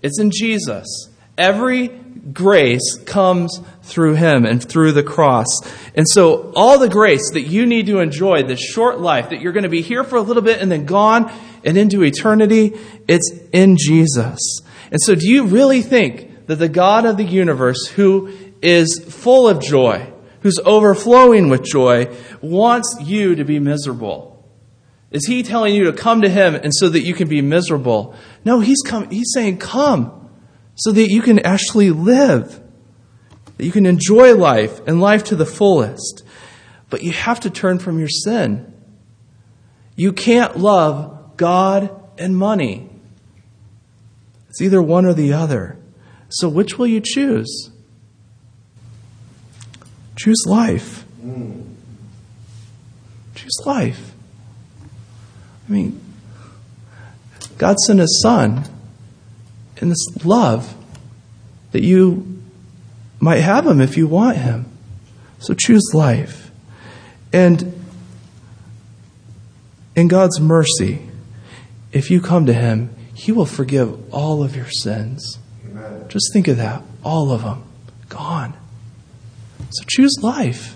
It's 0.02 0.20
in 0.20 0.32
Jesus. 0.32 1.10
Every 1.38 1.90
grace 1.90 2.98
comes 3.06 3.60
through 3.84 4.16
Him 4.16 4.46
and 4.46 4.64
through 4.64 4.94
the 4.94 5.04
cross. 5.04 5.48
And 5.94 6.08
so, 6.08 6.54
all 6.56 6.80
the 6.80 6.90
grace 6.90 7.32
that 7.34 7.42
you 7.42 7.66
need 7.66 7.88
to 7.88 8.00
enjoy 8.00 8.44
this 8.44 8.62
short 8.62 9.00
life, 9.00 9.30
that 9.30 9.42
you're 9.42 9.54
going 9.54 9.64
to 9.64 9.70
be 9.70 9.82
here 9.82 10.04
for 10.04 10.16
a 10.16 10.22
little 10.22 10.44
bit 10.44 10.62
and 10.62 10.72
then 10.72 10.86
gone 10.86 11.32
and 11.66 11.78
into 11.78 12.04
eternity, 12.04 12.74
it's 13.08 13.30
in 13.52 13.76
Jesus. 13.78 14.62
And 14.92 15.02
so, 15.02 15.16
do 15.16 15.28
you 15.28 15.46
really 15.48 15.82
think 15.82 16.48
that 16.48 16.56
the 16.56 16.70
God 16.70 17.06
of 17.06 17.18
the 17.18 17.24
universe, 17.24 17.88
who 17.88 18.32
is 18.62 19.04
full 19.10 19.50
of 19.50 19.60
joy, 19.60 20.12
who's 20.42 20.60
overflowing 20.64 21.50
with 21.50 21.64
joy, 21.64 22.16
wants 22.42 22.96
you 23.02 23.36
to 23.36 23.44
be 23.44 23.60
miserable? 23.60 24.32
Is 25.12 25.26
he 25.26 25.44
telling 25.44 25.74
you 25.74 25.86
to 25.86 25.94
come 25.94 26.22
to 26.22 26.30
him 26.30 26.56
and 26.56 26.72
so 26.74 26.90
that 26.90 27.02
you 27.02 27.14
can 27.14 27.28
be 27.28 27.42
miserable? 27.42 28.16
No, 28.44 28.60
he's 28.60 28.82
come, 28.86 29.10
he's 29.10 29.32
saying 29.34 29.58
come 29.58 30.30
so 30.76 30.92
that 30.92 31.10
you 31.10 31.22
can 31.22 31.40
actually 31.40 31.90
live. 31.92 32.62
That 33.58 33.66
you 33.66 33.72
can 33.72 33.86
enjoy 33.86 34.36
life 34.36 34.86
and 34.88 35.00
life 35.00 35.24
to 35.26 35.36
the 35.36 35.46
fullest. 35.46 36.24
But 36.90 37.02
you 37.02 37.12
have 37.12 37.40
to 37.42 37.50
turn 37.50 37.80
from 37.80 37.98
your 37.98 38.10
sin. 38.10 38.74
You 39.96 40.12
can't 40.12 40.58
love 40.58 41.16
God 41.38 41.90
and 42.18 42.38
money. 42.38 42.90
It's 44.50 44.62
either 44.62 44.82
one 44.82 45.06
or 45.06 45.14
the 45.14 45.34
other. 45.34 45.78
So 46.30 46.48
which 46.50 46.78
will 46.78 46.88
you 46.88 47.02
choose? 47.04 47.72
Choose 50.16 50.44
life. 50.48 51.06
Choose 53.36 53.60
life. 53.66 54.14
I 55.68 55.72
mean, 55.72 56.02
God 57.58 57.78
sent 57.80 58.00
His 58.00 58.22
Son 58.22 58.64
in 59.78 59.90
this 59.90 60.26
love 60.26 60.74
that 61.72 61.84
you 61.84 62.42
might 63.20 63.42
have 63.42 63.66
Him 63.68 63.82
if 63.82 63.98
you 63.98 64.08
want 64.08 64.38
Him. 64.38 64.66
So 65.40 65.54
choose 65.54 65.92
life. 65.94 66.52
And 67.34 67.74
in 69.96 70.08
God's 70.08 70.40
mercy, 70.40 71.05
if 71.96 72.12
you 72.12 72.20
come 72.20 72.46
to 72.46 72.54
Him, 72.54 72.94
He 73.16 73.32
will 73.32 73.46
forgive 73.46 74.14
all 74.14 74.44
of 74.44 74.56
your 74.56 74.70
sins. 74.70 75.40
Amen. 75.66 76.06
Just 76.10 76.32
think 76.34 76.50
of 76.50 76.58
that. 76.58 76.84
All 77.04 77.32
of 77.32 77.44
them. 77.44 77.64
Gone. 78.10 78.54
So 79.70 79.86
choose 79.88 80.18
life. 80.22 80.76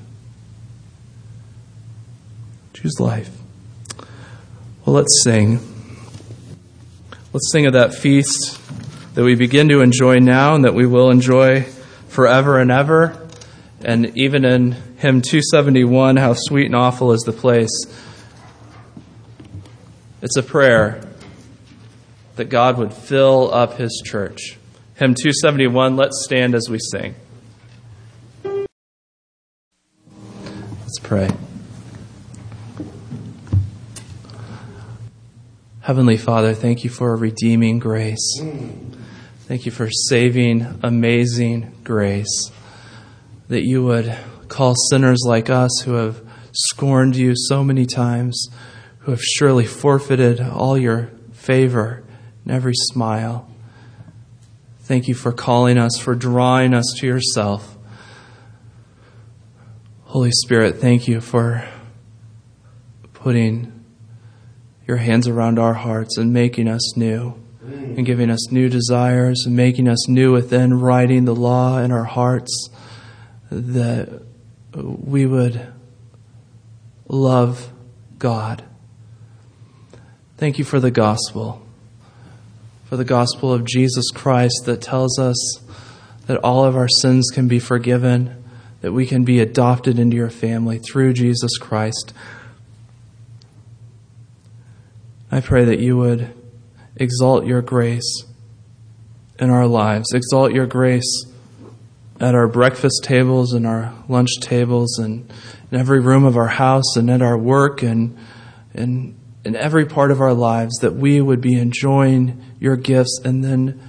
Choose 2.74 3.00
life. 3.02 3.30
Well, 4.86 4.96
let's 4.96 5.22
sing. 5.24 5.60
Let's 7.34 7.52
sing 7.52 7.66
of 7.66 7.74
that 7.74 7.94
feast 7.94 8.58
that 9.16 9.26
we 9.26 9.36
begin 9.36 9.68
to 9.70 9.82
enjoy 9.82 10.20
now 10.20 10.56
and 10.56 10.64
that 10.64 10.74
we 10.74 10.86
will 10.86 11.12
enjoy 11.12 11.64
forever 12.08 12.60
and 12.60 12.72
ever. 12.72 13.28
And 13.84 14.18
even 14.18 14.46
in 14.46 14.72
hymn 14.98 15.22
271, 15.22 16.16
How 16.16 16.34
Sweet 16.34 16.68
and 16.68 16.76
Awful 16.76 17.12
is 17.12 17.24
the 17.24 17.34
Place, 17.34 17.70
it's 20.22 20.38
a 20.38 20.44
prayer 20.44 21.02
that 22.40 22.48
God 22.48 22.78
would 22.78 22.94
fill 22.94 23.54
up 23.54 23.74
his 23.74 24.02
church. 24.06 24.58
Hymn 24.96 25.14
271, 25.14 25.98
let's 25.98 26.24
stand 26.24 26.56
as 26.56 26.70
we 26.70 26.80
sing. 26.80 27.16
Let's 28.46 28.70
pray. 31.04 31.30
Heavenly 35.82 36.16
Father, 36.16 36.54
thank 36.54 36.86
you 36.86 36.90
for 36.90 37.12
a 37.12 37.18
redeeming 37.18 37.78
grace. 37.78 38.42
Thank 39.42 39.66
you 39.66 39.74
for 39.74 39.90
saving, 39.92 40.80
amazing 40.82 41.74
grace. 41.84 42.52
That 43.50 43.64
you 43.64 43.84
would 43.84 44.18
call 44.48 44.76
sinners 44.90 45.24
like 45.26 45.50
us 45.50 45.82
who 45.84 45.96
have 45.96 46.26
scorned 46.54 47.18
you 47.18 47.34
so 47.36 47.66
many 47.66 47.86
times, 47.86 48.48
who 49.00 49.12
have 49.12 49.22
surely 49.22 49.66
forfeited 49.66 50.40
all 50.40 50.78
your 50.78 51.10
favor 51.34 52.06
and 52.50 52.56
every 52.56 52.74
smile. 52.74 53.48
Thank 54.82 55.08
you 55.08 55.14
for 55.14 55.32
calling 55.32 55.78
us, 55.78 56.00
for 56.00 56.16
drawing 56.16 56.74
us 56.74 56.96
to 56.98 57.06
yourself. 57.06 57.78
Holy 60.06 60.32
Spirit, 60.32 60.78
thank 60.78 61.08
you 61.08 61.22
for 61.22 61.64
putting 63.14 63.86
your 64.88 64.98
hands 64.98 65.28
around 65.28 65.60
our 65.60 65.76
hearts 65.76 66.18
and 66.18 66.34
making 66.34 66.68
us 66.68 66.98
new 66.98 67.36
mm. 67.64 67.98
and 67.98 68.04
giving 68.04 68.32
us 68.32 68.52
new 68.52 68.68
desires 68.68 69.44
and 69.46 69.56
making 69.56 69.88
us 69.88 70.10
new 70.10 70.32
within, 70.32 70.80
writing 70.80 71.26
the 71.26 71.36
law 71.36 71.78
in 71.78 71.92
our 71.92 72.06
hearts 72.06 72.70
that 73.52 74.24
we 74.74 75.28
would 75.28 75.72
love 77.08 77.72
God. 78.18 78.64
Thank 80.38 80.58
you 80.58 80.66
for 80.66 80.80
the 80.80 80.90
gospel, 80.90 81.64
for 82.90 82.98
the 82.98 83.06
gospel 83.06 83.54
of 83.54 83.66
Jesus 83.66 84.10
Christ 84.10 84.64
that 84.66 84.82
tells 84.82 85.20
us 85.20 85.38
that 86.26 86.38
all 86.38 86.66
of 86.66 86.76
our 86.76 86.88
sins 86.90 87.30
can 87.32 87.48
be 87.48 87.60
forgiven, 87.60 88.44
that 88.82 88.92
we 88.92 89.06
can 89.06 89.24
be 89.24 89.40
adopted 89.40 90.00
into 90.00 90.18
your 90.18 90.32
family 90.32 90.80
through 90.80 91.14
Jesus 91.14 91.56
Christ. 91.60 92.16
I 95.32 95.40
pray 95.40 95.66
that 95.66 95.78
you 95.78 95.98
would 95.98 96.34
exalt 96.96 97.46
your 97.46 97.62
grace 97.62 98.24
in 99.38 99.52
our 99.52 99.68
lives, 99.68 100.12
exalt 100.12 100.52
your 100.52 100.66
grace 100.66 101.26
at 102.20 102.34
our 102.34 102.48
breakfast 102.48 103.04
tables 103.04 103.54
and 103.54 103.68
our 103.68 103.94
lunch 104.08 104.32
tables 104.42 104.98
and 104.98 105.32
in 105.72 105.80
every 105.80 106.00
room 106.00 106.26
of 106.26 106.36
our 106.36 106.48
house 106.48 106.96
and 106.96 107.12
at 107.12 107.22
our 107.22 107.38
work 107.38 107.84
and 107.84 108.18
in, 108.74 109.16
in 109.46 109.56
every 109.56 109.86
part 109.86 110.10
of 110.10 110.20
our 110.20 110.34
lives, 110.34 110.76
that 110.80 110.96
we 110.96 111.22
would 111.22 111.40
be 111.40 111.54
enjoying 111.54 112.44
your 112.60 112.76
gifts 112.76 113.20
and 113.24 113.44
then 113.44 113.82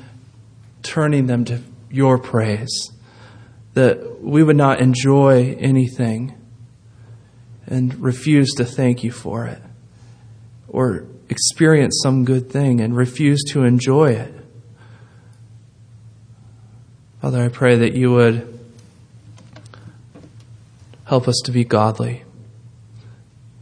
turning 0.82 1.26
them 1.26 1.44
to 1.46 1.60
your 1.90 2.18
praise. 2.18 2.90
That 3.74 4.22
we 4.22 4.42
would 4.42 4.56
not 4.56 4.80
enjoy 4.80 5.56
anything 5.58 6.34
and 7.66 7.94
refuse 8.00 8.52
to 8.54 8.64
thank 8.64 9.04
you 9.04 9.12
for 9.12 9.46
it 9.46 9.62
or 10.68 11.06
experience 11.28 12.00
some 12.02 12.24
good 12.24 12.50
thing 12.50 12.80
and 12.80 12.96
refuse 12.96 13.42
to 13.50 13.62
enjoy 13.62 14.12
it. 14.12 14.34
Father, 17.20 17.44
I 17.44 17.48
pray 17.48 17.76
that 17.76 17.94
you 17.94 18.12
would 18.12 18.58
help 21.04 21.28
us 21.28 21.40
to 21.44 21.52
be 21.52 21.64
godly, 21.64 22.24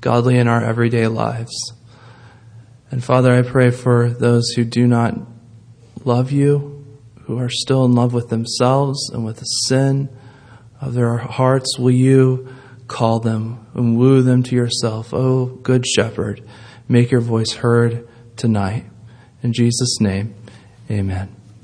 godly 0.01 0.39
in 0.39 0.49
our 0.49 0.63
everyday 0.63 1.09
lives. 1.09 1.73
And 2.91 3.05
Father, 3.05 3.33
I 3.33 3.43
pray 3.43 3.71
for 3.71 4.09
those 4.09 4.51
who 4.51 4.65
do 4.65 4.87
not 4.87 5.15
love 6.05 6.33
you, 6.33 6.87
who 7.23 7.39
are 7.39 7.51
still 7.51 7.85
in 7.85 7.93
love 7.93 8.15
with 8.15 8.31
themselves 8.31 9.11
and 9.11 9.25
with 9.25 9.39
the 9.39 9.45
sin 9.45 10.09
of 10.81 10.95
their 10.95 11.19
hearts. 11.19 11.79
Will 11.79 11.91
you 11.91 12.49
call 12.87 13.21
them 13.21 13.67
and 13.75 13.99
woo 13.99 14.23
them 14.23 14.43
to 14.45 14.57
yourself, 14.57 15.13
oh, 15.13 15.47
good 15.47 15.87
shepherd? 15.87 16.43
Make 16.89 17.11
your 17.11 17.21
voice 17.21 17.53
heard 17.53 18.09
tonight. 18.37 18.87
In 19.43 19.53
Jesus' 19.53 20.01
name, 20.01 20.35
amen. 20.91 21.38